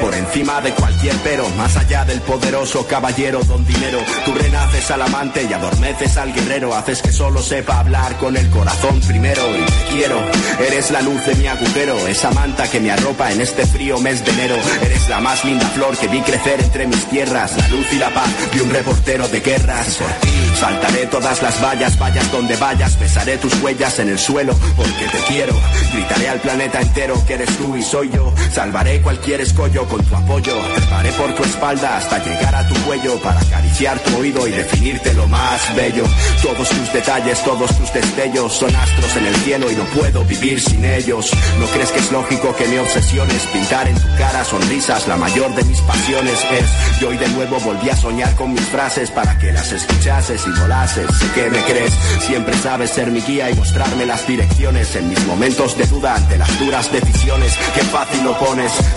por 0.02 0.14
encima 0.14 0.62
de 0.62 0.72
cualquier 0.74 1.16
pero, 1.24 1.48
más 1.52 1.76
allá 1.78 2.06
del 2.06 2.22
poderoso 2.22 2.86
caballero 2.88 3.44
don 3.44 3.66
dinero. 3.66 4.00
Tú 4.26 4.34
renaces 4.34 4.90
al 4.92 5.02
amante 5.02 5.48
y 5.50 5.54
adormeces 5.54 6.18
al 6.18 6.34
guerrero, 6.34 6.76
haces 6.76 7.02
que 7.02 7.12
solo 7.12 7.42
sepa 7.42 7.80
hablar 7.80 8.18
con 8.18 8.36
el 8.36 8.50
corazón 8.50 9.00
primero. 9.02 9.42
Y 9.56 9.66
te 9.66 9.96
quiero, 9.96 10.20
eres 10.60 10.92
la 10.92 11.02
luz 11.02 11.26
de 11.26 11.36
mi 11.36 11.48
agujero, 11.48 12.08
esa 12.08 12.32
manta 12.32 12.70
que 12.70 12.80
me 12.80 12.92
arropa 12.92 13.32
en 13.32 13.42
este 13.42 13.66
frío 13.66 14.00
mes 14.00 14.24
de 14.26 14.32
enero. 14.32 14.56
Eres 14.82 15.08
la 15.10 15.20
más 15.20 15.44
linda 15.46 15.68
flor 15.70 15.98
que 15.98 16.08
vi 16.08 16.22
crecer 16.22 16.60
entre 16.62 16.88
mis 16.88 17.06
tierras, 17.06 17.56
la 17.58 17.68
luz 17.70 17.86
y 17.92 17.98
la 17.98 18.14
paz 18.14 18.30
de 18.54 18.62
un 18.62 18.70
reportero 18.70 19.28
de 19.28 19.40
guerras. 19.40 19.96
Por 19.96 20.58
saltaré 20.58 21.06
todas 21.08 21.42
las 21.42 21.62
vallas, 21.64 21.98
vayas 22.00 22.32
donde 22.32 22.56
vayas, 22.56 23.00
besaré 23.00 23.38
tus 23.38 23.54
huellas 23.62 24.00
en 24.00 24.10
el 24.10 24.20
suelo, 24.20 24.56
porque 24.76 25.06
te 25.12 25.18
quiero. 25.28 25.54
Gritaré 25.94 26.30
al 26.30 26.40
planeta 26.40 26.82
entero 26.82 27.22
que 27.28 27.34
eres 27.34 27.50
tú 27.58 27.76
y 27.76 27.84
soy 27.84 28.10
yo. 28.10 28.34
Salvaré 28.56 29.02
cualquier 29.02 29.42
escollo 29.42 29.86
con 29.86 30.02
tu 30.06 30.16
apoyo. 30.16 30.54
Treparé 30.76 31.12
por 31.12 31.36
tu 31.36 31.44
espalda 31.44 31.98
hasta 31.98 32.24
llegar 32.24 32.56
a 32.56 32.66
tu 32.66 32.74
cuello 32.86 33.20
para 33.22 33.38
acariciar 33.42 34.00
tu 34.00 34.16
oído 34.16 34.48
y 34.48 34.52
definirte 34.52 35.14
lo 35.14 35.28
más 35.28 35.76
bello. 35.76 36.06
Todos 36.42 36.70
tus 36.70 36.94
detalles, 36.94 37.44
todos 37.44 37.78
tus 37.78 37.92
destellos 37.92 38.54
son 38.54 38.74
astros 38.74 39.18
en 39.18 39.26
el 39.26 39.36
cielo 39.36 39.70
y 39.70 39.76
no 39.76 39.84
puedo 39.88 40.24
vivir 40.24 40.62
sin 40.62 40.86
ellos. 40.86 41.32
¿No 41.60 41.66
crees 41.68 41.92
que 41.92 42.00
es 42.00 42.10
lógico 42.14 42.56
que 42.56 42.66
mi 42.70 42.78
obsesión 42.78 43.30
es 43.30 43.46
pintar 43.48 43.90
en 43.90 43.96
tu 43.96 44.08
cara 44.18 44.46
sonrisas? 44.46 45.06
La 45.10 45.18
mayor 45.18 45.54
de 45.54 45.66
mis 45.66 45.82
pasiones 45.82 46.40
es 46.58 46.86
y 47.02 47.18
de 47.18 47.28
nuevo 47.30 47.60
volví 47.60 47.90
a 47.90 47.96
soñar 47.96 48.34
con 48.36 48.54
mis 48.54 48.66
frases 48.68 49.12
para 49.12 49.38
que 49.38 49.52
las 49.52 49.72
escuchases 49.72 50.42
y 50.48 50.60
volases. 50.60 51.08
Sé 51.18 51.30
que 51.36 51.50
me 51.50 51.62
crees, 51.64 51.94
siempre 52.26 52.58
sabes 52.58 52.90
ser 52.90 53.12
mi 53.12 53.22
guía 53.22 53.52
y 53.52 53.54
mostrarme 53.54 54.06
las 54.06 54.26
direcciones 54.26 54.96
en 54.96 55.10
mis 55.10 55.24
momentos 55.28 55.78
de 55.78 55.86
duda 55.88 56.16
ante 56.16 56.38
las 56.38 56.60
duras 56.60 56.92
decisiones. 56.92 57.54
Qué 57.76 57.82
fácil 57.82 58.24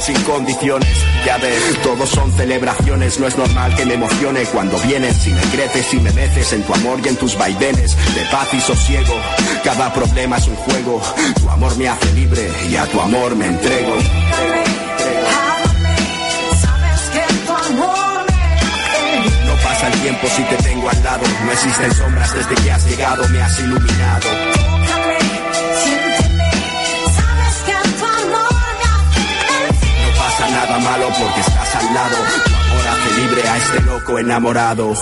sin 0.00 0.20
condiciones. 0.24 0.88
Ya 1.24 1.38
ves, 1.38 1.82
todos 1.82 2.08
son 2.10 2.30
celebraciones, 2.32 3.18
no 3.18 3.26
es 3.26 3.36
normal 3.38 3.74
que 3.76 3.86
me 3.86 3.94
emocione 3.94 4.44
cuando 4.44 4.78
vienes. 4.80 5.16
Si 5.16 5.30
me 5.30 5.40
creces 5.40 5.94
y 5.94 6.00
me 6.00 6.12
meces 6.12 6.52
en 6.52 6.62
tu 6.62 6.74
amor 6.74 7.00
y 7.02 7.08
en 7.08 7.16
tus 7.16 7.36
vaivenes 7.36 7.96
de 8.14 8.24
paz 8.30 8.48
y 8.52 8.60
sosiego. 8.60 9.14
Cada 9.64 9.92
problema 9.92 10.36
es 10.36 10.48
un 10.48 10.56
juego, 10.56 11.00
tu 11.40 11.48
amor 11.48 11.76
me 11.78 11.88
hace 11.88 12.12
libre 12.12 12.50
y 12.70 12.76
a 12.76 12.86
tu 12.86 13.00
amor 13.00 13.34
me 13.36 13.46
entrego. 13.46 13.96
No 19.46 19.54
pasa 19.62 19.86
el 19.88 20.00
tiempo 20.00 20.26
si 20.28 20.42
te 20.42 20.56
tengo 20.56 20.90
al 20.90 21.02
lado, 21.02 21.22
no 21.44 21.52
existen 21.52 21.94
sombras 21.94 22.34
desde 22.34 22.54
que 22.62 22.70
has 22.70 22.84
llegado, 22.86 23.28
me 23.28 23.42
has 23.42 23.58
iluminado. 23.60 24.77
Porque 30.96 31.40
estás 31.40 31.74
al 31.76 31.94
lado, 31.94 32.16
amor 32.16 32.88
hace 32.88 33.20
libre 33.20 33.48
a 33.48 33.56
este 33.58 33.80
loco 33.82 34.18
enamorado. 34.18 34.94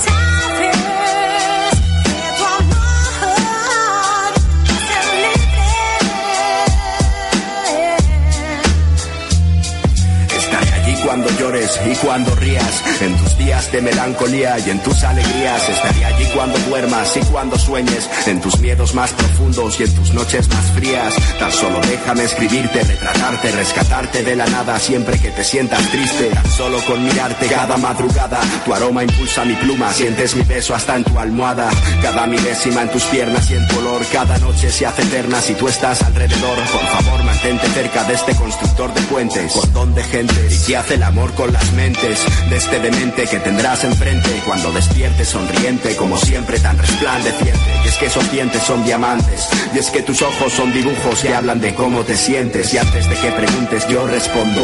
Y 11.91 11.95
cuando 11.97 12.35
rías, 12.37 12.83
en 13.01 13.17
tus 13.17 13.37
días 13.39 13.73
de 13.73 13.83
melancolía 13.83 14.59
y 14.59 14.71
en 14.71 14.79
tus 14.81 15.03
alegrías, 15.03 15.69
estaré 15.69 16.05
allí 16.05 16.25
cuando 16.35 16.59
duermas 16.61 17.17
y 17.17 17.21
cuando 17.21 17.59
sueñes, 17.59 18.09
en 18.27 18.41
tus 18.41 18.59
miedos 18.61 18.95
más 18.95 19.13
profundos 19.13 19.81
y 19.81 19.85
en 19.85 19.95
tus 19.95 20.13
noches 20.13 20.49
más 20.49 20.65
frías. 20.73 21.15
Tan 21.39 21.51
solo 21.51 21.81
déjame 21.81 22.25
escribirte, 22.25 22.83
retratarte, 22.83 23.51
rescatarte 23.53 24.23
de 24.23 24.37
la 24.37 24.47
nada 24.47 24.79
siempre 24.79 25.19
que 25.19 25.31
te 25.31 25.43
sientas 25.43 25.83
triste. 25.91 26.31
Tan 26.31 26.51
solo 26.51 26.79
con 26.87 27.03
mirarte 27.03 27.47
cada 27.47 27.77
madrugada, 27.77 28.41
tu 28.65 28.73
aroma 28.73 29.03
impulsa 29.03 29.45
mi 29.45 29.55
pluma, 29.55 29.93
sientes 29.93 30.37
mi 30.37 30.43
beso 30.43 30.75
hasta 30.75 30.97
en 30.97 31.05
tu 31.05 31.19
almohada. 31.19 31.69
Cada 32.03 32.27
milésima 32.27 32.83
en 32.83 32.91
tus 32.91 33.03
piernas 33.05 33.51
y 33.51 33.55
en 33.55 33.67
tu 33.69 33.79
olor, 33.79 34.03
cada 34.13 34.39
noche 34.39 34.71
se 34.71 34.87
hace 34.87 35.03
eterna 35.03 35.41
si 35.41 35.55
tú 35.55 35.69
estás 35.69 36.03
alrededor. 36.03 36.59
Por 36.59 36.87
favor, 36.87 37.25
mantente 37.25 37.67
cerca 37.69 38.05
de 38.05 38.15
este 38.15 38.35
constructor 38.37 38.95
de 38.95 39.01
puentes, 39.03 39.53
cordón 39.53 39.95
de 39.95 40.05
gentes 40.05 40.63
y 40.63 40.67
que 40.67 40.77
hace 40.77 40.95
el 40.95 41.03
amor 41.03 41.35
con 41.35 41.56
las 41.57 41.73
mentes 41.73 42.21
de 42.51 42.57
este 42.57 42.79
demente 42.81 43.27
que 43.27 43.39
tendrás 43.39 43.83
enfrente 43.85 44.43
cuando 44.45 44.71
despiertes 44.73 45.29
sonriente 45.29 45.97
como 45.97 46.19
siempre 46.19 46.59
tan 46.59 46.77
resplandeciente. 46.77 47.59
Y 47.83 47.89
es 47.89 47.97
que 47.97 48.07
esos 48.07 48.31
dientes 48.31 48.63
son 48.63 48.85
diamantes 48.85 49.49
y 49.75 49.79
es 49.79 49.91
que 49.91 50.03
tus 50.03 50.21
ojos 50.21 50.53
son 50.53 50.73
dibujos 50.75 51.21
que 51.23 51.35
hablan 51.35 51.61
de 51.61 51.75
cómo 51.75 52.05
te 52.05 52.15
sientes 52.15 52.75
y 52.75 52.79
antes 52.79 53.09
de 53.09 53.15
que 53.17 53.31
preguntes 53.33 53.89
yo 53.89 54.07
respondo. 54.07 54.63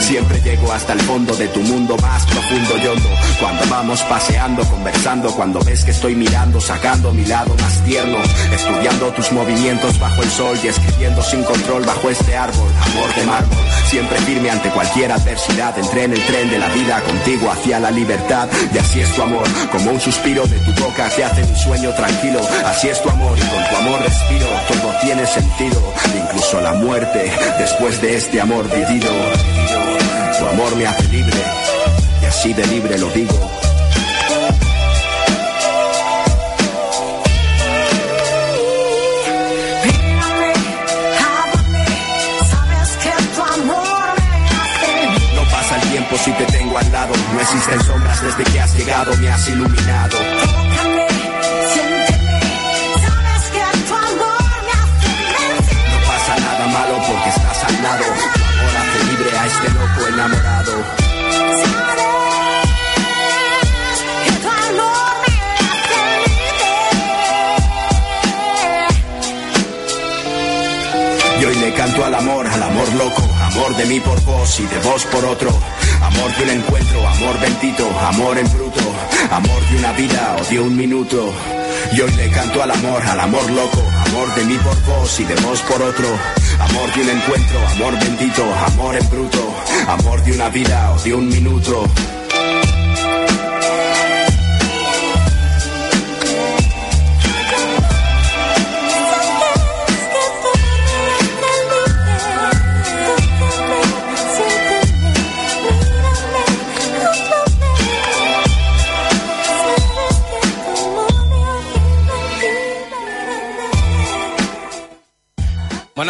Siempre 0.00 0.42
llego 0.42 0.70
hasta 0.70 0.92
el 0.92 1.00
fondo 1.00 1.34
de 1.34 1.48
tu 1.48 1.60
mundo 1.60 1.96
más 2.02 2.26
profundo 2.26 2.76
y 2.76 2.86
hondo. 2.88 3.08
Cuando 3.40 3.64
vamos 3.70 4.02
paseando, 4.02 4.62
conversando, 4.68 5.32
cuando 5.34 5.60
ves 5.60 5.84
que 5.84 5.92
estoy 5.92 6.14
mirando, 6.14 6.60
sacando 6.60 7.10
mi 7.12 7.24
lado 7.24 7.54
más 7.60 7.82
tierno, 7.84 8.18
estudiando 8.52 9.12
tus 9.12 9.32
movimientos 9.32 9.98
bajo 9.98 10.22
el 10.22 10.30
sol 10.30 10.58
y 10.62 10.68
escribiendo 10.68 11.22
sin 11.22 11.42
control 11.44 11.84
bajo 11.84 12.10
este 12.10 12.36
árbol, 12.36 12.68
amor 12.82 13.14
de 13.14 13.24
mármol, 13.24 13.64
siempre 13.88 14.18
firme 14.18 14.50
ante 14.50 14.68
cualquier 14.70 15.10
adversidad. 15.12 15.78
Entré 15.78 16.04
en 16.04 16.12
el 16.12 16.26
tren 16.26 16.33
de 16.42 16.58
la 16.58 16.68
vida 16.70 17.00
contigo 17.00 17.48
hacia 17.48 17.78
la 17.78 17.92
libertad 17.92 18.48
y 18.72 18.78
así 18.78 19.00
es 19.00 19.14
tu 19.14 19.22
amor, 19.22 19.46
como 19.70 19.92
un 19.92 20.00
suspiro 20.00 20.44
de 20.46 20.58
tu 20.58 20.72
boca 20.82 21.08
que 21.14 21.22
hace 21.22 21.44
mi 21.44 21.56
sueño 21.56 21.90
tranquilo. 21.94 22.40
Así 22.66 22.88
es 22.88 23.00
tu 23.00 23.08
amor 23.08 23.38
y 23.38 23.42
con 23.42 23.68
tu 23.70 23.76
amor 23.76 24.02
respiro, 24.02 24.46
todo 24.66 24.92
tiene 25.00 25.24
sentido, 25.28 25.80
incluso 26.12 26.60
la 26.60 26.72
muerte 26.72 27.30
después 27.58 28.02
de 28.02 28.16
este 28.16 28.40
amor 28.40 28.68
vivido. 28.68 29.08
Tu 30.36 30.46
amor 30.46 30.74
me 30.76 30.86
hace 30.86 31.04
libre 31.04 31.38
y 32.20 32.26
así 32.26 32.52
de 32.52 32.66
libre 32.66 32.98
lo 32.98 33.08
digo. 33.10 33.63
No 47.32 47.40
existen 47.40 47.80
sombras 47.84 48.20
desde 48.22 48.44
que 48.44 48.60
has 48.60 48.74
llegado, 48.76 49.16
me 49.16 49.28
has 49.28 49.48
iluminado. 49.48 50.16
Tócame, 50.18 51.06
siénteme, 51.72 52.40
sabes 53.06 53.44
que 53.54 53.62
tu 53.88 53.94
amor 53.94 54.54
me 54.66 54.72
hace. 54.80 55.12
No 55.90 55.98
pasa 56.06 56.32
nada 56.40 56.66
malo 56.68 56.94
porque 57.06 57.28
estás 57.30 57.64
al 57.64 57.82
lado. 57.82 58.04
Tu 58.34 58.40
amor 58.44 58.72
hace 58.80 58.98
libre 59.10 59.30
a 59.38 59.46
este 59.46 59.68
loco 59.70 60.00
enamorado. 60.08 60.72
Sabes 63.54 63.98
que 64.24 64.32
tu 64.42 64.48
amor 64.48 65.12
me 65.22 65.32
hace 65.70 66.00
libre. 66.30 66.74
Y 71.40 71.44
hoy 71.44 71.56
le 71.56 71.74
canto 71.74 72.04
al 72.04 72.14
amor, 72.14 72.46
al 72.46 72.62
amor 72.62 72.88
loco, 72.94 73.22
amor 73.54 73.76
de 73.76 73.86
mí 73.86 74.00
por 74.00 74.20
vos 74.24 74.58
y 74.58 74.66
de 74.66 74.78
vos 74.80 75.04
por 75.06 75.24
otro. 75.24 75.50
Amor 76.02 76.36
de 76.36 76.42
un 76.42 76.50
encuentro, 76.50 77.06
amor 77.06 77.40
bendito, 77.40 77.88
amor 78.00 78.36
en 78.36 78.52
bruto, 78.52 78.80
amor 79.30 79.68
de 79.68 79.78
una 79.78 79.92
vida 79.92 80.36
o 80.40 80.44
de 80.44 80.60
un 80.60 80.76
minuto. 80.76 81.32
Y 81.92 82.00
hoy 82.00 82.10
le 82.12 82.30
canto 82.30 82.62
al 82.62 82.70
amor, 82.72 83.02
al 83.02 83.20
amor 83.20 83.48
loco, 83.50 83.82
amor 84.06 84.34
de 84.34 84.44
mí 84.44 84.58
por 84.58 84.82
vos 84.86 85.20
y 85.20 85.24
de 85.24 85.34
vos 85.36 85.60
por 85.62 85.80
otro. 85.82 86.08
Amor 86.58 86.94
de 86.94 87.02
un 87.02 87.08
encuentro, 87.10 87.68
amor 87.68 87.98
bendito, 88.00 88.42
amor 88.66 88.96
en 88.96 89.08
bruto, 89.08 89.54
amor 89.86 90.24
de 90.24 90.32
una 90.32 90.48
vida 90.48 90.92
o 90.92 90.98
de 91.00 91.14
un 91.14 91.28
minuto. 91.28 91.84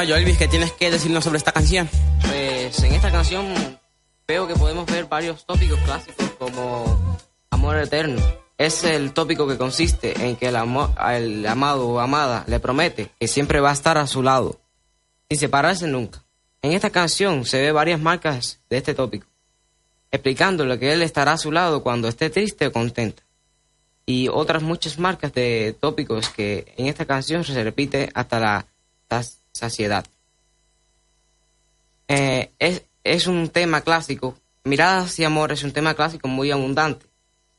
Joelvis, 0.06 0.38
¿qué 0.38 0.48
tienes 0.48 0.72
que 0.72 0.90
decirnos 0.90 1.24
sobre 1.24 1.38
esta 1.38 1.52
canción? 1.52 1.88
Pues 2.22 2.78
en 2.82 2.92
esta 2.94 3.10
canción 3.10 3.46
veo 4.26 4.46
que 4.46 4.54
podemos 4.54 4.86
ver 4.86 5.06
varios 5.06 5.44
tópicos 5.46 5.78
clásicos 5.80 6.30
como 6.38 7.18
amor 7.50 7.76
eterno. 7.78 8.20
Es 8.58 8.84
el 8.84 9.12
tópico 9.12 9.48
que 9.48 9.56
consiste 9.58 10.26
en 10.26 10.36
que 10.36 10.48
el, 10.48 10.56
amo- 10.56 10.94
el 11.10 11.44
amado 11.46 11.88
o 11.88 11.98
amada 12.00 12.44
le 12.46 12.60
promete 12.60 13.10
que 13.18 13.28
siempre 13.28 13.60
va 13.60 13.70
a 13.70 13.72
estar 13.72 13.98
a 13.98 14.06
su 14.06 14.22
lado, 14.22 14.60
sin 15.28 15.38
separarse 15.38 15.86
nunca. 15.86 16.22
En 16.62 16.72
esta 16.72 16.90
canción 16.90 17.44
se 17.44 17.60
ve 17.60 17.72
varias 17.72 18.00
marcas 18.00 18.60
de 18.70 18.76
este 18.78 18.94
tópico, 18.94 19.26
explicándole 20.10 20.78
que 20.78 20.92
él 20.92 21.02
estará 21.02 21.32
a 21.32 21.38
su 21.38 21.50
lado 21.50 21.82
cuando 21.82 22.08
esté 22.08 22.30
triste 22.30 22.66
o 22.68 22.72
contenta. 22.72 23.22
Y 24.06 24.28
otras 24.28 24.62
muchas 24.62 24.98
marcas 24.98 25.32
de 25.32 25.76
tópicos 25.80 26.28
que 26.28 26.72
en 26.76 26.86
esta 26.86 27.06
canción 27.06 27.42
se 27.42 27.62
repite 27.64 28.10
hasta 28.14 28.38
la 28.38 28.66
sas- 29.10 29.38
saciedad. 29.64 30.04
Eh, 32.08 32.50
es, 32.58 32.82
es 33.04 33.26
un 33.26 33.48
tema 33.48 33.80
clásico. 33.80 34.36
Miradas 34.64 35.18
y 35.18 35.24
amor 35.24 35.52
es 35.52 35.62
un 35.62 35.72
tema 35.72 35.94
clásico 35.94 36.28
muy 36.28 36.50
abundante. 36.50 37.06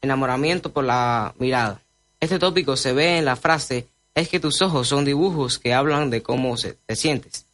Enamoramiento 0.02 0.72
por 0.72 0.84
la 0.84 1.34
mirada. 1.40 1.82
Este 2.20 2.40
tópico 2.40 2.78
se 2.78 2.94
ve 2.94 3.18
en 3.18 3.26
la 3.26 3.36
frase 3.36 3.88
es 4.14 4.30
que 4.30 4.40
tus 4.40 4.62
ojos 4.62 4.88
son 4.88 5.04
dibujos 5.06 5.60
que 5.60 5.74
hablan 5.74 6.10
de 6.10 6.22
cómo 6.22 6.58
se- 6.58 6.74
te 6.86 6.96
sientes. 6.96 7.46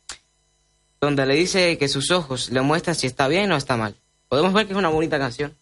Donde 1.00 1.26
le 1.26 1.36
dice 1.36 1.78
que 1.78 1.88
sus 1.88 2.12
ojos 2.12 2.50
le 2.52 2.62
muestran 2.62 2.96
si 2.96 3.08
está 3.08 3.28
bien 3.28 3.52
o 3.52 3.58
está 3.58 3.78
mal. 3.78 3.96
Podemos 4.30 4.54
ver 4.54 4.68
que 4.68 4.74
es 4.74 4.78
una 4.80 4.90
bonita 4.90 5.18
canción. 5.18 5.56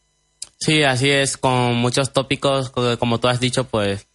Sí, 0.59 0.83
así 0.83 1.09
es, 1.09 1.37
con 1.37 1.75
muchos 1.75 2.11
tópicos, 2.11 2.69
co- 2.69 2.99
como 2.99 3.19
tú 3.19 3.29
has 3.29 3.39
dicho, 3.39 3.63
pues, 3.63 4.07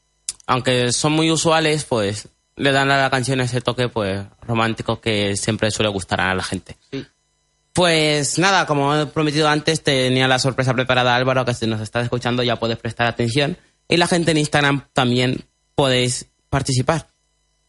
aunque 0.47 0.93
son 0.93 1.13
muy 1.13 1.31
usuales, 1.31 1.85
pues, 1.85 2.29
le 2.57 2.73
dan 2.73 2.91
a 2.91 3.01
la 3.01 3.11
canción 3.11 3.41
ese 3.41 3.61
toque, 3.61 3.89
pues, 3.89 4.25
romántico 4.43 5.01
que 5.01 5.37
siempre 5.37 5.71
suele 5.71 5.91
gustar 5.91 6.21
a 6.21 6.35
la 6.35 6.43
gente. 6.43 6.77
Sí. 6.91 7.05
Pues 7.75 8.39
nada, 8.39 8.67
como 8.67 8.95
he 8.95 9.07
prometido 9.07 9.49
antes, 9.49 9.83
tenía 9.83 10.29
la 10.29 10.39
sorpresa 10.39 10.75
preparada 10.75 11.17
Álvaro, 11.17 11.45
que 11.45 11.55
si 11.55 11.67
nos 11.67 11.81
estás 11.81 12.05
escuchando 12.05 12.45
ya 12.45 12.57
puedes 12.57 12.79
prestar 12.79 13.09
atención. 13.09 13.57
Y 13.89 13.97
la 13.97 14.07
gente 14.07 14.31
en 14.31 14.39
Instagram 14.39 14.87
también 14.93 15.45
podéis 15.75 16.27
participar. 16.49 17.09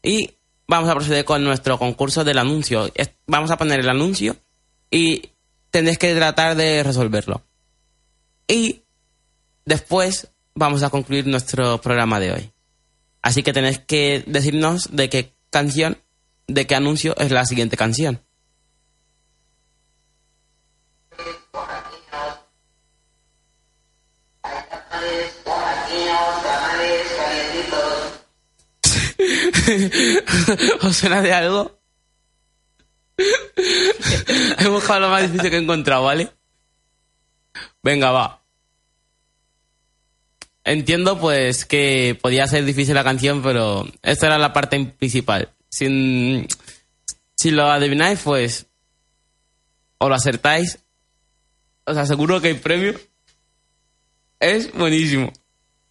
Y 0.04 0.36
vamos 0.68 0.90
a 0.90 0.94
proceder 0.94 1.26
con 1.26 1.44
nuestro 1.44 1.80
concurso 1.80 2.24
del 2.24 2.38
anuncio. 2.38 2.88
Vamos 3.26 3.50
a 3.50 3.58
poner 3.58 3.80
el 3.80 3.90
anuncio 3.90 4.36
y 4.92 5.32
tendréis 5.72 5.98
que 5.98 6.14
tratar 6.14 6.56
de 6.56 6.84
resolverlo. 6.84 7.42
Y 8.48 8.84
después 9.66 10.28
vamos 10.54 10.84
a 10.84 10.92
concluir 10.92 11.26
nuestro 11.26 11.82
programa 11.82 12.20
de 12.20 12.32
hoy. 12.32 12.52
Así 13.26 13.42
que 13.42 13.54
tenéis 13.54 13.80
que 13.80 14.24
decirnos 14.28 14.96
de 14.96 15.10
qué 15.10 15.34
canción, 15.50 15.98
de 16.46 16.68
qué 16.68 16.76
anuncio 16.76 17.18
es 17.18 17.32
la 17.32 17.44
siguiente 17.44 17.76
canción. 17.76 18.22
¿Os 30.84 30.96
suena 30.96 31.24
de 31.24 31.34
algo? 31.34 31.80
He 34.60 34.68
buscado 34.68 35.00
lo 35.00 35.10
más 35.10 35.24
difícil 35.24 35.50
que 35.50 35.56
he 35.58 35.62
encontrado, 35.62 36.04
¿vale? 36.04 36.30
Venga, 37.82 38.12
va. 38.12 38.45
Entiendo 40.66 41.20
pues 41.20 41.64
que 41.64 42.18
podía 42.20 42.48
ser 42.48 42.66
difícil 42.66 42.96
la 42.96 43.04
canción, 43.04 43.44
pero 43.44 43.88
esta 44.02 44.26
era 44.26 44.40
la 44.40 44.52
parte 44.52 44.84
principal. 44.84 45.50
Sin, 45.70 46.48
si 47.36 47.52
lo 47.52 47.70
adivináis, 47.70 48.20
pues, 48.24 48.66
o 50.00 50.10
lo 50.10 50.16
acertáis, 50.16 50.80
os 51.86 51.96
aseguro 51.96 52.42
que 52.42 52.50
el 52.50 52.60
premio 52.60 53.00
es 54.40 54.74
buenísimo. 54.74 55.32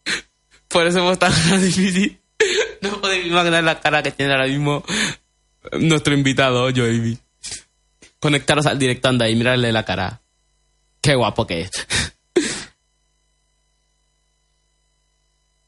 Por 0.69 0.89
eso 0.89 0.99
hemos 0.99 1.21
tan 1.21 1.33
difícil. 1.61 2.21
No 2.81 3.01
podéis 3.01 3.27
imaginar 3.27 3.63
la 3.63 3.81
cara 3.81 4.03
que 4.03 4.11
tiene 4.11 4.33
ahora 4.33 4.49
mismo 4.49 4.85
nuestro 5.79 6.15
invitado, 6.15 6.69
Joey. 6.75 7.17
Conectaros 8.19 8.67
al 8.67 8.79
directo 8.79 9.09
anda 9.09 9.29
y 9.29 9.37
mirarle 9.37 9.73
la 9.73 9.85
cara. 9.85 10.21
Qué 11.01 11.15
guapo 11.15 11.47
que 11.47 11.63
es. 11.63 11.71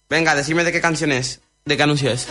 Venga, 0.09 0.35
decime 0.35 0.65
de 0.65 0.73
qué 0.73 0.81
canción 0.81 1.11
es. 1.13 1.41
¿De 1.65 1.77
qué 1.77 1.83
anuncio 1.83 2.11
es? 2.13 2.29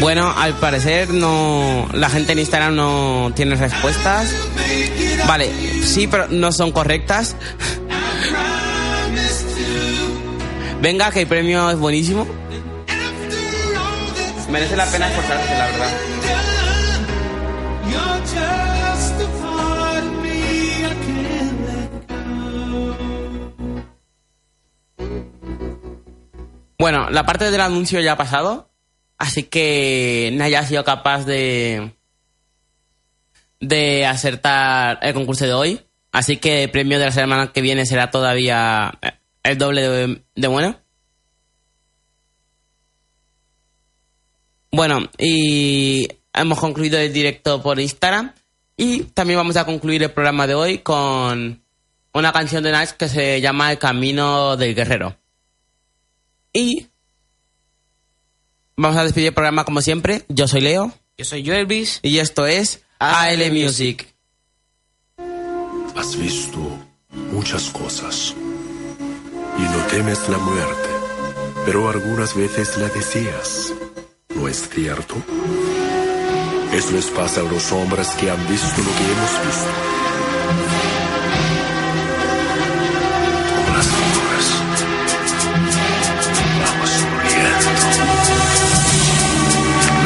Bueno, 0.00 0.32
al 0.36 0.54
parecer 0.54 1.10
no. 1.10 1.88
La 1.92 2.08
gente 2.08 2.32
en 2.32 2.38
Instagram 2.38 2.74
no 2.76 3.32
tiene 3.34 3.56
respuestas. 3.56 4.32
Vale, 5.26 5.50
sí, 5.82 6.06
pero 6.06 6.28
no 6.28 6.52
son 6.52 6.70
correctas. 6.72 7.36
Venga, 10.80 11.10
que 11.10 11.22
el 11.22 11.26
premio 11.26 11.68
es 11.70 11.78
buenísimo. 11.78 12.26
Merece 14.48 14.76
la 14.76 14.86
pena 14.86 15.08
esforzarse, 15.08 15.58
la 15.58 15.66
verdad. 15.66 15.90
Bueno, 26.78 27.10
la 27.10 27.26
parte 27.26 27.50
del 27.50 27.60
anuncio 27.60 28.00
ya 28.00 28.12
ha 28.12 28.16
pasado. 28.16 28.67
Así 29.18 29.42
que 29.42 30.30
Naya 30.34 30.60
ha 30.60 30.66
sido 30.66 30.84
capaz 30.84 31.24
de. 31.24 31.92
de 33.60 34.06
acertar 34.06 35.00
el 35.02 35.12
concurso 35.14 35.44
de 35.44 35.52
hoy. 35.52 35.80
Así 36.12 36.38
que 36.38 36.64
el 36.64 36.70
premio 36.70 36.98
de 36.98 37.06
la 37.06 37.12
semana 37.12 37.52
que 37.52 37.60
viene 37.60 37.84
será 37.84 38.10
todavía 38.10 38.96
eh, 39.02 39.12
el 39.42 39.58
doble 39.58 39.82
de, 40.34 40.48
bueno. 40.48 40.78
Bueno, 44.70 45.00
y 45.18 46.08
hemos 46.32 46.60
concluido 46.60 46.98
el 46.98 47.12
directo 47.12 47.62
por 47.62 47.80
Instagram. 47.80 48.32
Y 48.76 49.04
también 49.04 49.38
vamos 49.38 49.56
a 49.56 49.64
concluir 49.66 50.02
el 50.04 50.12
programa 50.12 50.46
de 50.46 50.54
hoy 50.54 50.78
con 50.78 51.62
una 52.12 52.32
canción 52.32 52.62
de 52.62 52.70
Nash 52.70 52.92
que 52.92 53.08
se 53.08 53.40
llama 53.40 53.72
El 53.72 53.78
Camino 53.78 54.56
del 54.56 54.74
Guerrero. 54.74 55.16
Y 56.52 56.86
vamos 58.78 58.96
a 58.96 59.04
despedir 59.04 59.28
el 59.28 59.34
programa 59.34 59.64
como 59.64 59.82
siempre. 59.82 60.24
Yo 60.28 60.48
soy 60.48 60.62
Leo. 60.62 60.92
Yo 61.18 61.24
soy 61.24 61.42
yo, 61.42 61.52
Elvis. 61.54 62.00
Y 62.02 62.18
esto 62.18 62.46
es 62.46 62.80
AL 62.98 63.52
Music. 63.52 64.14
Has 65.96 66.16
visto 66.16 66.58
muchas 67.32 67.70
cosas 67.70 68.34
y 69.58 69.62
no 69.62 69.78
temes 69.90 70.28
la 70.28 70.38
muerte, 70.38 70.88
pero 71.66 71.90
algunas 71.90 72.34
veces 72.36 72.78
la 72.78 72.88
deseas. 72.88 73.72
¿No 74.34 74.46
es 74.46 74.68
cierto? 74.68 75.16
Eso 76.72 76.92
les 76.92 77.06
pasa 77.06 77.40
a 77.40 77.44
los 77.44 77.72
hombres 77.72 78.08
que 78.10 78.30
han 78.30 78.48
visto 78.48 78.80
lo 78.80 78.90
que 78.96 79.04
hemos 79.12 79.46
visto. 79.46 81.07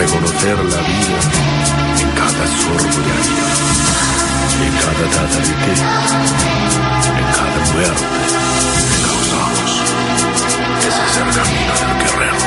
Reconocer 0.03 0.59
la 0.59 0.81
vida 0.83 1.21
en 2.01 2.11
cada 2.11 2.47
sorbo 2.59 2.99
de 3.07 3.13
aire, 3.23 3.47
en 4.67 4.75
cada 4.83 5.07
data 5.15 5.39
de 5.39 5.55
té, 5.63 5.75
en 7.19 7.27
cada 7.37 7.61
muerte 7.73 8.07
causamos. 9.07 9.73
Ese 10.81 11.03
es 11.07 11.17
el 11.19 11.31
camino 11.37 11.73
del 11.79 11.93
guerrero. 12.03 12.41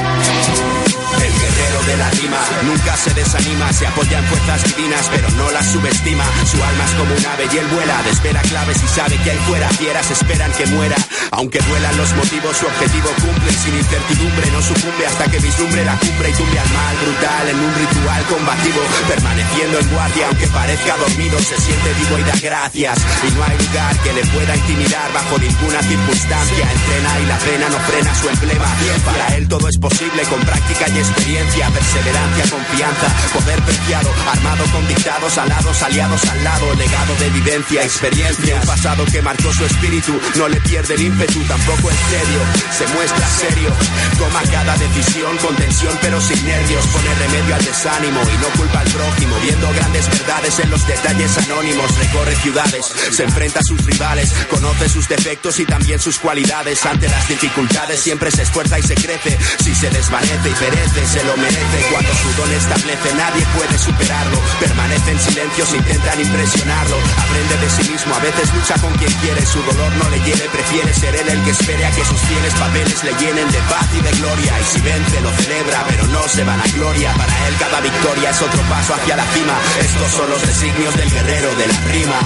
De 1.86 1.98
la 1.98 2.10
rima 2.10 2.40
nunca 2.64 2.98
se 2.98 3.14
desanima, 3.14 3.72
se 3.72 3.86
apoya 3.86 4.18
en 4.18 4.26
fuerzas 4.26 4.64
divinas, 4.76 5.08
pero 5.14 5.30
no 5.38 5.52
las 5.52 5.68
subestima. 5.72 6.24
Su 6.52 6.58
alma 6.64 6.84
es 6.84 6.92
como 6.94 7.14
un 7.14 7.26
ave 7.28 7.48
y 7.54 7.58
él 7.60 7.68
vuela, 7.68 8.02
espera 8.12 8.42
claves 8.42 8.84
y 8.84 8.88
sabe 8.88 9.18
que 9.20 9.30
ahí 9.30 9.38
fuera 9.48 9.70
fieras 9.70 10.10
esperan 10.10 10.52
que 10.54 10.66
muera. 10.66 10.96
Aunque 11.36 11.60
duelan 11.60 11.98
los 11.98 12.16
motivos, 12.16 12.56
su 12.56 12.66
objetivo 12.66 13.10
cumple 13.20 13.52
sin 13.52 13.76
incertidumbre, 13.76 14.52
no 14.52 14.62
sucumbe 14.62 15.06
hasta 15.06 15.26
que 15.26 15.40
vislumbre 15.40 15.84
la 15.84 16.00
cumbre 16.00 16.30
y 16.30 16.34
tumbe 16.34 16.60
al 16.60 16.70
mal 16.72 16.96
brutal 16.96 17.50
en 17.50 17.60
un 17.60 17.76
ritual 17.76 18.24
combativo, 18.26 18.82
permaneciendo 19.08 19.80
en 19.80 19.90
guardia 19.90 20.28
aunque 20.28 20.48
parezca 20.48 20.96
dormido, 20.98 21.38
se 21.40 21.58
siente 21.60 21.94
vivo 22.00 22.20
y 22.20 22.24
da 22.24 22.36
gracias. 22.42 22.98
Y 23.28 23.32
no 23.36 23.44
hay 23.44 23.58
lugar 23.58 23.98
que 24.00 24.14
le 24.14 24.24
pueda 24.28 24.56
intimidar 24.56 25.12
bajo 25.12 25.38
ninguna 25.38 25.84
circunstancia. 25.84 26.72
Entrena 26.72 27.20
y 27.20 27.26
la 27.26 27.38
pena 27.40 27.70
no 27.70 27.80
frena 27.80 28.16
su 28.16 28.30
emblema. 28.30 28.66
Para 29.04 29.36
él 29.36 29.48
todo 29.48 29.68
es 29.68 29.78
posible 29.78 30.24
con 30.24 30.40
práctica 30.40 30.88
y 30.88 31.00
experiencia, 31.00 31.70
perseverancia, 31.70 32.44
confianza, 32.50 33.08
poder 33.34 33.62
preciado, 33.64 34.10
armado 34.32 34.64
con 34.72 34.88
dictados, 34.88 35.38
alados, 35.38 35.84
aliados 35.84 36.24
al 36.30 36.44
lado, 36.44 36.74
legado 36.76 37.16
de 37.20 37.30
vivencia, 37.30 37.84
experiencia, 37.84 38.56
un 38.56 38.68
pasado 38.68 39.04
que 39.06 39.22
marcó 39.22 39.52
su 39.52 39.66
espíritu, 39.66 40.14
no 40.38 40.48
le 40.48 40.62
pierde 40.62 40.94
el 40.96 41.02
ímpetu, 41.02 41.25
tampoco 41.28 41.90
en 41.90 41.98
serio, 41.98 42.40
se 42.72 42.88
muestra 42.94 43.28
serio, 43.28 43.70
toma 44.18 44.42
cada 44.52 44.78
decisión 44.78 45.36
con 45.38 45.56
tensión 45.56 45.98
pero 46.02 46.22
sin 46.22 46.44
nervios, 46.46 46.86
pone 46.88 47.14
remedio 47.16 47.56
al 47.56 47.66
desánimo 47.66 48.22
y 48.22 48.38
no 48.38 48.48
culpa 48.58 48.80
al 48.80 48.88
prójimo, 48.92 49.36
viendo 49.42 49.72
grandes 49.74 50.08
verdades 50.10 50.60
en 50.60 50.70
los 50.70 50.86
detalles 50.86 51.38
anónimos, 51.38 51.98
recorre 51.98 52.36
ciudades, 52.36 52.94
se 53.12 53.24
enfrenta 53.24 53.60
a 53.60 53.64
sus 53.64 53.84
rivales, 53.86 54.34
conoce 54.50 54.90
sus 54.90 55.08
defectos 55.08 55.60
y 55.60 55.66
también 55.66 56.00
sus 56.00 56.20
cualidades, 56.20 56.86
ante 56.86 57.10
las 57.10 57.28
dificultades 57.28 58.00
siempre 58.00 58.30
se 58.30 58.44
esfuerza 58.44 58.78
y 58.78 58.84
se 58.84 58.96
crece, 58.96 59.38
si 59.64 59.74
se 59.74 59.90
desvanece 59.90 60.50
y 60.50 60.54
perece, 60.54 61.08
se 61.08 61.24
lo 61.24 61.36
merece, 61.38 61.86
cuando 61.92 62.14
su 62.14 62.34
don 62.38 62.52
establece 62.54 63.16
nadie 63.16 63.46
puede 63.58 63.78
superarlo, 63.78 64.40
permanece 64.60 65.12
en 65.12 65.20
silencio 65.20 65.66
si 65.66 65.78
intentan 65.78 66.22
impresionarlo, 66.22 66.98
aprende 67.18 67.58
de 67.58 67.70
sí 67.70 67.92
mismo, 67.92 68.16
a 68.16 68.20
veces 68.20 68.54
lucha 68.54 68.76
con 68.76 68.94
quien 68.94 69.12
quiere, 69.14 69.46
su 69.46 69.62
dolor 69.64 69.92
no 69.94 70.10
le 70.10 70.20
hiere, 70.22 70.48
prefiere 70.50 70.94
ser 70.94 71.15
el 71.22 71.44
que 71.44 71.52
espere 71.52 71.86
a 71.86 71.92
que 71.92 72.04
sus 72.04 72.20
fieles 72.20 72.54
papeles 72.56 73.04
le 73.04 73.14
llenen 73.14 73.50
de 73.52 73.60
paz 73.70 73.88
y 73.98 74.02
de 74.02 74.12
gloria, 74.12 74.60
y 74.60 74.64
si 74.66 74.82
vence 74.82 75.22
lo 75.22 75.32
celebra, 75.32 75.86
pero 75.88 76.08
no 76.08 76.28
se 76.28 76.44
van 76.44 76.60
a 76.60 76.68
gloria, 76.68 77.14
para 77.14 77.48
él 77.48 77.56
cada 77.58 77.80
victoria 77.80 78.30
es 78.30 78.42
otro 78.42 78.62
paso 78.64 78.94
hacia 78.96 79.16
la 79.16 79.26
cima, 79.34 79.54
estos 79.80 80.12
son 80.12 80.30
los 80.30 80.42
designios 80.42 80.96
del 80.98 81.10
guerrero 81.10 81.56
de 81.56 81.68
la 81.68 81.80
rima, 81.92 82.20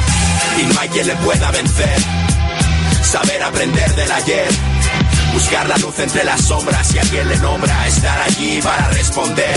y 0.57 0.73
no 0.73 0.79
hay 0.79 0.89
quien 0.89 1.07
le 1.07 1.15
pueda 1.17 1.51
vencer, 1.51 2.01
saber 3.03 3.43
aprender 3.43 3.95
del 3.95 4.11
ayer. 4.11 4.78
Buscar 5.33 5.67
la 5.67 5.77
luz 5.77 5.97
entre 5.99 6.23
las 6.23 6.41
sombras 6.41 6.87
si 6.87 6.97
alguien 6.97 7.27
le 7.29 7.37
nombra, 7.37 7.87
estar 7.87 8.19
allí 8.21 8.61
para 8.61 8.87
responder. 8.89 9.55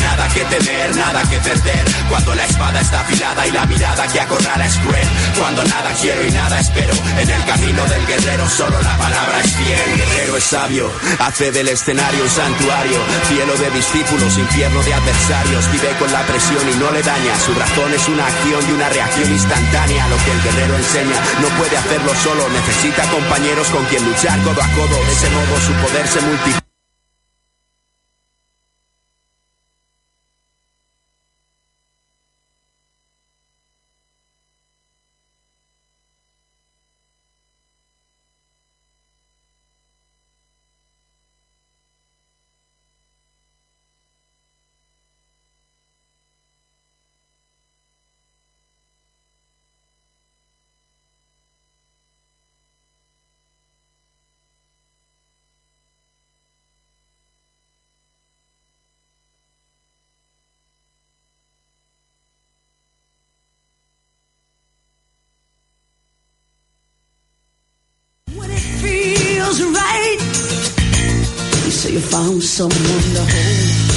Nada 0.00 0.28
que 0.28 0.44
temer, 0.44 0.96
nada 0.96 1.22
que 1.22 1.38
perder. 1.38 1.84
Cuando 2.08 2.34
la 2.34 2.44
espada 2.44 2.80
está 2.80 3.00
afilada 3.00 3.46
y 3.46 3.50
la 3.50 3.66
mirada 3.66 4.06
que 4.06 4.20
acorrala 4.20 4.66
es 4.66 4.76
cruel. 4.78 5.08
Cuando 5.38 5.64
nada 5.64 5.92
quiero 6.00 6.26
y 6.26 6.30
nada 6.30 6.60
espero. 6.60 6.94
En 7.18 7.30
el 7.30 7.44
camino 7.44 7.84
del 7.86 8.06
guerrero 8.06 8.48
solo 8.48 8.80
la 8.82 8.96
palabra 8.96 9.40
es 9.40 9.54
fiel. 9.56 9.96
Guerrero 9.96 10.36
es 10.36 10.44
sabio, 10.44 10.90
hace 11.18 11.50
del 11.52 11.68
escenario 11.68 12.22
un 12.22 12.30
santuario. 12.30 12.98
Cielo 13.28 13.56
de 13.56 13.70
discípulos, 13.70 14.38
infierno 14.38 14.82
de 14.82 14.94
adversarios. 14.94 15.72
Vive 15.72 15.88
con 15.98 16.12
la 16.12 16.22
presión 16.22 16.68
y 16.70 16.76
no 16.76 16.90
le 16.92 17.02
daña. 17.02 17.38
Su 17.44 17.54
razón 17.54 17.92
es 17.94 18.08
una 18.08 18.26
acción 18.26 18.62
y 18.68 18.72
una 18.72 18.88
reacción 18.88 19.30
instantánea. 19.30 20.06
Lo 20.08 20.16
que 20.16 20.32
el 20.32 20.42
guerrero 20.42 20.76
enseña 20.76 21.16
no 21.40 21.48
puede 21.58 21.76
hacerlo 21.76 22.14
solo. 22.22 22.48
Necesita 22.50 23.02
compañeros 23.10 23.68
con 23.68 23.84
quien 23.86 24.04
luchar 24.04 24.38
codo 24.42 24.62
a 24.62 24.68
codo. 24.72 24.97
De 25.06 25.12
ese 25.12 25.30
modo 25.30 25.60
su 25.60 25.72
poder 25.74 26.06
se 26.08 26.20
multiplica. 26.20 26.67
Someone 72.40 73.14
to 73.14 73.20
hold 73.20 73.87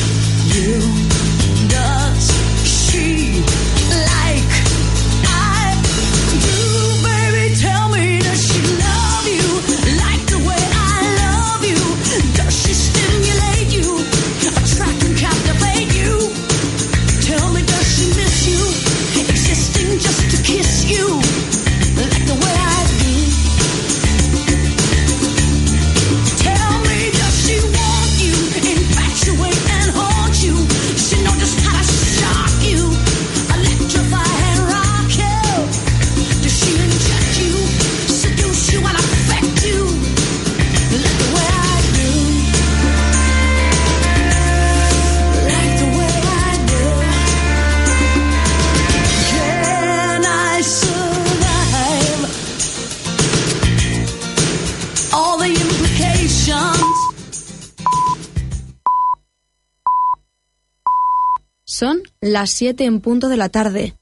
las 62.32 62.51
7 62.51 62.86
en 62.86 63.01
punto 63.01 63.29
de 63.29 63.38
la 63.38 63.49
tarde. 63.49 63.95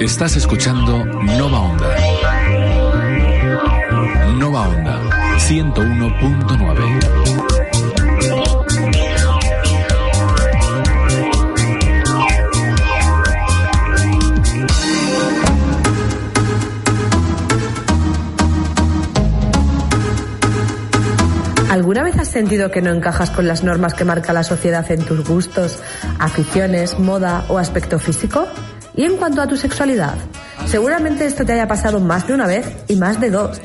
Estás 0.00 0.36
escuchando 0.36 1.04
Nova 1.04 1.60
Onda. 1.60 1.96
Nova 4.38 4.68
Onda 4.68 5.00
101.9. 5.38 7.29
sentido 22.30 22.70
que 22.70 22.80
no 22.80 22.90
encajas 22.90 23.30
con 23.30 23.46
las 23.46 23.62
normas 23.62 23.94
que 23.94 24.04
marca 24.04 24.32
la 24.32 24.42
sociedad 24.42 24.90
en 24.90 25.04
tus 25.04 25.26
gustos, 25.28 25.78
aficiones, 26.18 26.98
moda 26.98 27.44
o 27.48 27.58
aspecto 27.58 27.98
físico? 27.98 28.46
¿Y 28.96 29.04
en 29.04 29.16
cuanto 29.16 29.42
a 29.42 29.46
tu 29.46 29.56
sexualidad? 29.56 30.14
Seguramente 30.66 31.26
esto 31.26 31.44
te 31.44 31.52
haya 31.52 31.68
pasado 31.68 32.00
más 32.00 32.26
de 32.26 32.34
una 32.34 32.46
vez 32.46 32.66
y 32.88 32.96
más 32.96 33.20
de 33.20 33.30
dos. 33.30 33.60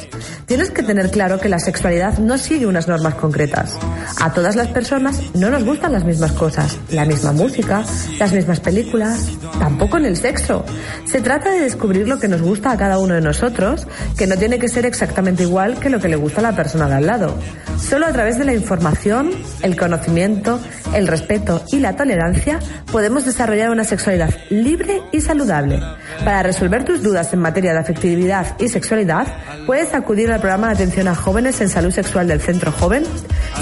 Tienes 0.45 0.69
que 0.69 0.83
tener 0.83 1.09
claro 1.09 1.39
que 1.39 1.49
la 1.49 1.57
sexualidad 1.57 2.19
no 2.19 2.37
sigue 2.37 2.67
unas 2.67 2.87
normas 2.87 3.15
concretas. 3.15 3.73
A 4.21 4.31
todas 4.31 4.55
las 4.55 4.67
personas 4.67 5.19
no 5.33 5.49
nos 5.49 5.63
gustan 5.63 5.91
las 5.91 6.05
mismas 6.05 6.33
cosas, 6.33 6.77
la 6.91 7.03
misma 7.03 7.31
música, 7.31 7.83
las 8.19 8.31
mismas 8.31 8.59
películas, 8.59 9.31
tampoco 9.57 9.97
en 9.97 10.05
el 10.05 10.17
sexo. 10.17 10.63
Se 11.05 11.19
trata 11.19 11.49
de 11.49 11.61
descubrir 11.61 12.07
lo 12.07 12.19
que 12.19 12.27
nos 12.27 12.43
gusta 12.43 12.71
a 12.71 12.77
cada 12.77 12.99
uno 12.99 13.15
de 13.15 13.21
nosotros, 13.21 13.87
que 14.15 14.27
no 14.27 14.37
tiene 14.37 14.59
que 14.59 14.69
ser 14.69 14.85
exactamente 14.85 15.41
igual 15.41 15.79
que 15.79 15.89
lo 15.89 15.99
que 15.99 16.09
le 16.09 16.15
gusta 16.15 16.41
a 16.41 16.43
la 16.43 16.55
persona 16.55 16.87
de 16.87 16.93
al 16.93 17.07
lado. 17.07 17.35
Solo 17.79 18.05
a 18.05 18.11
través 18.11 18.37
de 18.37 18.45
la 18.45 18.53
información, 18.53 19.31
el 19.63 19.75
conocimiento, 19.75 20.59
el 20.93 21.07
respeto 21.07 21.63
y 21.71 21.79
la 21.79 21.95
tolerancia 21.95 22.59
podemos 22.91 23.25
desarrollar 23.25 23.69
una 23.69 23.83
sexualidad 23.83 24.33
libre 24.49 25.01
y 25.11 25.21
saludable. 25.21 25.81
Para 26.23 26.43
resolver 26.43 26.85
tus 26.85 27.03
dudas 27.03 27.33
en 27.33 27.39
materia 27.39 27.73
de 27.73 27.79
afectividad 27.79 28.55
y 28.59 28.69
sexualidad, 28.69 29.27
puedes 29.65 29.93
acudir 29.93 30.31
al 30.31 30.39
programa 30.39 30.67
de 30.67 30.73
atención 30.73 31.07
a 31.07 31.15
jóvenes 31.15 31.61
en 31.61 31.69
salud 31.69 31.91
sexual 31.91 32.27
del 32.27 32.41
Centro 32.41 32.71
Joven, 32.71 33.03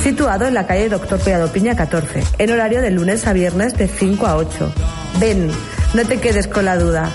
situado 0.02 0.46
en 0.46 0.54
la 0.54 0.68
calle 0.68 0.90
Doctor 0.90 1.20
Peado 1.20 1.52
Piña 1.52 1.76
14, 1.76 2.24
en 2.38 2.52
horario 2.52 2.82
de 2.82 2.92
lunes 2.92 3.26
a 3.28 3.34
viernes 3.34 3.78
de 3.78 3.88
5 3.88 4.28
a 4.28 4.38
8. 4.38 4.74
Ven, 5.20 5.50
no 5.94 6.06
te 6.06 6.20
quedes 6.20 6.48
con 6.48 6.66
la 6.66 6.78
duda. 6.78 7.10